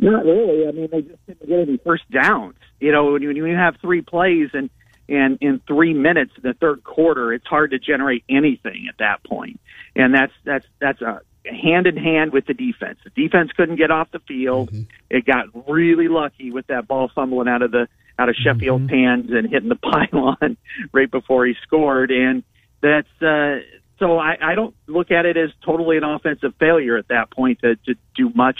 Not 0.00 0.24
really. 0.24 0.66
I 0.66 0.72
mean, 0.72 0.88
they 0.90 1.02
just 1.02 1.26
didn't 1.26 1.48
get 1.48 1.58
any 1.60 1.76
first 1.78 2.10
downs. 2.10 2.56
You 2.80 2.92
know, 2.92 3.12
when 3.12 3.22
you, 3.22 3.28
when 3.28 3.36
you 3.36 3.56
have 3.56 3.76
three 3.80 4.02
plays 4.02 4.50
and 4.52 4.70
and 5.08 5.38
in 5.40 5.60
three 5.66 5.92
minutes 5.92 6.32
in 6.36 6.42
the 6.48 6.54
third 6.54 6.84
quarter, 6.84 7.32
it's 7.32 7.46
hard 7.46 7.72
to 7.72 7.78
generate 7.80 8.22
anything 8.28 8.86
at 8.88 8.98
that 8.98 9.24
point. 9.24 9.60
And 9.96 10.14
that's 10.14 10.32
that's 10.44 10.66
that's 10.80 11.02
a 11.02 11.20
hand 11.44 11.86
in 11.86 11.96
hand 11.96 12.32
with 12.32 12.46
the 12.46 12.54
defense. 12.54 12.98
The 13.04 13.10
defense 13.10 13.50
couldn't 13.56 13.76
get 13.76 13.90
off 13.90 14.10
the 14.12 14.20
field. 14.20 14.70
Mm-hmm. 14.70 14.82
It 15.10 15.26
got 15.26 15.46
really 15.68 16.08
lucky 16.08 16.52
with 16.52 16.68
that 16.68 16.86
ball 16.86 17.10
fumbling 17.14 17.48
out 17.48 17.62
of 17.62 17.72
the 17.72 17.88
out 18.18 18.28
of 18.28 18.36
Sheffield's 18.36 18.84
mm-hmm. 18.84 18.94
hands 18.94 19.30
and 19.30 19.48
hitting 19.48 19.68
the 19.68 19.74
pylon 20.10 20.56
right 20.92 21.10
before 21.10 21.46
he 21.46 21.54
scored. 21.62 22.10
And 22.10 22.44
that's 22.80 23.08
uh, 23.20 23.60
so 24.00 24.18
I, 24.18 24.36
I 24.40 24.54
don't 24.54 24.74
look 24.86 25.10
at 25.10 25.26
it 25.26 25.36
as 25.36 25.50
totally 25.64 25.98
an 25.98 26.04
offensive 26.04 26.54
failure 26.58 26.96
at 26.96 27.08
that 27.08 27.30
point 27.30 27.60
to, 27.60 27.76
to 27.76 27.94
do 28.16 28.30
much 28.34 28.58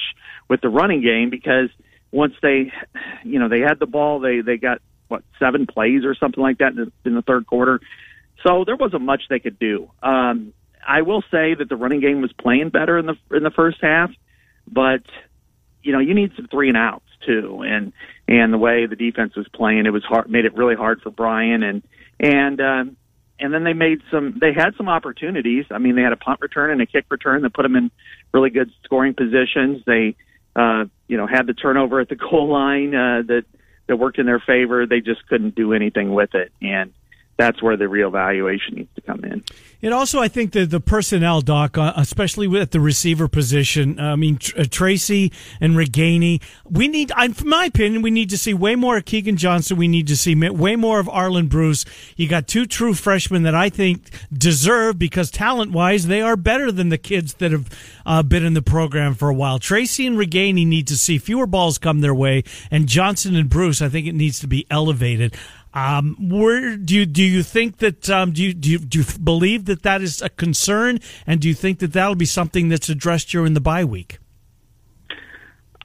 with 0.48 0.60
the 0.60 0.68
running 0.68 1.00
game 1.00 1.30
because 1.30 1.70
once 2.12 2.34
they, 2.42 2.72
you 3.24 3.38
know, 3.38 3.48
they 3.48 3.60
had 3.60 3.78
the 3.78 3.86
ball, 3.86 4.20
they 4.20 4.42
they 4.42 4.58
got 4.58 4.80
what 5.08 5.24
seven 5.38 5.66
plays 5.66 6.04
or 6.04 6.14
something 6.14 6.42
like 6.42 6.58
that 6.58 6.72
in 6.72 6.76
the, 6.76 6.92
in 7.04 7.14
the 7.14 7.22
third 7.22 7.46
quarter. 7.46 7.80
So 8.46 8.64
there 8.64 8.76
wasn't 8.76 9.02
much 9.02 9.22
they 9.28 9.40
could 9.40 9.58
do. 9.58 9.90
Um, 10.02 10.52
I 10.86 11.02
will 11.02 11.22
say 11.30 11.54
that 11.54 11.68
the 11.68 11.76
running 11.76 12.00
game 12.00 12.20
was 12.20 12.32
playing 12.32 12.70
better 12.70 12.98
in 12.98 13.06
the 13.06 13.16
in 13.34 13.42
the 13.42 13.50
first 13.50 13.78
half, 13.80 14.10
but 14.70 15.02
you 15.82 15.92
know 15.92 15.98
you 15.98 16.14
need 16.14 16.32
some 16.36 16.48
three 16.48 16.68
and 16.68 16.76
outs 16.76 17.04
too, 17.26 17.62
and 17.66 17.92
and 18.28 18.52
the 18.52 18.58
way 18.58 18.86
the 18.86 18.96
defense 18.96 19.34
was 19.36 19.48
playing, 19.48 19.86
it 19.86 19.92
was 19.92 20.04
hard, 20.04 20.30
made 20.30 20.44
it 20.44 20.54
really 20.54 20.76
hard 20.76 21.00
for 21.02 21.10
Brian, 21.10 21.62
and 21.62 21.82
and 22.18 22.60
um, 22.60 22.96
and 23.40 23.52
then 23.52 23.64
they 23.64 23.72
made 23.72 24.00
some 24.10 24.38
they 24.40 24.52
had 24.52 24.74
some 24.76 24.88
opportunities. 24.88 25.66
I 25.70 25.78
mean, 25.78 25.96
they 25.96 26.02
had 26.02 26.12
a 26.12 26.16
punt 26.16 26.40
return 26.40 26.70
and 26.70 26.80
a 26.80 26.86
kick 26.86 27.06
return 27.10 27.42
that 27.42 27.54
put 27.54 27.62
them 27.62 27.76
in 27.76 27.90
really 28.32 28.50
good 28.50 28.70
scoring 28.84 29.14
positions. 29.14 29.82
They 29.86 30.14
uh, 30.54 30.84
you 31.08 31.16
know 31.16 31.26
had 31.26 31.46
the 31.46 31.54
turnover 31.54 32.00
at 32.00 32.08
the 32.08 32.16
goal 32.16 32.48
line 32.48 32.94
uh, 32.94 33.22
that 33.26 33.44
that 33.86 33.96
worked 33.96 34.18
in 34.18 34.26
their 34.26 34.40
favor. 34.40 34.86
They 34.86 35.00
just 35.00 35.26
couldn't 35.28 35.54
do 35.54 35.72
anything 35.72 36.12
with 36.12 36.34
it, 36.34 36.52
and 36.60 36.92
that's 37.40 37.62
where 37.62 37.76
the 37.76 37.88
real 37.88 38.10
valuation 38.10 38.74
needs 38.74 38.94
to 38.94 39.00
come 39.00 39.24
in. 39.24 39.42
And 39.82 39.94
also, 39.94 40.20
I 40.20 40.28
think 40.28 40.52
that 40.52 40.68
the 40.68 40.78
personnel, 40.78 41.40
Doc, 41.40 41.78
uh, 41.78 41.94
especially 41.96 42.60
at 42.60 42.70
the 42.70 42.80
receiver 42.80 43.28
position, 43.28 43.98
I 43.98 44.14
mean, 44.14 44.38
uh, 44.58 44.64
Tracy 44.70 45.32
and 45.58 45.74
Ragaini, 45.74 46.42
we 46.64 46.86
need, 46.86 47.10
in 47.18 47.34
my 47.46 47.64
opinion, 47.64 48.02
we 48.02 48.10
need 48.10 48.28
to 48.28 48.36
see 48.36 48.52
way 48.52 48.76
more 48.76 48.98
of 48.98 49.06
Keagan 49.06 49.36
Johnson. 49.36 49.78
We 49.78 49.88
need 49.88 50.06
to 50.08 50.16
see 50.18 50.34
way 50.34 50.76
more 50.76 51.00
of 51.00 51.06
Arland 51.06 51.48
Bruce. 51.48 51.86
You 52.14 52.28
got 52.28 52.46
two 52.46 52.66
true 52.66 52.92
freshmen 52.92 53.42
that 53.44 53.54
I 53.54 53.70
think 53.70 54.10
deserve, 54.30 54.98
because 54.98 55.30
talent 55.30 55.72
wise, 55.72 56.08
they 56.08 56.20
are 56.20 56.36
better 56.36 56.70
than 56.70 56.90
the 56.90 56.98
kids 56.98 57.34
that 57.34 57.50
have 57.50 57.68
uh, 58.04 58.22
been 58.22 58.44
in 58.44 58.52
the 58.52 58.60
program 58.62 59.14
for 59.14 59.30
a 59.30 59.34
while. 59.34 59.58
Tracy 59.58 60.06
and 60.06 60.18
Ragaini 60.18 60.66
need 60.66 60.88
to 60.88 60.96
see 60.96 61.16
fewer 61.16 61.46
balls 61.46 61.78
come 61.78 62.02
their 62.02 62.14
way, 62.14 62.44
and 62.70 62.86
Johnson 62.86 63.34
and 63.34 63.48
Bruce, 63.48 63.80
I 63.80 63.88
think 63.88 64.06
it 64.06 64.14
needs 64.14 64.40
to 64.40 64.46
be 64.46 64.66
elevated. 64.70 65.34
Um, 65.72 66.16
where 66.28 66.76
do 66.76 66.96
you 66.96 67.06
do 67.06 67.22
you 67.22 67.42
think 67.42 67.78
that 67.78 68.10
um, 68.10 68.32
do 68.32 68.42
you, 68.42 68.52
do 68.52 68.70
you 68.70 68.78
do 68.78 68.98
you 69.00 69.04
believe 69.22 69.66
that 69.66 69.82
that 69.84 70.02
is 70.02 70.20
a 70.20 70.28
concern, 70.28 70.98
and 71.26 71.40
do 71.40 71.48
you 71.48 71.54
think 71.54 71.78
that 71.78 71.92
that'll 71.92 72.16
be 72.16 72.26
something 72.26 72.68
that's 72.68 72.88
addressed 72.88 73.28
during 73.28 73.54
the 73.54 73.60
bye 73.60 73.84
week? 73.84 74.18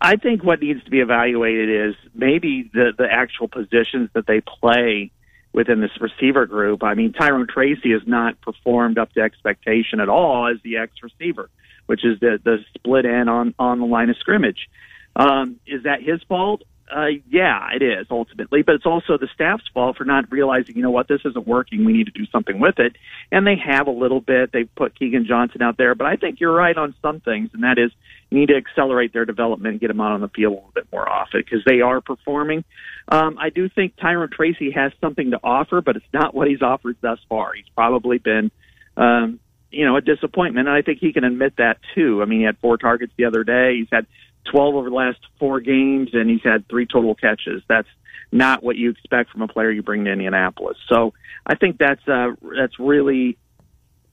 I 0.02 0.16
think 0.16 0.44
what 0.44 0.62
needs 0.62 0.84
to 0.84 0.92
be 0.92 1.00
evaluated 1.00 1.90
is 1.90 1.96
maybe 2.14 2.70
the 2.74 2.94
the 2.98 3.08
actual 3.12 3.48
positions 3.48 4.10
that 4.14 4.26
they 4.26 4.42
play 4.42 5.12
within 5.54 5.82
this 5.82 5.92
receiver 6.02 6.46
group. 6.46 6.84
I 6.84 6.96
mean, 6.96 7.14
Tyrone 7.14 7.48
Tracy 7.48 7.92
has 7.92 8.02
not 8.06 8.42
performed 8.42 8.98
up 8.98 9.14
to 9.14 9.22
expectation 9.22 10.00
at 10.00 10.10
all 10.10 10.48
as 10.48 10.58
the 10.64 10.78
X 10.78 10.94
receiver. 11.02 11.50
which 11.86 12.04
is 12.04 12.20
the 12.20 12.40
the 12.44 12.58
split 12.76 13.06
end 13.06 13.30
on 13.30 13.54
on 13.60 13.80
the 13.80 13.86
line 13.86 14.10
of 14.10 14.18
scrimmage. 14.18 14.70
Um, 15.16 15.60
is 15.66 15.84
that 15.84 16.02
his 16.02 16.22
fault? 16.24 16.64
Uh, 16.94 17.08
yeah, 17.28 17.70
it 17.76 17.82
is 17.82 18.06
ultimately, 18.12 18.62
but 18.62 18.76
it's 18.76 18.86
also 18.86 19.18
the 19.18 19.28
staff's 19.34 19.64
fault 19.74 19.98
for 19.98 20.06
not 20.06 20.32
realizing, 20.32 20.76
you 20.76 20.84
know 20.84 20.92
what, 20.92 21.08
this 21.08 21.22
isn't 21.26 21.48
working. 21.48 21.84
We 21.84 21.94
need 21.94 22.06
to 22.06 22.12
do 22.12 22.28
something 22.28 22.60
with 22.60 22.78
it. 22.78 22.96
And 23.32 23.48
they 23.48 23.56
have 23.56 23.88
a 23.88 23.92
little 23.92 24.22
bit. 24.22 24.52
They've 24.52 24.70
put 24.76 24.94
Keagan 24.94 25.26
Johnson 25.26 25.64
out 25.64 25.78
there, 25.78 25.96
but 25.96 26.06
I 26.06 26.16
think 26.16 26.40
you're 26.40 26.54
right 26.54 26.78
on 26.78 26.94
some 27.02 27.22
things, 27.22 27.50
and 27.54 27.64
that 27.64 27.80
is 27.80 27.92
you 28.30 28.40
need 28.40 28.50
to 28.50 28.56
accelerate 28.56 29.14
their 29.14 29.26
development 29.26 29.74
and 29.74 29.82
get 29.82 29.88
them 29.88 30.00
out 30.00 30.12
on 30.12 30.22
the 30.22 30.28
field 30.28 30.54
a 30.54 30.56
little 30.58 30.72
bit 30.76 30.88
more 30.92 31.10
often 31.10 31.42
because 31.44 31.64
they 31.66 31.82
are 31.82 32.02
performing. 32.02 32.64
Um, 33.08 33.38
I 33.40 33.50
do 33.50 33.68
think 33.68 33.96
Tyrone 33.98 34.30
Tracy 34.32 34.70
has 34.72 34.92
something 35.02 35.32
to 35.32 35.40
offer, 35.44 35.82
but 35.82 35.96
it's 35.96 36.06
not 36.14 36.36
what 36.36 36.48
he's 36.48 36.62
offered 36.62 36.98
thus 37.02 37.20
far. 37.28 37.54
He's 37.54 37.70
probably 37.76 38.20
been, 38.20 38.52
um, 38.96 39.40
you 39.72 39.86
know, 39.86 39.96
a 39.96 40.02
disappointment, 40.02 40.68
and 40.68 40.78
I 40.78 40.84
think 40.84 41.00
he 41.00 41.14
can 41.14 41.24
admit 41.24 41.56
that 41.58 41.80
too. 41.96 42.22
I 42.22 42.26
mean, 42.26 42.42
he 42.42 42.46
had 42.46 42.60
four 42.60 42.78
targets 42.78 43.14
the 43.18 43.26
other 43.26 43.44
day. 43.44 43.78
He's 43.78 43.90
had 43.92 44.06
12 44.52 44.76
over 44.76 44.90
the 44.90 44.96
last 44.96 45.20
four 45.40 45.60
games, 45.60 46.10
and 46.14 46.30
he's 46.30 46.44
had 46.44 46.68
three 46.68 46.86
total 46.86 47.16
catches. 47.16 47.62
That's 47.68 47.88
not 48.32 48.64
what 48.64 48.76
you 48.76 48.90
expect 48.90 49.32
from 49.32 49.42
a 49.42 49.48
player 49.48 49.72
you 49.72 49.82
bring 49.82 50.06
to 50.06 50.12
Indianapolis. 50.12 50.78
So 50.90 51.14
I 51.46 51.56
think 51.56 51.78
that's 51.78 52.06
uh, 52.08 52.32
that's 52.58 52.80
really 52.80 53.38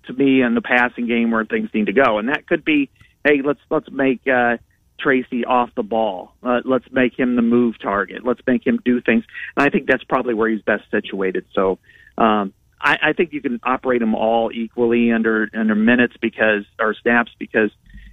to 0.07 0.13
me 0.13 0.43
in 0.43 0.55
the 0.55 0.63
passing 0.63 1.07
game 1.07 1.31
where 1.31 1.45
things 1.45 1.71
need 1.75 1.87
to 1.87 1.93
go, 1.93 2.19
and 2.19 2.29
that 2.29 2.47
could 2.47 2.65
be, 2.65 2.91
hey, 3.25 3.41
let's 3.45 3.61
let's 3.71 3.91
make 3.91 4.21
uh, 4.27 4.57
Tracy 4.99 5.45
off 5.45 5.71
the 5.75 5.83
ball. 5.83 6.35
Uh, 6.43 6.61
let's 6.65 6.87
make 6.91 7.19
him 7.19 7.37
the 7.37 7.43
move 7.43 7.81
target. 7.81 8.25
Let's 8.25 8.41
make 8.47 8.67
him 8.67 8.79
do 8.85 9.01
things. 9.01 9.25
And 9.57 9.67
I 9.67 9.71
think 9.71 9.87
that's 9.87 10.05
probably 10.05 10.35
where 10.35 10.49
he's 10.49 10.63
best 10.63 10.85
situated. 10.91 11.47
So. 11.55 11.79
Um, 12.19 12.53
I, 12.85 12.99
I 13.01 13.13
think 13.13 13.33
you 13.33 13.41
can 13.41 13.61
operate 13.63 14.01
them 14.01 14.15
all 14.15 14.51
equally 14.53 15.13
under 15.13 15.49
under 15.55 15.75
minutes 15.75 16.15
because 16.21 16.65
or 16.81 16.95
snaps 17.01 17.31
because 17.39 17.71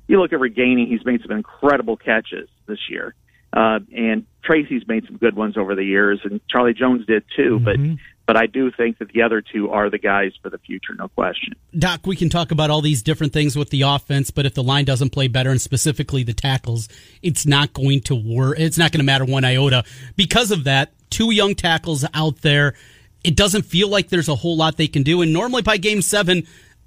you 0.10 0.20
look 0.20 0.34
at 0.34 0.40
Ragaini, 0.40 0.88
he's 0.88 1.06
made 1.06 1.22
some 1.22 1.32
incredible 1.32 1.96
catches 1.96 2.50
this 2.66 2.80
year. 2.90 3.14
Uh, 3.54 3.80
and 3.96 4.26
Tracy's 4.44 4.88
made 4.88 5.06
some 5.06 5.18
good 5.18 5.36
ones 5.36 5.58
over 5.58 5.76
the 5.76 5.84
years, 5.84 6.20
and 6.24 6.40
Charlie 6.50 6.74
Jones 6.74 7.06
did 7.06 7.24
too. 7.36 7.60
Mm-hmm. 7.60 7.94
But 7.94 8.00
but 8.30 8.38
I 8.38 8.46
do 8.46 8.70
think 8.70 9.00
that 9.00 9.08
the 9.10 9.24
other 9.24 9.42
two 9.42 9.72
are 9.72 9.90
the 9.90 9.98
guys 9.98 10.34
for 10.44 10.52
the 10.52 10.60
future, 10.60 10.94
no 10.94 11.08
question. 11.08 11.56
Doc, 11.76 12.06
we 12.06 12.16
can 12.16 12.30
talk 12.30 12.52
about 12.52 12.70
all 12.70 12.82
these 12.82 13.02
different 13.02 13.34
things 13.34 13.56
with 13.56 13.72
the 13.72 13.82
offense, 13.82 14.30
but 14.30 14.46
if 14.46 14.54
the 14.54 14.62
line 14.62 14.86
doesn't 14.86 15.10
play 15.10 15.28
better, 15.28 15.50
and 15.50 15.60
specifically 15.60 16.22
the 16.22 16.34
tackles, 16.34 16.90
it's 17.24 17.48
not 17.48 17.74
going 17.74 18.02
to 18.02 18.16
work. 18.16 18.60
It's 18.60 18.78
not 18.78 18.92
going 18.92 19.00
to 19.00 19.06
matter 19.06 19.26
one 19.26 19.46
iota. 19.46 19.84
Because 20.16 20.52
of 20.52 20.66
that, 20.66 20.94
two 21.10 21.32
young 21.32 21.56
tackles 21.56 22.06
out 22.14 22.42
there. 22.42 22.76
It 23.24 23.36
doesn't 23.36 23.64
feel 23.64 23.90
like 23.90 24.10
there's 24.10 24.30
a 24.30 24.36
whole 24.36 24.56
lot 24.56 24.78
they 24.78 24.88
can 24.88 25.02
do. 25.02 25.24
And 25.24 25.34
normally 25.34 25.64
by 25.64 25.78
game 25.78 26.04
seven, 26.04 26.46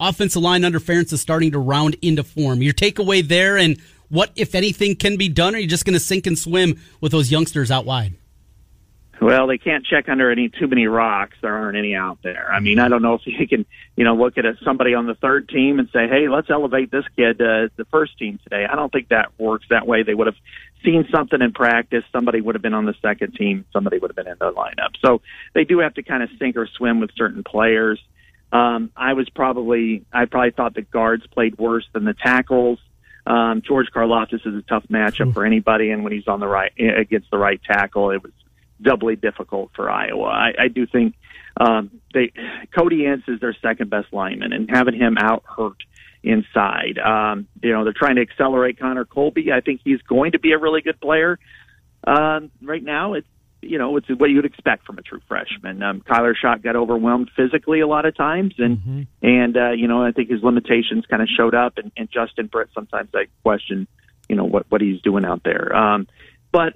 offensive 0.08 0.42
line 0.42 0.64
under 0.64 0.80
Ferentz 0.80 1.12
is 1.12 1.20
starting 1.20 1.52
to 1.52 1.58
round 1.58 1.96
into 2.02 2.22
form. 2.22 2.62
Your 2.62 2.74
takeaway 2.74 3.26
there 3.26 3.56
and 3.56 3.80
what, 4.08 4.30
if 4.36 4.54
anything, 4.54 4.96
can 4.96 5.16
be 5.16 5.30
done? 5.30 5.54
Or 5.54 5.56
are 5.56 5.60
you 5.60 5.66
just 5.66 5.86
going 5.86 5.94
to 5.94 6.00
sink 6.00 6.26
and 6.26 6.38
swim 6.38 6.78
with 7.00 7.12
those 7.12 7.30
youngsters 7.30 7.70
out 7.70 7.86
wide? 7.86 8.14
Well, 9.22 9.46
they 9.46 9.56
can't 9.56 9.86
check 9.86 10.08
under 10.08 10.32
any 10.32 10.48
too 10.48 10.66
many 10.66 10.88
rocks. 10.88 11.36
There 11.40 11.54
aren't 11.54 11.78
any 11.78 11.94
out 11.94 12.18
there. 12.24 12.52
I 12.52 12.58
mean, 12.58 12.80
I 12.80 12.88
don't 12.88 13.02
know 13.02 13.14
if 13.14 13.20
you 13.24 13.46
can, 13.46 13.64
you 13.94 14.02
know, 14.02 14.16
look 14.16 14.36
at 14.36 14.44
a, 14.44 14.56
somebody 14.64 14.94
on 14.94 15.06
the 15.06 15.14
third 15.14 15.48
team 15.48 15.78
and 15.78 15.88
say, 15.92 16.08
"Hey, 16.08 16.28
let's 16.28 16.50
elevate 16.50 16.90
this 16.90 17.04
kid 17.14 17.38
to 17.38 17.70
the 17.76 17.84
first 17.84 18.18
team 18.18 18.40
today." 18.42 18.66
I 18.68 18.74
don't 18.74 18.90
think 18.90 19.10
that 19.10 19.30
works 19.38 19.66
that 19.70 19.86
way. 19.86 20.02
They 20.02 20.14
would 20.14 20.26
have 20.26 20.36
seen 20.84 21.06
something 21.12 21.40
in 21.40 21.52
practice. 21.52 22.02
Somebody 22.10 22.40
would 22.40 22.56
have 22.56 22.62
been 22.62 22.74
on 22.74 22.84
the 22.84 22.96
second 23.00 23.36
team. 23.36 23.64
Somebody 23.72 23.98
would 23.98 24.10
have 24.10 24.16
been 24.16 24.26
in 24.26 24.38
the 24.40 24.50
lineup. 24.50 24.96
So 25.00 25.22
they 25.54 25.62
do 25.62 25.78
have 25.78 25.94
to 25.94 26.02
kind 26.02 26.24
of 26.24 26.30
sink 26.40 26.56
or 26.56 26.66
swim 26.66 26.98
with 26.98 27.10
certain 27.16 27.44
players. 27.44 28.02
Um, 28.52 28.90
I 28.96 29.14
was 29.14 29.28
probably, 29.30 30.04
I 30.12 30.26
probably 30.26 30.50
thought 30.50 30.74
the 30.74 30.82
guards 30.82 31.26
played 31.26 31.58
worse 31.58 31.86
than 31.92 32.04
the 32.04 32.14
tackles. 32.14 32.78
Um, 33.26 33.62
George 33.66 33.86
Karlaftis 33.94 34.46
is 34.46 34.54
a 34.54 34.62
tough 34.62 34.84
matchup 34.90 35.32
for 35.32 35.46
anybody, 35.46 35.90
and 35.90 36.04
when 36.04 36.12
he's 36.12 36.28
on 36.28 36.40
the 36.40 36.48
right 36.48 36.72
against 36.78 37.30
the 37.30 37.38
right 37.38 37.60
tackle, 37.62 38.10
it 38.10 38.22
was 38.22 38.32
doubly 38.80 39.16
difficult 39.16 39.70
for 39.74 39.88
Iowa. 39.88 40.26
I, 40.26 40.52
I 40.64 40.68
do 40.68 40.86
think 40.86 41.14
um, 41.56 41.90
they 42.12 42.32
Cody 42.76 43.06
Ince 43.06 43.24
is 43.28 43.40
their 43.40 43.56
second 43.62 43.90
best 43.90 44.12
lineman, 44.12 44.52
and 44.52 44.68
having 44.68 44.94
him 44.94 45.16
out 45.18 45.44
hurt 45.46 45.82
inside. 46.22 46.98
Um, 46.98 47.46
you 47.62 47.72
know, 47.72 47.84
they're 47.84 47.92
trying 47.92 48.16
to 48.16 48.22
accelerate 48.22 48.78
Connor 48.78 49.04
Colby. 49.04 49.52
I 49.52 49.60
think 49.60 49.80
he's 49.84 50.02
going 50.02 50.32
to 50.32 50.38
be 50.38 50.52
a 50.52 50.58
really 50.58 50.80
good 50.80 51.00
player. 51.00 51.38
Um, 52.04 52.50
right 52.60 52.82
now, 52.82 53.14
it's 53.14 53.26
you 53.62 53.78
know, 53.78 53.96
it's 53.96 54.08
what 54.08 54.28
you'd 54.30 54.44
expect 54.44 54.84
from 54.84 54.98
a 54.98 55.02
true 55.02 55.20
freshman. 55.28 55.82
Um, 55.82 56.00
Kyler 56.00 56.34
Schott 56.36 56.62
got 56.62 56.76
overwhelmed 56.76 57.30
physically 57.34 57.80
a 57.80 57.86
lot 57.86 58.04
of 58.04 58.16
times, 58.16 58.54
and 58.58 58.78
mm-hmm. 58.78 59.02
and 59.22 59.56
uh, 59.56 59.70
you 59.70 59.86
know, 59.86 60.02
I 60.02 60.12
think 60.12 60.30
his 60.30 60.42
limitations 60.42 61.06
kind 61.06 61.22
of 61.22 61.28
showed 61.28 61.54
up. 61.54 61.78
And, 61.78 61.92
and 61.96 62.10
Justin 62.10 62.48
Britt, 62.48 62.70
sometimes 62.74 63.10
I 63.14 63.26
question, 63.42 63.86
you 64.28 64.36
know, 64.36 64.44
what 64.44 64.66
what 64.68 64.80
he's 64.80 65.00
doing 65.00 65.24
out 65.24 65.42
there. 65.44 65.74
Um, 65.74 66.08
but 66.50 66.74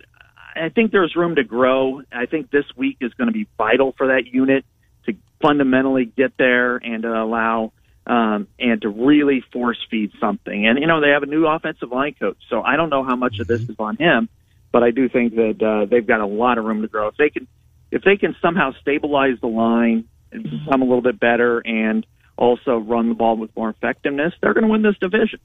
I 0.55 0.68
think 0.68 0.92
there's 0.92 1.16
room 1.16 1.35
to 1.37 1.44
grow. 1.44 2.03
I 2.12 2.27
think 2.27 2.51
this 2.51 2.64
week 2.77 2.99
is 3.01 3.12
going 3.14 3.29
to 3.29 3.35
be 3.35 3.46
vital 3.59 3.92
for 3.96 4.09
that 4.09 4.27
unit 4.27 4.64
to 5.07 5.14
fundamentally 5.42 6.07
get 6.07 6.33
there 6.38 6.77
and 6.77 7.03
to 7.03 7.12
allow 7.12 7.72
um, 8.07 8.46
and 8.59 8.81
to 8.83 8.88
really 8.88 9.44
force 9.53 9.79
feed 9.90 10.12
something. 10.20 10.66
And 10.66 10.79
you 10.79 10.87
know, 10.87 11.01
they 11.01 11.11
have 11.11 11.25
a 11.25 11.27
new 11.27 11.46
offensive 11.46 11.90
line 11.90 12.14
coach, 12.18 12.38
so 12.49 12.62
I 12.62 12.77
don't 12.77 12.90
know 12.90 13.03
how 13.03 13.16
much 13.16 13.40
of 13.40 13.49
this 13.49 13.62
mm-hmm. 13.62 13.72
is 13.72 13.77
on 13.81 13.96
him 13.96 14.29
but 14.72 14.83
I 14.83 14.90
do 14.90 15.09
think 15.09 15.35
that 15.37 15.62
uh, 15.62 15.87
they've 15.87 16.07
got 16.07 16.20
a 16.20 16.26
lot 16.26 16.59
of 16.59 16.64
room 16.64 16.83
to 16.83 16.88
grow. 16.88 17.09
If 17.09 17.16
they 17.16 17.31
can, 17.31 17.46
if 17.90 18.02
they 18.02 18.16
can 18.16 18.37
somehow 18.42 18.72
stabilize 18.81 19.38
the 19.40 19.48
line 19.48 20.09
and 20.33 20.42
become 20.42 20.83
a 20.83 20.85
little 20.85 21.02
bit 21.02 21.18
better, 21.18 21.61
and 21.61 22.07
also 22.37 22.79
run 22.79 23.09
the 23.09 23.14
ball 23.14 23.37
with 23.37 23.55
more 23.57 23.70
effectiveness, 23.70 24.35
they're 24.40 24.55
going 24.55 24.64
to 24.64 24.70
win 24.70 24.83
this 24.83 24.96
division. 25.00 25.40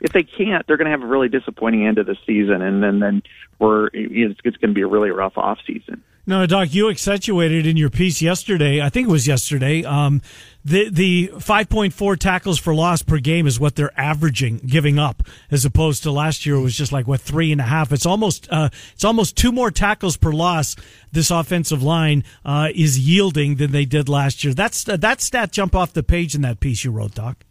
If 0.00 0.12
they 0.12 0.22
can't, 0.22 0.66
they're 0.66 0.76
going 0.76 0.86
to 0.86 0.90
have 0.90 1.02
a 1.02 1.06
really 1.06 1.28
disappointing 1.28 1.86
end 1.86 1.98
of 1.98 2.06
the 2.06 2.16
season, 2.26 2.62
and 2.62 2.82
then 2.82 3.00
then 3.00 3.22
we're 3.58 3.88
it's, 3.92 4.38
it's 4.44 4.56
going 4.58 4.70
to 4.70 4.74
be 4.74 4.82
a 4.82 4.86
really 4.86 5.10
rough 5.10 5.36
off 5.36 5.58
season. 5.66 6.02
No, 6.28 6.44
Doc, 6.44 6.74
you 6.74 6.90
accentuated 6.90 7.68
in 7.68 7.76
your 7.76 7.88
piece 7.88 8.20
yesterday. 8.20 8.80
I 8.80 8.88
think 8.88 9.06
it 9.06 9.10
was 9.10 9.28
yesterday. 9.28 9.84
Um, 9.84 10.22
the 10.64 10.90
the 10.90 11.30
five 11.38 11.68
point 11.68 11.92
four 11.92 12.16
tackles 12.16 12.58
for 12.58 12.74
loss 12.74 13.00
per 13.02 13.18
game 13.18 13.46
is 13.46 13.60
what 13.60 13.76
they're 13.76 13.98
averaging, 13.98 14.58
giving 14.66 14.98
up, 14.98 15.22
as 15.52 15.64
opposed 15.64 16.02
to 16.02 16.10
last 16.10 16.44
year 16.44 16.56
it 16.56 16.62
was 16.62 16.76
just 16.76 16.90
like 16.90 17.06
what 17.06 17.20
three 17.20 17.52
and 17.52 17.60
a 17.60 17.64
half. 17.64 17.92
It's 17.92 18.06
almost 18.06 18.48
uh, 18.50 18.70
it's 18.92 19.04
almost 19.04 19.36
two 19.36 19.52
more 19.52 19.70
tackles 19.70 20.16
per 20.16 20.32
loss. 20.32 20.74
This 21.12 21.30
offensive 21.30 21.84
line 21.84 22.24
uh, 22.44 22.70
is 22.74 22.98
yielding 22.98 23.54
than 23.54 23.70
they 23.70 23.84
did 23.84 24.08
last 24.08 24.42
year. 24.42 24.52
That's 24.52 24.88
uh, 24.88 24.96
that 24.96 25.20
stat 25.20 25.52
jump 25.52 25.76
off 25.76 25.92
the 25.92 26.02
page 26.02 26.34
in 26.34 26.42
that 26.42 26.58
piece 26.58 26.82
you 26.82 26.90
wrote, 26.90 27.14
Doc. 27.14 27.44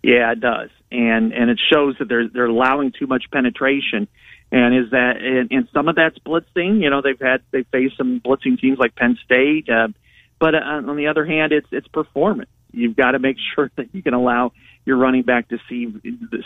Yeah, 0.00 0.30
it 0.30 0.38
does, 0.38 0.70
and 0.92 1.32
and 1.32 1.50
it 1.50 1.58
shows 1.72 1.96
that 1.98 2.08
they're 2.08 2.28
they're 2.28 2.46
allowing 2.46 2.92
too 2.96 3.08
much 3.08 3.24
penetration 3.32 4.06
and 4.54 4.84
is 4.84 4.90
that 4.92 5.16
and, 5.20 5.50
and 5.50 5.68
some 5.74 5.88
of 5.88 5.96
that's 5.96 6.18
blitzing. 6.20 6.80
You 6.80 6.88
know, 6.88 7.02
they've 7.02 7.20
had 7.20 7.42
they 7.50 7.64
faced 7.64 7.96
some 7.96 8.20
blitzing 8.20 8.60
teams 8.60 8.78
like 8.78 8.94
Penn 8.94 9.18
State, 9.24 9.68
uh, 9.68 9.88
but 10.38 10.54
uh, 10.54 10.58
on 10.58 10.96
the 10.96 11.08
other 11.08 11.26
hand, 11.26 11.52
it's 11.52 11.66
it's 11.72 11.88
performance. 11.88 12.50
You've 12.70 12.96
got 12.96 13.12
to 13.12 13.18
make 13.18 13.36
sure 13.54 13.70
that 13.76 13.88
you 13.92 14.02
can 14.02 14.14
allow 14.14 14.52
your 14.84 14.96
running 14.96 15.22
back 15.22 15.48
to 15.48 15.58
see 15.68 15.92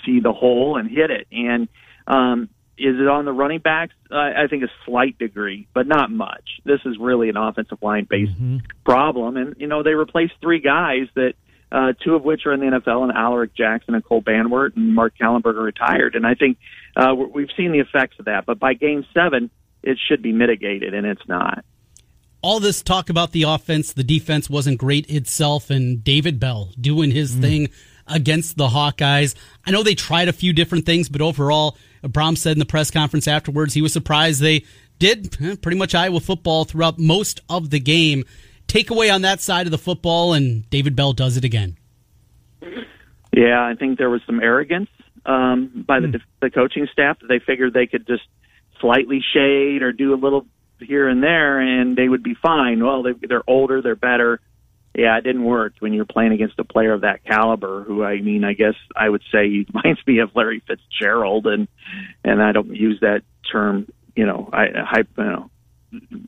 see 0.07 0.21
the 0.21 0.33
hole 0.33 0.79
and 0.79 0.91
hit 0.91 1.11
it. 1.11 1.27
And 1.31 1.69
um, 2.07 2.49
is 2.79 2.97
it 2.99 3.09
on 3.09 3.27
the 3.27 3.33
running 3.33 3.61
backs? 3.61 3.93
Uh, 4.11 4.17
I 4.17 4.47
think 4.49 4.63
a 4.63 4.71
slight 4.87 5.19
degree, 5.19 5.69
but 5.75 5.87
not 5.87 6.11
much. 6.11 6.61
This 6.65 6.81
is 6.87 6.97
really 6.99 7.29
an 7.29 7.37
offensive 7.37 7.83
line 7.83 8.07
based 8.09 8.33
mm-hmm. 8.33 8.59
problem, 8.87 9.37
and 9.37 9.55
you 9.59 9.67
know 9.67 9.83
they 9.83 9.93
replaced 9.93 10.33
three 10.41 10.61
guys 10.61 11.09
that 11.15 11.35
uh, 11.71 11.93
two 12.05 12.15
of 12.15 12.23
which 12.23 12.47
are 12.47 12.53
in 12.53 12.61
the 12.61 12.67
NFL, 12.67 13.03
and 13.03 13.13
Alaric 13.13 13.55
Jackson 13.55 13.95
and 13.95 14.05
Cole 14.05 14.23
Banwart 14.23 14.77
and 14.77 14.95
Mark 14.95 15.15
Kallenberger 15.21 15.63
retired. 15.63 16.15
And 16.15 16.27
I 16.27 16.35
think 16.35 16.59
uh, 16.97 17.15
we've 17.15 17.51
seen 17.57 17.73
the 17.73 17.81
effects 17.81 18.19
of 18.19 18.25
that. 18.25 18.47
But 18.47 18.59
by 18.59 18.75
game 18.75 19.05
seven, 19.13 19.51
it 19.83 19.99
should 20.09 20.23
be 20.23 20.33
mitigated, 20.33 20.95
and 20.95 21.07
it's 21.07 21.27
not. 21.29 21.65
All 22.41 22.61
this 22.61 22.83
talk 22.83 23.11
about 23.11 23.33
the 23.33 23.43
offense, 23.43 23.93
the 23.93 24.05
defense 24.05 24.49
wasn't 24.49 24.79
great 24.79 25.11
itself, 25.11 25.71
and 25.71 26.03
David 26.03 26.39
Bell 26.39 26.71
doing 26.81 27.11
his 27.11 27.35
mm. 27.35 27.41
thing 27.41 27.69
against 28.07 28.57
the 28.57 28.69
Hawkeyes. 28.69 29.35
I 29.67 29.71
know 29.71 29.83
they 29.83 29.95
tried 29.95 30.29
a 30.29 30.33
few 30.33 30.53
different 30.53 30.87
things, 30.87 31.09
but 31.09 31.21
overall, 31.21 31.77
Brohm 32.03 32.39
said 32.39 32.53
in 32.53 32.59
the 32.59 32.65
press 32.65 32.91
conference 32.91 33.29
afterwards 33.29 33.75
he 33.75 33.83
was 33.83 33.93
surprised 33.93 34.41
they 34.41 34.65
did 34.99 35.37
eh, 35.43 35.57
pretty 35.61 35.79
much 35.79 35.95
Iowa 35.95 36.21
football 36.21 36.65
throughout 36.65 36.99
most 36.99 37.41
of 37.49 37.71
the 37.71 37.81
game 37.81 38.25
takeaway 38.69 39.13
on 39.13 39.23
that 39.23 39.41
side 39.41 39.67
of 39.67 39.71
the 39.71 39.79
football, 39.79 40.33
and 40.33 40.69
David 40.71 40.95
Bell 40.95 41.13
does 41.13 41.37
it 41.37 41.45
again. 41.45 41.77
Yeah, 43.33 43.63
I 43.63 43.75
think 43.75 43.99
there 43.99 44.11
was 44.11 44.23
some 44.27 44.41
arrogance 44.41 44.91
um, 45.27 45.85
by 45.87 46.01
the, 46.01 46.09
mm. 46.09 46.21
the 46.41 46.51
coaching 46.51 46.89
staff 46.93 47.19
that 47.21 47.27
they 47.27 47.39
figured 47.39 47.75
they 47.75 47.87
could 47.87 48.07
just 48.07 48.25
slightly 48.81 49.21
shade 49.35 49.83
or 49.83 49.93
do 49.93 50.15
a 50.15 50.17
little 50.17 50.47
here 50.81 51.09
and 51.09 51.23
there, 51.23 51.61
and 51.61 51.97
they 51.97 52.09
would 52.09 52.23
be 52.23 52.35
fine. 52.35 52.85
Well, 52.85 53.03
they, 53.03 53.13
they're 53.13 53.49
older, 53.49 53.83
they're 53.83 53.97
better. 53.97 54.41
Yeah, 54.95 55.17
it 55.19 55.23
didn't 55.23 55.45
work 55.45 55.75
when 55.81 55.93
you're 55.93 56.07
playing 56.07 56.33
against 56.33 56.59
a 56.59 56.65
player 56.65 56.93
of 56.93 57.03
that 57.03 57.25
caliber. 57.25 57.85
Who 57.85 58.03
I 58.03 58.21
mean, 58.21 58.43
I 58.43 58.55
guess 58.55 58.75
I 58.97 59.09
would 59.09 59.23
say 59.31 59.49
he 59.49 59.67
reminds 59.73 60.05
me 60.07 60.19
of 60.19 60.35
Larry 60.35 60.63
Fitzgerald, 60.67 61.47
and 61.47 61.69
and 62.25 62.43
I 62.43 62.53
don't 62.53 62.75
use 62.75 62.99
that 63.01 63.23
term, 63.51 63.87
you 64.17 64.27
know, 64.27 64.49
I, 64.53 64.65
I 64.65 64.99
you 64.99 65.25
know, 65.25 65.51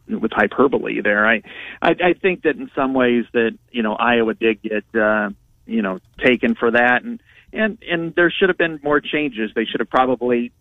with 0.09 0.33
hyperbole 0.33 1.01
there. 1.01 1.27
I, 1.27 1.43
I 1.83 1.91
I 1.91 2.13
think 2.15 2.43
that 2.43 2.57
in 2.57 2.71
some 2.75 2.95
ways 2.95 3.25
that 3.33 3.57
you 3.71 3.83
know 3.83 3.95
Iowa 3.95 4.35
did 4.35 4.63
get 4.63 4.85
uh, 4.95 5.31
you 5.67 5.83
know 5.83 6.01
taken 6.25 6.55
for 6.55 6.71
that, 6.71 7.03
and 7.03 7.23
and 7.53 7.79
and 7.89 8.15
there 8.15 8.31
should 8.31 8.49
have 8.49 8.59
been 8.59 8.81
more 8.83 9.01
changes. 9.01 9.51
They 9.55 9.65
should 9.65 9.81
have 9.81 9.91
probably 9.91 10.53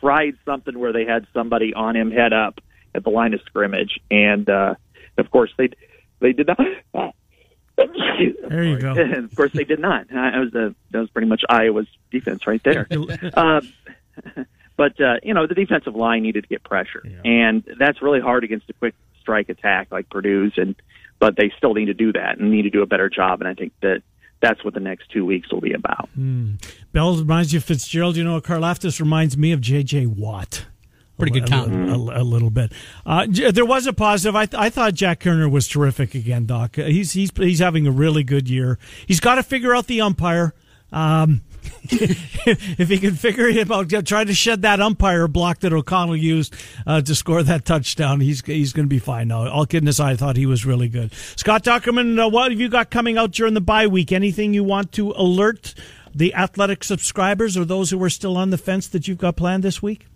tried 0.00 0.34
something 0.44 0.78
where 0.78 0.92
they 0.92 1.04
had 1.04 1.26
somebody 1.32 1.74
on 1.74 1.96
him 1.96 2.10
head 2.10 2.32
up 2.32 2.60
at 2.94 3.04
the 3.04 3.10
line 3.10 3.34
of 3.34 3.40
scrimmage, 3.46 4.00
and 4.10 4.48
uh, 4.48 4.74
of 5.18 5.30
course 5.30 5.52
they 5.56 5.70
they 6.20 6.32
did 6.32 6.48
not. 6.48 7.14
There 8.48 8.64
you 8.64 8.78
go. 8.78 8.94
Of 9.24 9.34
course, 9.34 9.52
they 9.52 9.64
did 9.64 9.80
not. 9.80 10.08
That 10.08 10.34
was 10.38 10.54
a, 10.54 10.74
that 10.92 10.98
was 10.98 11.10
pretty 11.10 11.28
much 11.28 11.42
Iowa's 11.48 11.88
defense 12.10 12.46
right 12.46 12.62
there. 12.64 12.86
uh, 13.34 13.60
but 14.76 15.00
uh, 15.00 15.16
you 15.22 15.34
know, 15.34 15.46
the 15.46 15.54
defensive 15.54 15.94
line 15.94 16.22
needed 16.22 16.42
to 16.42 16.48
get 16.48 16.62
pressure, 16.64 17.02
Yeah. 17.04 17.20
and 17.24 17.64
that's 17.78 18.02
really 18.02 18.20
hard 18.20 18.44
against 18.44 18.68
a 18.70 18.72
quick 18.74 18.94
strike 19.20 19.48
attack 19.48 19.88
like 19.90 20.08
Purdue's. 20.10 20.52
And 20.56 20.74
but 21.18 21.36
they 21.36 21.50
still 21.56 21.74
need 21.74 21.86
to 21.86 21.94
do 21.94 22.12
that 22.12 22.38
and 22.38 22.50
need 22.50 22.62
to 22.62 22.70
do 22.70 22.82
a 22.82 22.86
better 22.86 23.08
job. 23.08 23.40
And 23.40 23.48
I 23.48 23.54
think 23.54 23.72
that 23.80 24.02
that's 24.40 24.62
what 24.64 24.74
the 24.74 24.80
next 24.80 25.10
two 25.10 25.24
weeks 25.24 25.50
will 25.50 25.62
be 25.62 25.72
about. 25.72 26.10
Bell 26.92 27.16
reminds 27.16 27.52
you 27.52 27.58
of 27.58 27.64
Fitzgerald. 27.64 28.16
You 28.16 28.24
know, 28.24 28.40
Karlaftis 28.40 29.00
reminds 29.00 29.36
me 29.36 29.52
of 29.52 29.60
J.J. 29.60 30.06
Watt. 30.06 30.66
Pretty 31.18 31.32
good 31.40 31.48
count. 31.48 31.72
A, 31.74 31.94
a- 31.94 32.20
a 32.20 32.24
little 32.24 32.50
bit. 32.50 32.72
Uh, 33.06 33.26
there 33.30 33.64
was 33.64 33.86
a 33.86 33.94
positive. 33.94 34.36
I, 34.36 34.44
th- 34.44 34.60
I 34.60 34.68
thought 34.68 34.92
Jack 34.92 35.20
Koerner 35.20 35.50
was 35.50 35.66
terrific 35.66 36.14
again, 36.14 36.44
Doc. 36.44 36.78
Uh, 36.78 36.84
He's 36.84 37.12
he's 37.12 37.30
he's 37.34 37.58
having 37.60 37.86
a 37.86 37.90
really 37.90 38.22
good 38.22 38.50
year. 38.50 38.78
He's 39.06 39.20
got 39.20 39.36
to 39.36 39.42
figure 39.42 39.74
out 39.74 39.86
the 39.86 40.02
umpire. 40.02 40.52
Um, 40.92 41.40
if 41.90 42.88
he 42.88 42.98
can 42.98 43.14
figure 43.14 43.48
it 43.48 43.70
out, 43.70 43.88
try 44.06 44.24
to 44.24 44.34
shed 44.34 44.62
that 44.62 44.80
umpire 44.80 45.28
block 45.28 45.60
that 45.60 45.72
O'Connell 45.72 46.16
used 46.16 46.54
uh, 46.86 47.00
to 47.00 47.14
score 47.14 47.42
that 47.42 47.64
touchdown. 47.64 48.20
He's 48.20 48.44
he's 48.44 48.72
going 48.72 48.86
to 48.86 48.90
be 48.90 48.98
fine 48.98 49.28
now. 49.28 49.48
All 49.48 49.66
kidding 49.66 49.88
aside, 49.88 50.12
I 50.12 50.16
thought 50.16 50.36
he 50.36 50.46
was 50.46 50.66
really 50.66 50.88
good. 50.88 51.12
Scott 51.12 51.64
Dochterman, 51.64 52.24
uh, 52.24 52.28
what 52.28 52.50
have 52.50 52.60
you 52.60 52.68
got 52.68 52.90
coming 52.90 53.18
out 53.18 53.32
during 53.32 53.54
the 53.54 53.60
bye 53.60 53.86
week? 53.86 54.12
Anything 54.12 54.54
you 54.54 54.64
want 54.64 54.92
to 54.92 55.12
alert 55.12 55.74
the 56.14 56.34
athletic 56.34 56.82
subscribers 56.82 57.56
or 57.56 57.64
those 57.64 57.90
who 57.90 58.02
are 58.02 58.10
still 58.10 58.36
on 58.36 58.50
the 58.50 58.58
fence 58.58 58.88
that 58.88 59.06
you've 59.06 59.18
got 59.18 59.36
planned 59.36 59.62
this 59.62 59.82
week? 59.82 60.06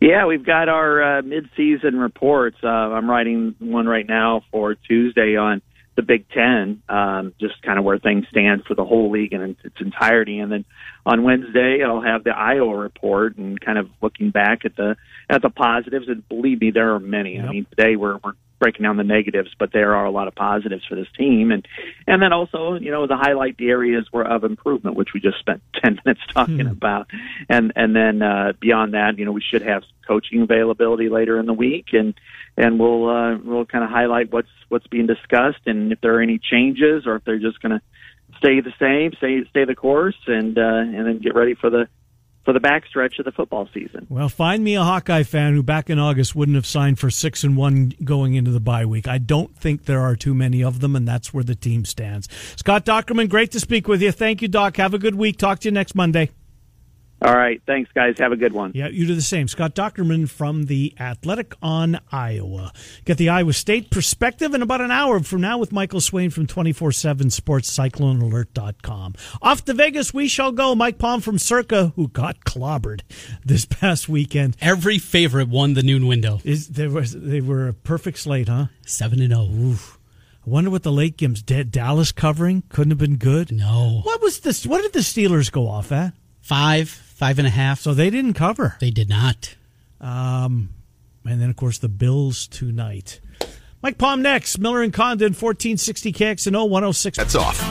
Yeah, 0.00 0.26
we've 0.26 0.44
got 0.44 0.68
our 0.68 1.18
uh, 1.18 1.22
mid-season 1.22 1.98
reports. 1.98 2.58
Uh, 2.62 2.68
I'm 2.68 3.10
writing 3.10 3.56
one 3.58 3.86
right 3.86 4.06
now 4.06 4.42
for 4.52 4.74
Tuesday 4.74 5.36
on 5.36 5.62
the 5.96 6.02
Big 6.02 6.28
Ten, 6.30 6.82
um, 6.88 7.34
just 7.40 7.62
kind 7.62 7.78
of 7.78 7.84
where 7.84 7.98
things 7.98 8.26
stand 8.30 8.64
for 8.66 8.74
the 8.74 8.84
whole 8.84 9.10
league 9.10 9.32
in 9.32 9.56
its 9.64 9.80
entirety. 9.80 10.40
And 10.40 10.50
then 10.50 10.64
on 11.06 11.22
Wednesday, 11.22 11.82
I'll 11.86 12.02
have 12.02 12.24
the 12.24 12.30
Iowa 12.30 12.76
report 12.76 13.36
and 13.36 13.60
kind 13.60 13.78
of 13.78 13.88
looking 14.02 14.30
back 14.30 14.64
at 14.64 14.76
the 14.76 14.96
at 15.28 15.42
the 15.42 15.50
positives. 15.50 16.08
And 16.08 16.28
believe 16.28 16.60
me, 16.60 16.70
there 16.72 16.94
are 16.94 17.00
many. 17.00 17.36
Yep. 17.36 17.44
I 17.44 17.48
mean, 17.48 17.66
today 17.70 17.96
we're 17.96 18.18
we're 18.24 18.32
breaking 18.64 18.82
down 18.82 18.96
the 18.96 19.04
negatives, 19.04 19.50
but 19.58 19.72
there 19.74 19.94
are 19.94 20.06
a 20.06 20.10
lot 20.10 20.26
of 20.26 20.34
positives 20.34 20.86
for 20.86 20.94
this 20.94 21.06
team. 21.18 21.50
And 21.50 21.68
and 22.06 22.22
then 22.22 22.32
also, 22.32 22.76
you 22.76 22.90
know, 22.90 23.06
the 23.06 23.16
highlight 23.16 23.58
the 23.58 23.68
areas 23.68 24.06
were 24.10 24.26
of 24.26 24.42
improvement, 24.42 24.96
which 24.96 25.10
we 25.12 25.20
just 25.20 25.38
spent 25.38 25.62
ten 25.84 26.00
minutes 26.02 26.22
talking 26.32 26.66
about. 26.66 27.08
And 27.50 27.74
and 27.76 27.94
then 27.94 28.22
uh, 28.22 28.54
beyond 28.58 28.94
that, 28.94 29.18
you 29.18 29.26
know, 29.26 29.32
we 29.32 29.42
should 29.42 29.60
have 29.60 29.82
coaching 30.06 30.40
availability 30.40 31.10
later 31.10 31.38
in 31.38 31.44
the 31.44 31.52
week, 31.52 31.88
and 31.92 32.14
and 32.56 32.80
we'll 32.80 33.06
uh, 33.06 33.36
we'll 33.36 33.66
kind 33.66 33.84
of 33.84 33.90
highlight 33.90 34.32
what's 34.32 34.48
what's 34.70 34.86
being 34.86 35.06
discussed, 35.06 35.66
and 35.66 35.92
if 35.92 36.00
there 36.00 36.14
are 36.14 36.22
any 36.22 36.38
changes, 36.38 37.06
or 37.06 37.16
if 37.16 37.24
they're 37.24 37.38
just 37.38 37.60
going 37.60 37.72
to 37.72 37.82
stay 38.38 38.60
the 38.60 38.72
same, 38.80 39.12
stay 39.18 39.44
stay 39.50 39.66
the 39.66 39.74
course, 39.74 40.16
and 40.26 40.56
uh, 40.56 40.62
and 40.62 41.06
then 41.06 41.18
get 41.18 41.34
ready 41.34 41.54
for 41.54 41.68
the 41.68 41.86
for 42.44 42.52
the 42.52 42.60
backstretch 42.60 43.18
of 43.18 43.24
the 43.24 43.32
football 43.32 43.68
season. 43.72 44.06
Well, 44.08 44.28
find 44.28 44.62
me 44.62 44.74
a 44.74 44.82
Hawkeye 44.82 45.22
fan 45.22 45.54
who 45.54 45.62
back 45.62 45.88
in 45.88 45.98
August 45.98 46.34
wouldn't 46.34 46.56
have 46.56 46.66
signed 46.66 46.98
for 46.98 47.10
six 47.10 47.42
and 47.42 47.56
one 47.56 47.92
going 48.04 48.34
into 48.34 48.50
the 48.50 48.60
bye 48.60 48.84
week. 48.84 49.08
I 49.08 49.18
don't 49.18 49.56
think 49.56 49.84
there 49.84 50.00
are 50.00 50.16
too 50.16 50.34
many 50.34 50.62
of 50.62 50.80
them, 50.80 50.94
and 50.94 51.08
that's 51.08 51.32
where 51.32 51.44
the 51.44 51.54
team 51.54 51.84
stands. 51.84 52.28
Scott 52.56 52.84
Dochterman, 52.84 53.28
great 53.28 53.50
to 53.52 53.60
speak 53.60 53.88
with 53.88 54.02
you. 54.02 54.12
Thank 54.12 54.42
you, 54.42 54.48
Doc. 54.48 54.76
Have 54.76 54.94
a 54.94 54.98
good 54.98 55.14
week. 55.14 55.38
Talk 55.38 55.60
to 55.60 55.68
you 55.68 55.72
next 55.72 55.94
Monday. 55.94 56.30
All 57.22 57.34
right, 57.34 57.62
thanks, 57.66 57.90
guys. 57.94 58.18
Have 58.18 58.32
a 58.32 58.36
good 58.36 58.52
one. 58.52 58.72
Yeah, 58.74 58.88
you 58.88 59.06
do 59.06 59.14
the 59.14 59.22
same. 59.22 59.48
Scott 59.48 59.74
Dochterman 59.74 60.28
from 60.28 60.66
the 60.66 60.94
Athletic 60.98 61.54
on 61.62 62.00
Iowa. 62.12 62.72
Get 63.04 63.16
the 63.16 63.30
Iowa 63.30 63.52
State 63.54 63.90
perspective 63.90 64.52
in 64.52 64.60
about 64.60 64.82
an 64.82 64.90
hour 64.90 65.20
from 65.20 65.40
now 65.40 65.56
with 65.56 65.72
Michael 65.72 66.02
Swain 66.02 66.30
from 66.30 66.46
24 66.46 66.92
7 66.92 67.30
Sports 67.30 67.74
CycloneAlert.com. 67.76 69.14
Off 69.40 69.64
to 69.64 69.74
Vegas 69.74 70.12
we 70.12 70.28
shall 70.28 70.52
go. 70.52 70.74
Mike 70.74 70.98
Palm 70.98 71.20
from 71.20 71.38
Circa, 71.38 71.92
who 71.96 72.08
got 72.08 72.40
clobbered 72.40 73.00
this 73.44 73.64
past 73.64 74.08
weekend. 74.08 74.56
Every 74.60 74.98
favorite 74.98 75.48
won 75.48 75.74
the 75.74 75.82
noon 75.82 76.06
window. 76.06 76.40
Is 76.44 76.68
there 76.68 76.90
was 76.90 77.12
they 77.12 77.40
were 77.40 77.68
a 77.68 77.72
perfect 77.72 78.18
slate, 78.18 78.48
huh? 78.48 78.66
Seven 78.84 79.22
and 79.22 79.32
oh. 79.32 79.48
zero. 79.50 79.76
I 80.46 80.50
wonder 80.50 80.68
what 80.68 80.82
the 80.82 80.92
late 80.92 81.16
games 81.16 81.42
did. 81.42 81.70
Dallas 81.70 82.12
covering 82.12 82.64
couldn't 82.68 82.90
have 82.90 82.98
been 82.98 83.16
good. 83.16 83.50
No. 83.50 84.00
What 84.02 84.20
was 84.20 84.40
this? 84.40 84.66
What 84.66 84.82
did 84.82 84.92
the 84.92 84.98
Steelers 84.98 85.50
go 85.50 85.66
off 85.66 85.90
at? 85.90 86.12
Five, 86.42 87.02
five 87.14 87.38
and 87.38 87.46
a 87.46 87.50
half. 87.50 87.80
So 87.80 87.94
they 87.94 88.10
didn't 88.10 88.34
cover. 88.34 88.76
they 88.80 88.90
did 88.90 89.08
not. 89.08 89.54
Um, 90.00 90.68
and 91.24 91.40
then 91.40 91.48
of 91.48 91.56
course 91.56 91.78
the 91.78 91.88
Bills 91.88 92.46
tonight. 92.46 93.20
Mike 93.82 93.96
Palm 93.98 94.20
next. 94.22 94.58
Miller 94.58 94.82
and 94.82 94.92
Condon, 94.92 95.32
fourteen 95.32 95.78
sixty 95.78 96.12
KXNO 96.12 96.68
one 96.68 96.82
hundred 96.82 96.94
six. 96.94 97.16
That's 97.16 97.34
off. 97.34 97.62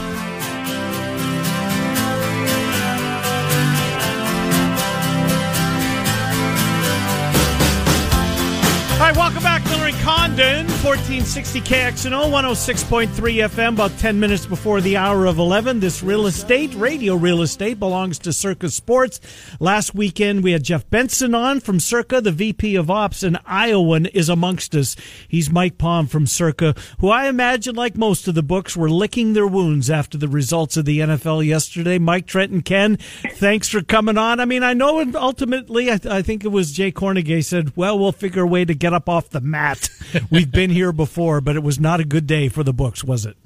All 8.94 9.10
right, 9.10 9.16
welcome 9.16 9.42
back, 9.42 9.62
Miller 9.64 9.88
and 9.88 9.96
Condon, 9.98 10.66
1460 10.84 11.62
KXNO, 11.62 12.30
106.3 12.30 13.08
FM, 13.08 13.72
about 13.72 13.96
10 13.96 14.20
minutes 14.20 14.44
before 14.44 14.82
the 14.82 14.98
hour 14.98 15.24
of 15.24 15.38
11. 15.38 15.80
This 15.80 16.02
real 16.02 16.26
estate, 16.26 16.74
radio 16.74 17.14
real 17.14 17.40
estate, 17.40 17.78
belongs 17.78 18.18
to 18.18 18.34
Circa 18.34 18.68
Sports. 18.68 19.18
Last 19.58 19.94
weekend, 19.94 20.44
we 20.44 20.52
had 20.52 20.62
Jeff 20.62 20.90
Benson 20.90 21.34
on 21.34 21.60
from 21.60 21.80
Circa, 21.80 22.20
the 22.20 22.32
VP 22.32 22.76
of 22.76 22.90
Ops, 22.90 23.22
and 23.22 23.38
Iowan 23.46 24.04
is 24.04 24.28
amongst 24.28 24.74
us. 24.74 24.94
He's 25.26 25.50
Mike 25.50 25.78
Palm 25.78 26.06
from 26.06 26.26
Circa, 26.26 26.74
who 26.98 27.08
I 27.08 27.28
imagine, 27.28 27.74
like 27.74 27.96
most 27.96 28.28
of 28.28 28.34
the 28.34 28.42
books, 28.42 28.76
were 28.76 28.90
licking 28.90 29.32
their 29.32 29.46
wounds 29.46 29.88
after 29.88 30.18
the 30.18 30.28
results 30.28 30.76
of 30.76 30.84
the 30.84 30.98
NFL 30.98 31.46
yesterday. 31.46 31.98
Mike, 31.98 32.26
Trent, 32.26 32.52
and 32.52 32.62
Ken, 32.62 32.98
thanks 33.36 33.70
for 33.70 33.80
coming 33.80 34.18
on. 34.18 34.38
I 34.38 34.44
mean, 34.44 34.62
I 34.62 34.74
know 34.74 35.02
ultimately, 35.14 35.90
I, 35.90 35.98
I 36.10 36.20
think 36.20 36.44
it 36.44 36.48
was 36.48 36.72
Jay 36.72 36.92
Kornegay 36.92 37.42
said, 37.42 37.74
well, 37.74 37.98
we'll 37.98 38.12
figure 38.12 38.42
a 38.42 38.46
way 38.46 38.66
to 38.66 38.74
get 38.74 38.92
up 38.92 39.08
off 39.08 39.30
the 39.30 39.40
mat. 39.40 39.88
We've 40.30 40.52
been 40.52 40.73
here 40.74 40.92
before, 40.92 41.40
but 41.40 41.56
it 41.56 41.62
was 41.62 41.80
not 41.80 42.00
a 42.00 42.04
good 42.04 42.26
day 42.26 42.48
for 42.48 42.62
the 42.62 42.72
books, 42.72 43.02
was 43.02 43.24
it? 43.24 43.36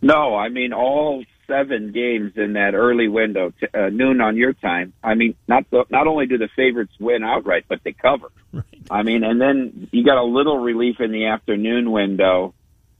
No, 0.00 0.34
I 0.34 0.48
mean 0.48 0.72
all 0.72 1.24
seven 1.46 1.92
games 1.92 2.32
in 2.36 2.54
that 2.54 2.74
early 2.74 3.08
window, 3.08 3.52
t- 3.58 3.66
uh, 3.72 3.88
noon 3.88 4.20
on 4.20 4.36
your 4.36 4.52
time. 4.52 4.92
I 5.02 5.14
mean, 5.14 5.34
not 5.46 5.68
the, 5.70 5.84
not 5.90 6.06
only 6.06 6.26
do 6.26 6.38
the 6.38 6.48
favorites 6.54 6.92
win 6.98 7.22
outright, 7.22 7.64
but 7.68 7.80
they 7.84 7.92
cover. 7.92 8.30
Right. 8.52 8.64
I 8.90 9.02
mean, 9.02 9.24
and 9.24 9.40
then 9.40 9.88
you 9.92 10.04
got 10.04 10.18
a 10.18 10.24
little 10.24 10.58
relief 10.58 11.00
in 11.00 11.12
the 11.12 11.26
afternoon 11.26 11.90
window 11.90 12.54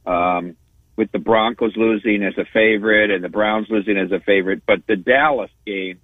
um, 0.05 0.57
with 0.97 1.13
the 1.13 1.19
Broncos 1.19 1.77
losing 1.77 2.23
as 2.23 2.37
a 2.39 2.45
favorite 2.45 3.11
and 3.11 3.23
the 3.23 3.29
Browns 3.29 3.69
losing 3.69 3.97
as 3.97 4.13
a 4.13 4.21
favorite. 4.21 4.63
But 4.67 4.87
the 4.87 4.97
Dallas 4.97 5.51
game, 5.67 6.01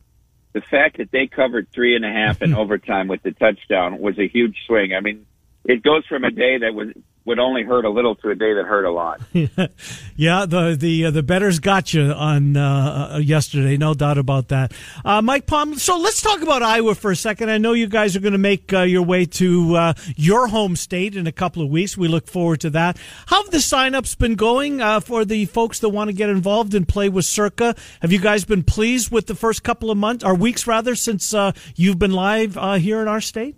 the 0.53 0.61
fact 0.61 0.99
that 0.99 1.11
they 1.11 1.27
covered 1.27 1.69
three 1.73 1.97
and 1.97 2.05
a 2.05 2.11
half 2.11 2.43
in 2.43 2.55
overtime 2.63 3.09
with 3.09 3.23
the 3.23 3.33
touchdown 3.33 3.99
was 4.01 4.19
a 4.19 4.29
huge 4.29 4.57
swing. 4.67 4.95
I 4.95 5.01
mean, 5.01 5.27
it 5.65 5.83
goes 5.83 6.05
from 6.07 6.25
a 6.25 6.31
day 6.31 6.59
that 6.59 6.75
would 6.75 7.03
would 7.25 7.39
only 7.39 7.63
hurt 7.63 7.85
a 7.85 7.91
little 7.91 8.15
to 8.17 8.31
a 8.31 8.35
day 8.35 8.55
that 8.55 8.65
hurt 8.65 8.85
a 8.85 8.91
lot. 8.91 9.21
Yeah, 10.15 10.45
the 10.47 10.77
the 10.79 11.07
uh, 11.07 11.11
the 11.11 11.23
betters 11.23 11.59
got 11.59 11.95
you 11.95 12.03
on 12.03 12.57
uh, 12.57 13.13
uh, 13.15 13.19
yesterday, 13.19 13.77
no 13.77 13.95
doubt 13.95 14.19
about 14.19 14.49
that. 14.49 14.73
Uh, 15.05 15.23
Mike 15.23 15.47
Palm. 15.47 15.75
So 15.79 15.99
let's 15.99 16.21
talk 16.21 16.43
about 16.43 16.63
Iowa 16.63 16.95
for 16.95 17.11
a 17.11 17.17
second. 17.17 17.51
I 17.51 17.59
know 17.59 17.73
you 17.73 17.87
guys 17.87 18.15
are 18.15 18.21
going 18.21 18.33
to 18.33 18.39
make 18.39 18.73
uh, 18.73 18.83
your 18.83 19.03
way 19.03 19.25
to 19.25 19.75
uh, 19.75 19.95
your 20.17 20.49
home 20.49 20.77
state 20.77 21.17
in 21.17 21.27
a 21.27 21.33
couple 21.33 21.63
of 21.63 21.71
weeks. 21.71 21.97
We 21.97 22.09
look 22.09 22.29
forward 22.29 22.61
to 22.61 22.71
that. 22.71 22.99
How 23.27 23.43
have 23.43 23.51
the 23.51 23.59
signups 23.59 24.17
been 24.19 24.35
going 24.35 24.81
uh, 24.81 25.01
for 25.01 25.25
the 25.25 25.47
folks 25.47 25.81
that 25.81 25.89
want 25.89 26.09
to 26.09 26.15
get 26.15 26.29
involved 26.29 26.75
and 26.75 26.87
play 26.87 27.09
with 27.09 27.25
Circa? 27.25 27.75
Have 28.03 28.13
you 28.13 28.21
guys 28.21 28.45
been 28.45 28.63
pleased 28.63 29.11
with 29.11 29.27
the 29.27 29.35
first 29.35 29.63
couple 29.63 29.91
of 29.91 29.97
months 29.97 30.25
or 30.25 30.35
weeks 30.35 30.67
rather 30.67 30.95
since 30.95 31.33
uh, 31.33 31.53
you've 31.75 31.99
been 31.99 32.13
live 32.13 32.57
uh, 32.59 32.75
here 32.75 33.01
in 33.01 33.09
our 33.09 33.21
state? 33.21 33.57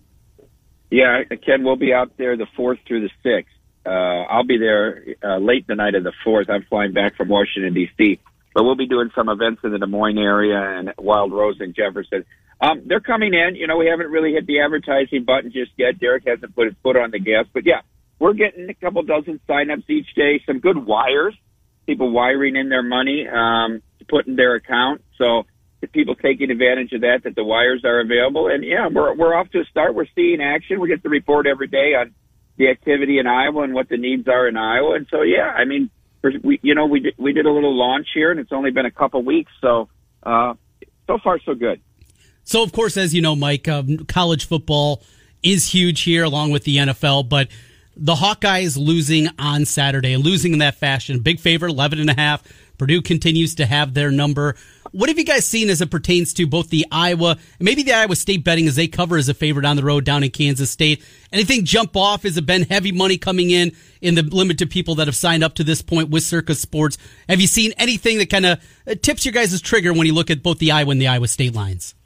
Yeah, 0.91 1.25
Ken, 1.45 1.65
we'll 1.65 1.77
be 1.77 1.93
out 1.93 2.17
there 2.17 2.37
the 2.37 2.47
fourth 2.57 2.79
through 2.87 3.01
the 3.01 3.11
sixth. 3.23 3.54
Uh, 3.87 3.91
I'll 3.91 4.45
be 4.45 4.59
there 4.59 5.05
uh, 5.23 5.39
late 5.39 5.67
the 5.67 5.75
night 5.75 5.95
of 5.95 6.05
the 6.05 6.13
fourth. 6.25 6.49
I'm 6.49 6.65
flying 6.65 6.93
back 6.93 7.17
from 7.17 7.29
Washington 7.29 7.75
D.C., 7.75 8.21
but 8.55 8.65
we'll 8.65 8.77
be 8.77 8.87
doing 8.87 9.11
some 9.15 9.29
events 9.29 9.63
in 9.65 9.73
the 9.73 9.79
Des 9.79 9.87
Moines 9.87 10.19
area 10.19 10.59
and 10.59 10.93
Wild 10.99 11.33
Rose 11.33 11.57
and 11.61 11.75
Jefferson. 11.75 12.25
Um, 12.61 12.83
they're 12.87 13.01
coming 13.01 13.35
in. 13.35 13.57
You 13.57 13.67
know, 13.67 13.77
we 13.77 13.87
haven't 13.87 14.11
really 14.11 14.33
hit 14.33 14.47
the 14.47 14.61
advertising 14.61 15.25
button 15.25 15.51
just 15.53 15.73
yet. 15.77 15.99
Derek 15.99 16.25
hasn't 16.27 16.55
put 16.55 16.67
his 16.67 16.75
foot 16.83 16.97
on 16.97 17.11
the 17.11 17.19
gas, 17.19 17.47
but 17.53 17.67
yeah, 17.67 17.81
we're 18.19 18.33
getting 18.33 18.71
a 18.71 18.75
couple 18.75 19.03
dozen 19.03 19.41
signups 19.49 19.91
each 19.91 20.15
day. 20.15 20.41
Some 20.47 20.61
good 20.61 20.79
wires, 20.79 21.35
people 21.87 22.11
wiring 22.11 22.57
in 22.57 22.69
their 22.69 22.83
money 22.83 23.27
um, 23.29 23.83
to 23.99 24.05
put 24.05 24.27
in 24.27 24.37
their 24.37 24.55
account. 24.55 25.03
So 25.19 25.45
people 25.93 26.15
taking 26.15 26.51
advantage 26.51 26.93
of 26.93 27.03
that, 27.03 27.23
that 27.25 27.35
the 27.35 27.45
wires 27.45 27.85
are 27.85 28.01
available. 28.01 28.49
And 28.49 28.65
yeah, 28.65 28.89
we're 28.89 29.15
we're 29.15 29.35
off 29.35 29.51
to 29.51 29.61
a 29.61 29.65
start. 29.65 29.95
We're 29.95 30.07
seeing 30.15 30.41
action. 30.41 30.81
We 30.81 30.89
get 30.89 31.03
the 31.03 31.09
report 31.09 31.47
every 31.47 31.67
day 31.67 31.95
on 31.95 32.15
the 32.57 32.69
activity 32.69 33.19
in 33.19 33.27
Iowa 33.27 33.63
and 33.63 33.75
what 33.75 33.89
the 33.89 33.97
needs 33.97 34.29
are 34.29 34.49
in 34.49 34.57
Iowa. 34.57 34.95
And 34.95 35.07
so 35.11 35.23
yeah, 35.23 35.53
I 35.57 35.65
mean, 35.65 35.91
we 36.43 36.59
you 36.63 36.75
know 36.75 36.87
we 36.87 37.01
did, 37.01 37.15
we 37.19 37.33
did 37.33 37.47
a 37.47 37.51
little 37.51 37.75
launch 37.77 38.09
here, 38.15 38.31
and 38.31 38.41
it's 38.41 38.53
only 38.53 38.71
been 38.71 38.87
a 38.87 38.91
couple 38.91 39.23
weeks, 39.23 39.53
so 39.61 39.89
uh, 40.23 40.55
so 41.07 41.19
far 41.23 41.39
so 41.41 41.55
good. 41.55 41.81
So, 42.45 42.63
of 42.63 42.73
course, 42.73 42.97
as 42.97 43.15
you 43.15 43.23
know, 43.23 43.35
Mike, 43.35 43.69
um, 43.69 44.05
college 44.05 44.47
football 44.47 45.03
is 45.43 45.69
huge 45.69 46.03
here, 46.03 46.25
along 46.25 46.51
with 46.51 46.65
the 46.65 46.77
NFL. 46.77 47.29
But 47.29 47.49
the 47.97 48.15
Hawkeyes 48.15 48.77
losing 48.77 49.29
on 49.39 49.65
Saturday 49.65 50.17
losing 50.17 50.53
in 50.53 50.59
that 50.59 50.75
fashion, 50.75 51.21
big 51.21 51.41
favor, 51.41 51.67
11 51.67 51.99
and 51.99 52.11
a 52.11 52.15
half. 52.15 52.43
Purdue 52.77 53.03
continues 53.03 53.55
to 53.57 53.67
have 53.67 53.95
their 53.95 54.11
number. 54.11 54.57
What 54.95 55.09
have 55.09 55.19
you 55.19 55.25
guys 55.25 55.45
seen 55.45 55.71
as 55.71 55.81
it 55.81 55.91
pertains 55.91 56.33
to 56.35 56.47
both 56.47 56.69
the 56.71 56.87
Iowa 56.93 57.37
maybe 57.59 57.83
the 57.83 57.93
Iowa 57.95 58.15
State 58.15 58.45
betting 58.45 58.69
as 58.69 58.77
they 58.77 58.87
cover 58.87 59.17
as 59.17 59.29
a 59.29 59.35
favorite 59.35 59.67
on 59.67 59.75
the 59.75 59.83
road 59.83 60.05
down 60.05 60.23
in 60.23 60.31
Kansas 60.31 60.71
State? 60.71 61.03
Anything 61.33 61.65
jump 61.65 61.97
off? 61.97 62.23
Has 62.23 62.37
it 62.37 62.47
been 62.47 62.63
heavy 62.63 62.93
money 62.93 63.19
coming 63.19 63.51
in 63.51 63.73
in 64.01 64.15
the 64.15 64.23
limited 64.23 64.71
people 64.71 64.95
that 64.95 65.09
have 65.09 65.17
signed 65.17 65.43
up 65.43 65.55
to 65.55 65.65
this 65.65 65.83
point 65.83 66.11
with 66.11 66.23
Circa 66.23 66.55
Sports? 66.55 66.97
Have 67.29 67.41
you 67.41 67.49
seen 67.49 67.73
anything 67.77 68.19
that 68.19 68.31
kind 68.31 68.47
of 68.47 68.61
uh, 68.87 68.95
tips 69.03 69.25
your 69.27 69.33
guys' 69.33 69.61
trigger 69.61 69.93
when 69.93 70.07
you 70.07 70.15
look 70.15 70.31
at 70.31 70.45
both 70.45 70.59
the 70.61 70.71
Iowa 70.71 70.93
and 70.93 71.01
the 71.01 71.09
Iowa 71.09 71.27
State 71.27 71.55
lines? 71.57 71.97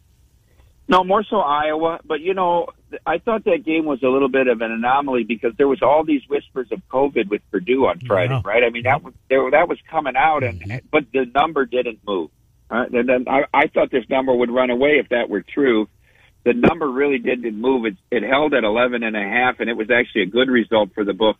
No, 0.88 1.04
more 1.04 1.22
so 1.24 1.40
Iowa. 1.40 2.00
But 2.06 2.20
you 2.22 2.32
know, 2.32 2.68
I 3.04 3.18
thought 3.18 3.44
that 3.44 3.66
game 3.66 3.84
was 3.84 4.02
a 4.02 4.08
little 4.08 4.30
bit 4.30 4.46
of 4.48 4.62
an 4.62 4.72
anomaly 4.72 5.24
because 5.24 5.52
there 5.58 5.68
was 5.68 5.82
all 5.82 6.04
these 6.04 6.22
whispers 6.26 6.68
of 6.72 6.80
COVID 6.88 7.28
with 7.28 7.42
Purdue 7.50 7.84
on 7.86 8.00
Friday, 8.00 8.40
right? 8.46 8.64
I 8.64 8.70
mean, 8.70 8.84
that 8.84 9.02
was 9.02 9.12
there, 9.28 9.50
that 9.50 9.68
was 9.68 9.76
coming 9.90 10.16
out, 10.16 10.42
and 10.42 10.58
Mm-hmm. 10.62 10.86
but 10.90 11.04
the 11.12 11.26
number 11.34 11.66
didn't 11.66 11.98
move. 12.06 12.30
Uh, 12.70 12.84
then 12.90 13.26
I, 13.28 13.44
I 13.52 13.66
thought 13.68 13.90
this 13.90 14.08
number 14.10 14.34
would 14.34 14.50
run 14.50 14.70
away 14.70 14.98
if 15.02 15.08
that 15.08 15.30
were 15.30 15.42
true. 15.42 15.88
The 16.44 16.52
number 16.54 16.90
really 16.90 17.18
didn't 17.18 17.60
move. 17.60 17.86
It, 17.86 17.96
it 18.10 18.22
held 18.22 18.54
at 18.54 18.64
eleven 18.64 19.02
and 19.02 19.16
a 19.16 19.22
half, 19.22 19.60
and 19.60 19.68
it 19.68 19.76
was 19.76 19.90
actually 19.90 20.22
a 20.22 20.26
good 20.26 20.48
result 20.48 20.90
for 20.94 21.04
the 21.04 21.12
book, 21.14 21.36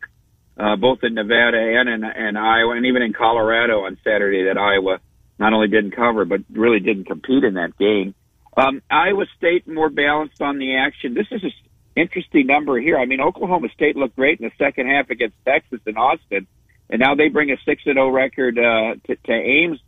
uh, 0.58 0.76
both 0.76 1.00
in 1.02 1.14
Nevada 1.14 1.58
and 1.58 1.88
in 1.88 2.04
and 2.04 2.38
Iowa, 2.38 2.76
and 2.76 2.86
even 2.86 3.02
in 3.02 3.12
Colorado 3.12 3.84
on 3.84 3.98
Saturday. 4.02 4.44
That 4.44 4.58
Iowa 4.58 5.00
not 5.38 5.52
only 5.52 5.68
didn't 5.68 5.92
cover, 5.92 6.24
but 6.24 6.40
really 6.50 6.80
didn't 6.80 7.04
compete 7.04 7.44
in 7.44 7.54
that 7.54 7.78
game. 7.78 8.14
Um, 8.56 8.82
Iowa 8.90 9.26
State 9.36 9.68
more 9.68 9.88
balanced 9.88 10.42
on 10.42 10.58
the 10.58 10.76
action. 10.76 11.14
This 11.14 11.28
is 11.30 11.44
an 11.44 11.52
interesting 11.94 12.46
number 12.46 12.80
here. 12.80 12.98
I 12.98 13.06
mean, 13.06 13.20
Oklahoma 13.20 13.68
State 13.72 13.96
looked 13.96 14.16
great 14.16 14.40
in 14.40 14.46
the 14.46 14.64
second 14.64 14.88
half 14.88 15.10
against 15.10 15.36
Texas 15.44 15.80
and 15.86 15.96
Austin, 15.96 16.48
and 16.90 17.00
now 17.00 17.14
they 17.14 17.28
bring 17.28 17.50
a 17.52 17.56
six 17.64 17.82
and 17.86 17.94
zero 17.94 18.08
record 18.08 18.58
uh, 18.58 18.94
to, 19.06 19.14
to 19.14 19.32
Ames, 19.32 19.78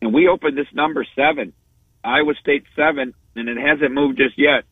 and 0.00 0.14
we 0.14 0.28
opened 0.28 0.56
this 0.56 0.66
number 0.72 1.06
seven, 1.16 1.52
Iowa 2.04 2.34
State 2.40 2.64
seven, 2.76 3.14
and 3.34 3.48
it 3.48 3.58
hasn't 3.58 3.92
moved 3.92 4.18
just 4.18 4.38
yet. 4.38 4.64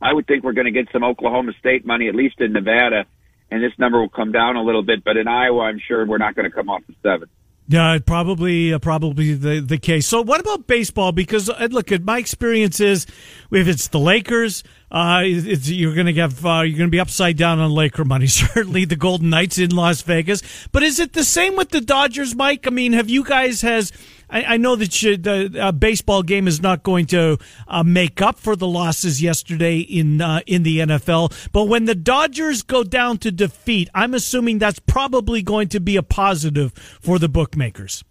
I 0.00 0.12
would 0.12 0.26
think 0.26 0.44
we're 0.44 0.52
going 0.52 0.66
to 0.66 0.72
get 0.72 0.88
some 0.92 1.04
Oklahoma 1.04 1.52
State 1.58 1.84
money, 1.84 2.08
at 2.08 2.14
least 2.14 2.40
in 2.40 2.52
Nevada, 2.52 3.04
and 3.50 3.62
this 3.62 3.72
number 3.78 4.00
will 4.00 4.08
come 4.08 4.32
down 4.32 4.56
a 4.56 4.62
little 4.62 4.82
bit. 4.82 5.04
But 5.04 5.16
in 5.16 5.26
Iowa, 5.26 5.62
I'm 5.62 5.80
sure 5.86 6.06
we're 6.06 6.18
not 6.18 6.34
going 6.34 6.48
to 6.48 6.54
come 6.54 6.68
off 6.68 6.82
the 6.86 6.94
seven. 7.02 7.28
Yeah, 7.70 7.98
probably 8.04 8.72
uh, 8.72 8.78
probably 8.78 9.34
the 9.34 9.60
the 9.60 9.76
case. 9.76 10.06
So, 10.06 10.22
what 10.22 10.40
about 10.40 10.66
baseball? 10.66 11.12
Because 11.12 11.50
uh, 11.50 11.68
look, 11.70 11.92
at 11.92 12.02
my 12.02 12.16
experience 12.16 12.80
is, 12.80 13.04
if 13.50 13.68
it's 13.68 13.88
the 13.88 13.98
Lakers, 13.98 14.64
uh, 14.90 15.20
it's, 15.22 15.68
you're 15.68 15.94
going 15.94 16.06
to 16.06 16.14
have 16.14 16.46
uh, 16.46 16.62
you're 16.62 16.78
going 16.78 16.88
to 16.88 16.90
be 16.90 16.98
upside 16.98 17.36
down 17.36 17.58
on 17.58 17.70
Laker 17.72 18.06
money. 18.06 18.26
Certainly, 18.26 18.86
the 18.86 18.96
Golden 18.96 19.28
Knights 19.28 19.58
in 19.58 19.76
Las 19.76 20.00
Vegas. 20.00 20.42
But 20.72 20.82
is 20.82 20.98
it 20.98 21.12
the 21.12 21.24
same 21.24 21.56
with 21.56 21.68
the 21.68 21.82
Dodgers, 21.82 22.34
Mike? 22.34 22.66
I 22.66 22.70
mean, 22.70 22.94
have 22.94 23.10
you 23.10 23.22
guys 23.22 23.60
has 23.60 23.92
I, 24.30 24.54
I 24.54 24.56
know 24.56 24.76
that 24.76 25.02
you, 25.02 25.16
the 25.16 25.58
uh, 25.60 25.72
baseball 25.72 26.22
game 26.22 26.46
is 26.46 26.60
not 26.60 26.82
going 26.82 27.06
to 27.06 27.38
uh, 27.66 27.82
make 27.82 28.20
up 28.20 28.38
for 28.38 28.56
the 28.56 28.66
losses 28.66 29.22
yesterday 29.22 29.78
in 29.78 30.20
uh, 30.20 30.40
in 30.46 30.62
the 30.62 30.78
NFL, 30.80 31.50
but 31.52 31.64
when 31.64 31.86
the 31.86 31.94
Dodgers 31.94 32.62
go 32.62 32.84
down 32.84 33.18
to 33.18 33.30
defeat, 33.30 33.88
I'm 33.94 34.14
assuming 34.14 34.58
that's 34.58 34.78
probably 34.80 35.42
going 35.42 35.68
to 35.68 35.80
be 35.80 35.96
a 35.96 36.02
positive 36.02 36.72
for 37.00 37.18
the 37.18 37.28
bookmakers. 37.28 38.04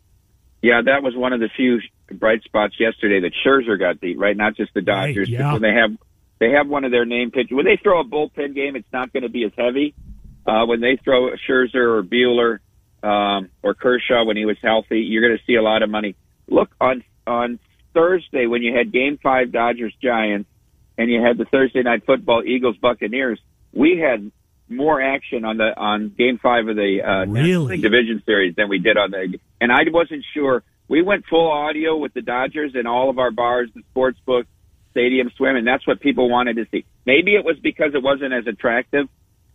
Yeah, 0.61 0.81
that 0.85 1.03
was 1.03 1.15
one 1.15 1.33
of 1.33 1.39
the 1.39 1.49
few 1.55 1.79
bright 2.13 2.43
spots 2.43 2.75
yesterday 2.79 3.19
that 3.21 3.33
Scherzer 3.45 3.79
got 3.79 3.99
beat, 3.99 4.17
right? 4.17 4.35
Not 4.35 4.55
just 4.55 4.73
the 4.73 4.81
Dodgers. 4.81 5.29
Right, 5.29 5.39
yeah. 5.39 5.53
When 5.53 5.61
they 5.61 5.73
have 5.73 5.91
they 6.39 6.51
have 6.51 6.67
one 6.67 6.83
of 6.83 6.91
their 6.91 7.05
name 7.05 7.31
pitchers. 7.31 7.51
When 7.51 7.65
they 7.65 7.77
throw 7.81 7.99
a 7.99 8.05
bullpen 8.05 8.55
game, 8.55 8.75
it's 8.75 8.91
not 8.93 9.11
going 9.13 9.23
to 9.23 9.29
be 9.29 9.43
as 9.43 9.51
heavy. 9.57 9.95
Uh, 10.45 10.65
when 10.65 10.79
they 10.79 10.97
throw 11.03 11.31
Scherzer 11.47 11.97
or 11.97 12.03
Buehler 12.03 12.59
um, 13.07 13.49
or 13.63 13.73
Kershaw 13.73 14.25
when 14.25 14.37
he 14.37 14.45
was 14.45 14.57
healthy, 14.61 14.99
you're 14.99 15.27
going 15.27 15.37
to 15.37 15.43
see 15.45 15.55
a 15.55 15.61
lot 15.61 15.83
of 15.83 15.89
money. 15.89 16.15
Look 16.47 16.69
on 16.79 17.03
on 17.25 17.59
Thursday 17.93 18.45
when 18.45 18.61
you 18.61 18.75
had 18.75 18.91
Game 18.91 19.17
Five 19.21 19.51
Dodgers 19.51 19.93
Giants 20.01 20.49
and 20.97 21.09
you 21.09 21.21
had 21.21 21.37
the 21.37 21.45
Thursday 21.45 21.83
night 21.83 22.05
football 22.05 22.43
Eagles 22.45 22.77
Buccaneers. 22.77 23.39
We 23.73 23.99
had 23.99 24.31
more 24.69 25.01
action 25.01 25.45
on 25.45 25.57
the 25.57 25.77
on 25.77 26.13
Game 26.17 26.39
Five 26.41 26.67
of 26.67 26.75
the 26.75 26.99
uh, 27.03 27.25
Really? 27.31 27.77
Division 27.77 28.21
Series 28.25 28.55
than 28.55 28.69
we 28.69 28.79
did 28.79 28.97
on 28.97 29.11
the. 29.11 29.39
And 29.61 29.71
I 29.71 29.81
wasn't 29.91 30.25
sure. 30.33 30.63
We 30.89 31.01
went 31.01 31.25
full 31.29 31.51
audio 31.51 31.97
with 31.97 32.13
the 32.13 32.21
Dodgers 32.21 32.73
in 32.75 32.87
all 32.87 33.09
of 33.09 33.19
our 33.19 33.31
bars, 33.31 33.69
the 33.75 33.81
sports 33.91 34.17
book, 34.25 34.45
stadium 34.91 35.29
swim, 35.35 35.55
and 35.57 35.67
that's 35.67 35.85
what 35.85 35.99
people 35.99 36.29
wanted 36.29 36.55
to 36.57 36.65
see. 36.71 36.85
Maybe 37.05 37.35
it 37.35 37.43
was 37.43 37.57
because 37.61 37.91
it 37.93 38.01
wasn't 38.01 38.33
as 38.33 38.47
attractive 38.47 39.07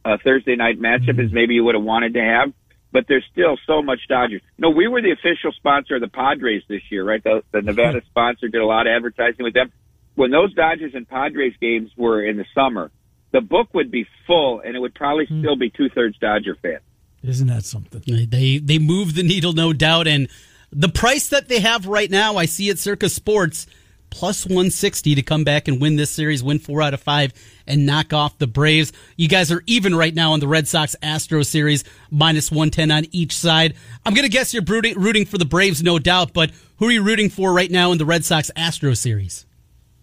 a 0.05 0.19
Thursday 0.19 0.57
night 0.57 0.81
matchup 0.81 1.25
as 1.25 1.33
maybe 1.33 1.55
you 1.55 1.65
would 1.65 1.75
have 1.75 1.85
wanted 1.85 2.15
to 2.15 2.21
have. 2.21 2.53
But 2.93 3.07
there's 3.09 3.25
still 3.33 3.57
so 3.67 3.83
much 3.83 4.01
Dodgers. 4.09 4.43
No, 4.59 4.71
we 4.71 4.87
were 4.87 5.01
the 5.01 5.13
official 5.13 5.53
sponsor 5.53 5.97
of 5.97 6.03
the 6.03 6.09
Padres 6.09 6.63
this 6.69 6.83
year, 6.91 7.05
right? 7.05 7.23
The, 7.25 7.43
the 7.51 7.63
Nevada 7.63 8.03
sponsor 8.11 8.49
did 8.49 8.61
a 8.61 8.67
lot 8.67 8.87
of 8.87 8.93
advertising 8.93 9.45
with 9.45 9.55
them. 9.55 9.73
When 10.15 10.31
those 10.31 10.53
Dodgers 10.53 10.93
and 10.95 11.09
Padres 11.09 11.55
games 11.61 11.91
were 11.97 12.23
in 12.23 12.37
the 12.37 12.45
summer, 12.55 12.91
the 13.33 13.41
book 13.41 13.73
would 13.73 13.91
be 13.91 14.07
full, 14.27 14.61
and 14.61 14.77
it 14.77 14.79
would 14.79 14.95
probably 14.95 15.25
hmm. 15.27 15.41
still 15.41 15.57
be 15.57 15.71
two 15.71 15.89
thirds 15.89 16.19
Dodger 16.19 16.55
fans. 16.61 16.83
Isn't 17.23 17.47
that 17.47 17.65
something? 17.65 18.03
They 18.07 18.59
they 18.59 18.79
move 18.79 19.15
the 19.15 19.23
needle, 19.23 19.53
no 19.53 19.73
doubt, 19.73 20.07
and 20.07 20.29
the 20.73 20.89
price 20.89 21.29
that 21.29 21.49
they 21.49 21.61
have 21.61 21.87
right 21.87 22.11
now, 22.11 22.37
I 22.37 22.47
see 22.47 22.71
at 22.71 22.79
Circa 22.79 23.09
Sports 23.09 23.67
plus 24.13 24.45
160 24.45 25.15
to 25.15 25.23
come 25.23 25.43
back 25.43 25.67
and 25.67 25.81
win 25.81 25.97
this 25.97 26.11
series, 26.11 26.43
win 26.43 26.59
four 26.59 26.83
out 26.83 26.95
of 26.95 27.01
five, 27.01 27.33
and 27.67 27.87
knock 27.87 28.13
off 28.13 28.39
the 28.39 28.47
Braves. 28.47 28.93
You 29.17 29.27
guys 29.27 29.51
are 29.51 29.63
even 29.67 29.95
right 29.95 30.15
now 30.15 30.33
on 30.33 30.41
the 30.41 30.47
Red 30.47 30.69
Sox 30.69 30.95
Astro 31.03 31.43
series, 31.43 31.83
minus 32.11 32.51
110 32.51 32.91
on 32.91 33.07
each 33.11 33.35
side. 33.35 33.75
I'm 34.05 34.15
going 34.15 34.27
to 34.27 34.31
guess 34.31 34.53
you're 34.53 34.63
rooting, 34.63 35.01
rooting 35.01 35.25
for 35.25 35.39
the 35.39 35.47
Braves, 35.47 35.83
no 35.83 35.99
doubt, 35.99 36.33
but 36.35 36.51
who 36.77 36.89
are 36.89 36.93
you 36.93 37.03
rooting 37.03 37.31
for 37.31 37.53
right 37.53 37.71
now 37.71 37.91
in 37.93 37.99
the 37.99 38.05
Red 38.05 38.25
Sox 38.25 38.51
Astro 38.55 38.95
series? 38.95 39.47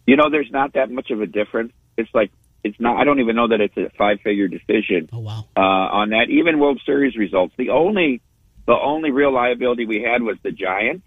You 0.08 0.16
know, 0.16 0.30
there's 0.30 0.50
not 0.52 0.74
that 0.74 0.90
much 0.90 1.12
of 1.12 1.22
a 1.22 1.28
difference. 1.28 1.72
It's 1.96 2.10
like 2.14 2.32
it's 2.64 2.80
not. 2.80 2.98
I 2.98 3.04
don't 3.04 3.20
even 3.20 3.36
know 3.36 3.48
that 3.48 3.62
it's 3.62 3.78
a 3.78 3.90
five 3.98 4.20
figure 4.22 4.48
decision. 4.48 5.08
Oh, 5.14 5.20
wow. 5.20 5.46
uh, 5.56 5.60
on 5.60 6.10
that. 6.10 6.30
Even 6.30 6.60
World 6.60 6.82
Series 6.86 7.16
results. 7.16 7.54
The 7.58 7.70
only 7.70 8.22
the 8.66 8.74
only 8.74 9.12
real 9.12 9.32
liability 9.32 9.86
we 9.86 10.02
had 10.02 10.22
was 10.22 10.38
the 10.44 10.52
Giants, 10.52 11.06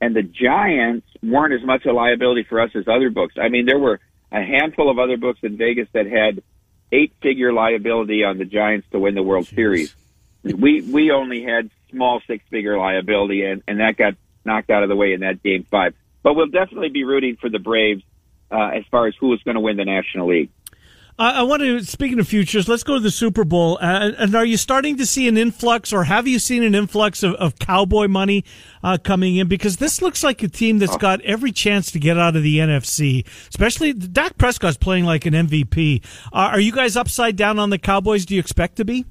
and 0.00 0.16
the 0.16 0.22
Giants 0.22 1.06
weren't 1.22 1.54
as 1.54 1.64
much 1.64 1.86
a 1.86 1.92
liability 1.92 2.44
for 2.44 2.60
us 2.60 2.70
as 2.74 2.86
other 2.88 3.10
books. 3.10 3.34
I 3.40 3.48
mean, 3.48 3.66
there 3.66 3.78
were 3.78 4.00
a 4.30 4.42
handful 4.42 4.90
of 4.90 4.98
other 4.98 5.16
books 5.16 5.40
in 5.42 5.56
Vegas 5.56 5.88
that 5.92 6.06
had 6.06 6.42
eight 6.92 7.12
figure 7.22 7.52
liability 7.52 8.24
on 8.24 8.38
the 8.38 8.44
Giants 8.44 8.86
to 8.92 8.98
win 8.98 9.14
the 9.14 9.22
World 9.22 9.46
Series. 9.46 9.94
We 10.42 10.80
we 10.82 11.10
only 11.10 11.42
had 11.42 11.70
small 11.90 12.20
six 12.26 12.44
figure 12.50 12.78
liability, 12.78 13.44
and 13.44 13.62
and 13.66 13.80
that 13.80 13.96
got 13.96 14.14
knocked 14.44 14.70
out 14.70 14.82
of 14.82 14.88
the 14.88 14.96
way 14.96 15.12
in 15.12 15.20
that 15.20 15.42
game 15.42 15.64
five. 15.64 15.94
But 16.22 16.34
we'll 16.34 16.46
definitely 16.46 16.90
be 16.90 17.04
rooting 17.04 17.36
for 17.36 17.48
the 17.48 17.58
Braves 17.58 18.02
uh, 18.50 18.70
as 18.74 18.84
far 18.90 19.06
as 19.06 19.14
who 19.18 19.32
is 19.32 19.42
going 19.42 19.56
to 19.56 19.60
win 19.60 19.76
the 19.76 19.84
National 19.84 20.28
League. 20.28 20.50
I 21.18 21.40
I 21.40 21.42
want 21.42 21.62
to, 21.62 21.82
speaking 21.84 22.18
of 22.20 22.28
futures, 22.28 22.68
let's 22.68 22.82
go 22.82 22.94
to 22.94 23.00
the 23.00 23.10
Super 23.10 23.44
Bowl. 23.44 23.78
Uh, 23.80 24.12
and 24.18 24.34
are 24.34 24.44
you 24.44 24.56
starting 24.56 24.96
to 24.98 25.06
see 25.06 25.28
an 25.28 25.36
influx, 25.36 25.92
or 25.92 26.04
have 26.04 26.26
you 26.28 26.38
seen 26.38 26.62
an 26.62 26.74
influx 26.74 27.22
of, 27.22 27.34
of 27.34 27.58
cowboy 27.58 28.08
money 28.08 28.44
uh, 28.82 28.98
coming 29.02 29.36
in? 29.36 29.48
Because 29.48 29.78
this 29.78 30.02
looks 30.02 30.22
like 30.22 30.42
a 30.42 30.48
team 30.48 30.78
that's 30.78 30.96
got 30.96 31.20
every 31.22 31.52
chance 31.52 31.90
to 31.92 31.98
get 31.98 32.18
out 32.18 32.36
of 32.36 32.42
the 32.42 32.58
NFC, 32.58 33.26
especially 33.48 33.92
Dak 33.92 34.36
Prescott's 34.36 34.76
playing 34.76 35.04
like 35.04 35.24
an 35.26 35.32
MVP. 35.34 36.04
Uh, 36.32 36.50
are 36.52 36.60
you 36.60 36.72
guys 36.72 36.96
upside 36.96 37.36
down 37.36 37.58
on 37.58 37.70
the 37.70 37.78
Cowboys? 37.78 38.26
Do 38.26 38.34
you 38.34 38.40
expect 38.40 38.76
to 38.76 38.84
be? 38.84 39.06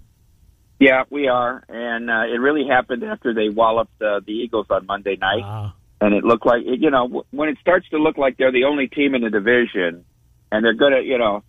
Yeah, 0.80 1.04
we 1.10 1.28
are, 1.30 1.64
and 1.70 2.10
uh, 2.10 2.24
it 2.26 2.38
really 2.40 2.68
happened 2.68 3.04
after 3.04 3.34
they 3.34 3.48
walloped 3.50 4.02
uh, 4.02 4.20
the 4.26 4.34
Eagles 4.34 4.68
on 4.70 4.86
Monday 4.86 5.16
night, 5.16 5.42
Uh, 5.42 5.72
and 6.02 6.14
it 6.14 6.26
looked 6.26 6.46
like 6.46 6.64
you 6.66 6.92
know 6.92 7.24
when 7.32 7.48
it 7.50 7.58
starts 7.62 7.88
to 7.90 7.98
look 7.98 8.18
like 8.18 8.36
they're 8.38 8.52
the 8.52 8.66
only 8.66 8.88
team 8.90 9.16
in 9.16 9.22
the 9.22 9.30
division, 9.30 10.04
and 10.52 10.66
they're 10.66 10.74
gonna 10.74 11.00
you 11.00 11.18
know 11.18 11.44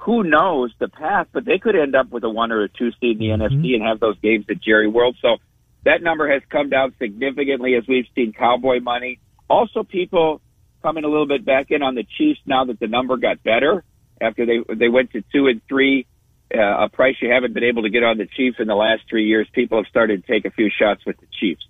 who 0.00 0.24
knows 0.24 0.72
the 0.78 0.88
path, 0.88 1.28
but 1.32 1.44
they 1.44 1.58
could 1.58 1.76
end 1.76 1.94
up 1.94 2.10
with 2.10 2.24
a 2.24 2.30
one 2.30 2.52
or 2.52 2.62
a 2.62 2.68
two 2.68 2.90
seed 3.00 3.20
in 3.20 3.38
the 3.38 3.46
NFC 3.46 3.74
and 3.74 3.82
have 3.82 4.00
those 4.00 4.18
games 4.20 4.46
at 4.48 4.60
Jerry 4.60 4.88
World. 4.88 5.16
So 5.20 5.36
that 5.84 6.02
number 6.02 6.30
has 6.30 6.42
come 6.48 6.70
down 6.70 6.94
significantly 6.98 7.74
as 7.74 7.84
we've 7.86 8.06
seen 8.14 8.32
cowboy 8.32 8.80
money. 8.80 9.20
Also, 9.48 9.82
people 9.82 10.40
coming 10.82 11.04
a 11.04 11.08
little 11.08 11.26
bit 11.26 11.44
back 11.44 11.70
in 11.70 11.82
on 11.82 11.94
the 11.94 12.06
Chiefs 12.16 12.40
now 12.46 12.64
that 12.64 12.80
the 12.80 12.86
number 12.86 13.18
got 13.18 13.42
better 13.42 13.84
after 14.20 14.46
they 14.46 14.60
they 14.74 14.88
went 14.88 15.12
to 15.12 15.22
two 15.32 15.48
and 15.48 15.60
three 15.68 16.06
uh, 16.54 16.84
a 16.84 16.88
price 16.88 17.16
you 17.20 17.30
haven't 17.30 17.52
been 17.52 17.64
able 17.64 17.82
to 17.82 17.90
get 17.90 18.02
on 18.02 18.16
the 18.16 18.26
Chiefs 18.26 18.56
in 18.58 18.66
the 18.66 18.74
last 18.74 19.02
three 19.08 19.26
years, 19.26 19.46
people 19.52 19.78
have 19.78 19.86
started 19.86 20.24
to 20.24 20.32
take 20.32 20.44
a 20.44 20.50
few 20.50 20.70
shots 20.70 21.04
with 21.06 21.16
the 21.18 21.26
Chiefs. 21.38 21.66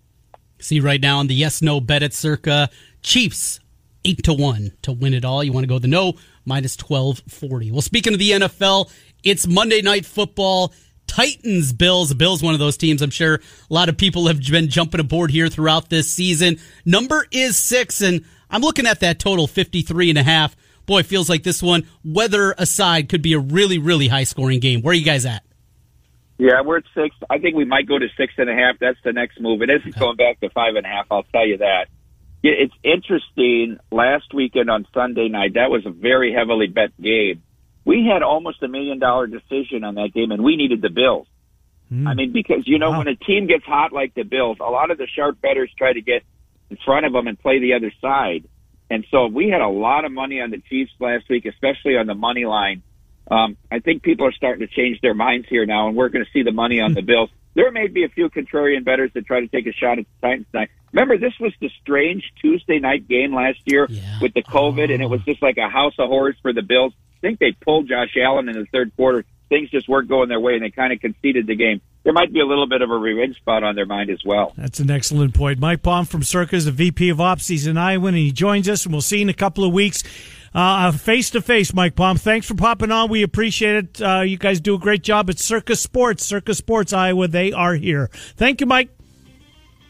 See 0.59 0.81
right 0.81 1.01
now 1.01 1.19
on 1.19 1.27
the 1.27 1.35
yes 1.35 1.63
no 1.63 1.81
bet 1.81 2.03
at 2.03 2.13
circa 2.13 2.71
Chiefs 3.03 3.61
eight 4.05 4.23
to 4.25 4.33
one 4.33 4.73
to 4.83 4.93
win 4.93 5.15
it 5.15 5.25
all. 5.25 5.43
You 5.43 5.53
want 5.53 5.65
to 5.65 5.69
go 5.69 5.79
the 5.79 5.89
no 5.89 6.15
minus 6.45 6.77
twelve 6.77 7.23
forty. 7.29 7.71
Well, 7.71 7.83
speaking 7.83 8.13
of 8.13 8.19
the 8.19 8.31
NFL, 8.31 8.91
it's 9.23 9.47
Monday 9.47 9.83
night 9.83 10.07
football. 10.07 10.73
Titans 11.07 11.73
Bills. 11.73 12.15
Bills, 12.15 12.41
one 12.41 12.55
of 12.55 12.61
those 12.61 12.77
teams 12.77 13.03
I'm 13.03 13.11
sure 13.11 13.35
a 13.35 13.75
lot 13.75 13.89
of 13.89 13.97
people 13.97 14.29
have 14.29 14.41
been 14.41 14.69
jumping 14.69 15.01
aboard 15.01 15.33
here 15.33 15.49
throughout 15.49 15.91
this 15.91 16.09
season. 16.09 16.59
Number 16.85 17.27
is 17.33 17.57
six, 17.57 18.01
and 18.01 18.25
I'm 18.49 18.63
looking 18.63 18.87
at 18.87 19.01
that 19.01 19.19
total 19.19 19.49
53 19.49 20.11
and 20.11 20.19
a 20.19 20.23
half. 20.23 20.55
Boy, 20.87 21.03
feels 21.03 21.29
like 21.29 21.43
this 21.43 21.63
one, 21.63 21.87
weather 22.05 22.55
aside, 22.59 23.09
could 23.09 23.23
be 23.23 23.33
a 23.33 23.39
really, 23.39 23.79
really 23.79 24.09
high 24.09 24.25
scoring 24.25 24.61
game. 24.61 24.83
Where 24.83 24.93
are 24.93 24.95
you 24.95 25.05
guys 25.05 25.27
at? 25.27 25.45
Yeah, 26.39 26.63
we're 26.65 26.79
at 26.79 26.85
six. 26.95 27.15
I 27.29 27.39
think 27.39 27.55
we 27.55 27.65
might 27.65 27.87
go 27.87 27.99
to 27.99 28.07
six 28.17 28.33
and 28.39 28.49
a 28.49 28.55
half. 28.55 28.79
That's 28.81 28.99
the 29.05 29.13
next 29.13 29.41
move. 29.41 29.63
It 29.63 29.71
isn't 29.71 29.99
going 29.99 30.17
back 30.17 30.41
to 30.41 30.49
five 30.51 30.75
and 30.75 30.87
a 30.87 30.89
half. 30.89 31.07
I'll 31.11 31.25
tell 31.25 31.47
you 31.47 31.59
that. 31.59 31.89
Yeah, 32.43 32.53
It's 32.59 32.75
interesting. 32.83 33.79
Last 33.91 34.33
weekend 34.33 34.71
on 34.71 34.87
Sunday 34.95 35.29
night, 35.29 35.55
that 35.55 35.71
was 35.71 35.85
a 35.87 35.91
very 35.91 36.33
heavily 36.33 36.67
bet 36.69 36.91
game. 37.01 37.43
We 37.85 38.09
had 38.13 38.23
almost 38.23 38.63
a 38.63 38.69
million 38.69 38.99
dollar 38.99 39.27
decision 39.27 39.85
on 39.85 39.95
that 39.97 40.13
game, 40.15 40.31
and 40.33 40.43
we 40.43 40.57
needed 40.57 40.83
the 40.83 40.91
Bills. 40.91 41.27
I 42.07 42.15
mean, 42.15 42.31
because 42.33 42.69
you 42.69 42.79
know 42.79 42.91
Wow. 42.91 42.99
when 42.99 43.09
a 43.09 43.17
team 43.17 43.47
gets 43.49 43.65
hot 43.65 43.93
like 43.93 44.15
the 44.15 44.23
Bills, 44.23 44.59
a 44.61 44.71
lot 44.71 44.93
of 44.93 44.99
the 44.99 45.09
sharp 45.09 45.41
bettors 45.41 45.73
try 45.77 45.93
to 45.93 46.01
get 46.01 46.23
in 46.71 46.77
front 46.85 47.05
of 47.05 47.13
them 47.13 47.27
and 47.27 47.37
play 47.37 47.59
the 47.59 47.75
other 47.75 47.91
side. 48.01 48.45
And 48.89 49.05
so 49.11 49.27
we 49.27 49.49
had 49.49 49.61
a 49.61 49.69
lot 49.69 50.05
of 50.05 50.13
money 50.13 50.41
on 50.41 50.51
the 50.51 50.59
Chiefs 50.69 50.93
last 51.01 51.29
week, 51.29 51.47
especially 51.47 51.97
on 51.97 52.07
the 52.07 52.15
money 52.15 52.45
line. 52.45 52.83
Um, 53.29 53.57
I 53.73 53.81
think 53.81 54.03
people 54.03 54.27
are 54.27 54.33
starting 54.33 54.67
to 54.67 54.73
change 54.73 55.01
their 55.01 55.15
minds 55.15 55.49
here 55.49 55.67
now, 55.67 55.89
and 55.89 55.97
we're 55.97 56.11
going 56.11 56.25
to 56.25 56.31
see 56.33 56.43
the 56.45 56.53
money 56.53 56.81
on 56.81 56.95
the 56.95 57.03
Bills. 57.13 57.31
There 57.55 57.73
may 57.73 57.89
be 57.89 58.05
a 58.05 58.09
few 58.09 58.31
contrarian 58.31 58.85
bettors 58.85 59.11
that 59.15 59.27
try 59.27 59.41
to 59.41 59.49
take 59.49 59.67
a 59.67 59.73
shot 59.73 59.99
at 59.99 60.05
the 60.21 60.27
Titans 60.29 60.47
tonight. 60.53 60.71
Remember, 60.93 61.17
this 61.19 61.33
was 61.39 61.53
the 61.61 61.71
strange 61.83 62.25
Tuesday 62.41 62.79
night 62.81 63.07
game 63.09 63.35
last 63.35 63.59
year 63.65 63.87
Yeah. 63.89 64.19
with 64.21 64.35
the 64.35 64.43
COVID, 64.43 64.93
and 64.93 65.03
it 65.03 65.09
was 65.09 65.21
just 65.23 65.41
like 65.43 65.57
a 65.57 65.69
house 65.69 65.95
of 65.99 66.09
horrors 66.09 66.37
for 66.43 66.53
the 66.53 66.63
Bills. 66.63 66.93
I 67.17 67.21
think 67.27 67.39
they 67.39 67.53
pulled 67.53 67.89
Josh 67.89 68.17
Allen 68.21 68.49
in 68.49 68.57
the 68.57 68.67
third 68.73 68.93
quarter. 68.97 69.25
Things 69.49 69.69
just 69.71 69.89
weren't 69.89 70.09
going 70.09 70.29
their 70.29 70.41
way, 70.41 70.55
and 70.55 70.63
they 70.63 70.71
kind 70.71 70.93
of 70.93 71.01
conceded 71.01 71.47
the 71.47 71.55
game. 71.57 71.81
There 72.03 72.13
might 72.13 72.33
be 72.33 72.41
a 72.41 72.47
little 72.47 72.67
bit 72.67 72.83
of 72.83 72.91
a 72.91 72.97
revenge 72.97 73.37
spot 73.37 73.63
on 73.63 73.75
their 73.75 73.85
mind 73.85 74.09
as 74.11 74.21
well. 74.25 74.53
That's 74.57 74.81
an 74.81 74.91
excellent 74.91 75.35
point. 75.35 75.59
Mike 75.59 75.83
Palm 75.83 76.07
from 76.07 76.23
Circa 76.23 76.57
is 76.57 76.65
the 76.65 76.73
VP 76.73 77.09
of 77.11 77.21
Ops. 77.21 77.49
He's 77.49 77.67
in 77.67 77.77
Iowa, 77.77 78.07
and 78.09 78.17
he 78.17 78.33
joins 78.33 78.69
us, 78.69 78.85
and 78.87 78.93
we'll 78.95 79.03
see 79.03 79.17
you 79.17 79.23
in 79.23 79.29
a 79.29 79.35
couple 79.35 79.65
of 79.65 79.73
weeks. 79.73 80.03
Uh, 80.55 80.91
face 80.93 81.31
to 81.31 81.41
face, 81.43 81.75
Mike 81.75 81.95
Palm. 81.95 82.17
Thanks 82.17 82.47
for 82.49 82.55
popping 82.55 82.91
on. 82.91 83.11
We 83.11 83.23
appreciate 83.23 83.77
it. 83.77 84.03
Uh, 84.03 84.21
you 84.23 84.37
guys 84.39 84.61
do 84.61 84.75
a 84.75 84.79
great 84.79 85.03
job 85.03 85.29
at 85.31 85.39
Circa 85.39 85.77
Sports, 85.77 86.25
Circa 86.25 86.55
Sports 86.55 86.93
Iowa. 86.93 87.29
They 87.29 87.53
are 87.53 87.75
here. 87.75 88.09
Thank 88.37 88.61
you, 88.61 88.67
Mike. 88.67 88.89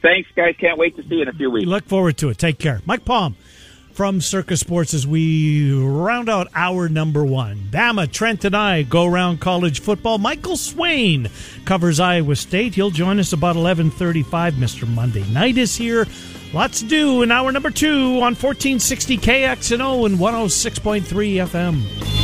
Thanks, 0.03 0.31
guys. 0.35 0.55
Can't 0.59 0.79
wait 0.79 0.97
to 0.97 1.03
see 1.03 1.17
you 1.17 1.23
in 1.23 1.29
a 1.29 1.33
few 1.33 1.51
weeks. 1.51 1.67
look 1.67 1.85
forward 1.85 2.17
to 2.19 2.31
it. 2.31 2.39
Take 2.39 2.59
care. 2.59 2.81
Mike 2.87 3.05
Palm 3.05 3.37
from 3.93 4.21
Circa 4.21 4.57
Sports 4.57 4.95
as 4.95 5.07
we 5.07 5.75
round 5.75 6.29
out 6.31 6.49
hour 6.55 6.89
number 6.89 7.25
one. 7.25 7.69
Bama, 7.71 8.11
Trent, 8.11 8.45
and 8.45 8.57
I 8.57 8.83
go 8.83 9.05
around 9.05 9.41
college 9.41 9.81
football. 9.81 10.17
Michael 10.19 10.57
Swain 10.57 11.29
covers 11.67 12.01
Iowa 12.01 12.37
State. 12.37 12.75
He'll 12.75 12.91
join 12.91 13.19
us 13.19 13.33
about 13.33 13.57
1135. 13.57 14.55
Mr. 14.55 14.89
Monday 14.89 15.29
Night 15.31 15.59
is 15.59 15.77
here. 15.77 16.07
Lots 16.55 16.81
to 16.81 16.87
do 16.87 17.23
in 17.23 17.31
hour 17.31 17.53
number 17.53 17.71
two 17.71 18.15
on 18.17 18.35
1460 18.35 19.19
KXNO 19.19 20.07
and 20.07 20.19
106.3 20.19 21.03
FM. 21.47 22.20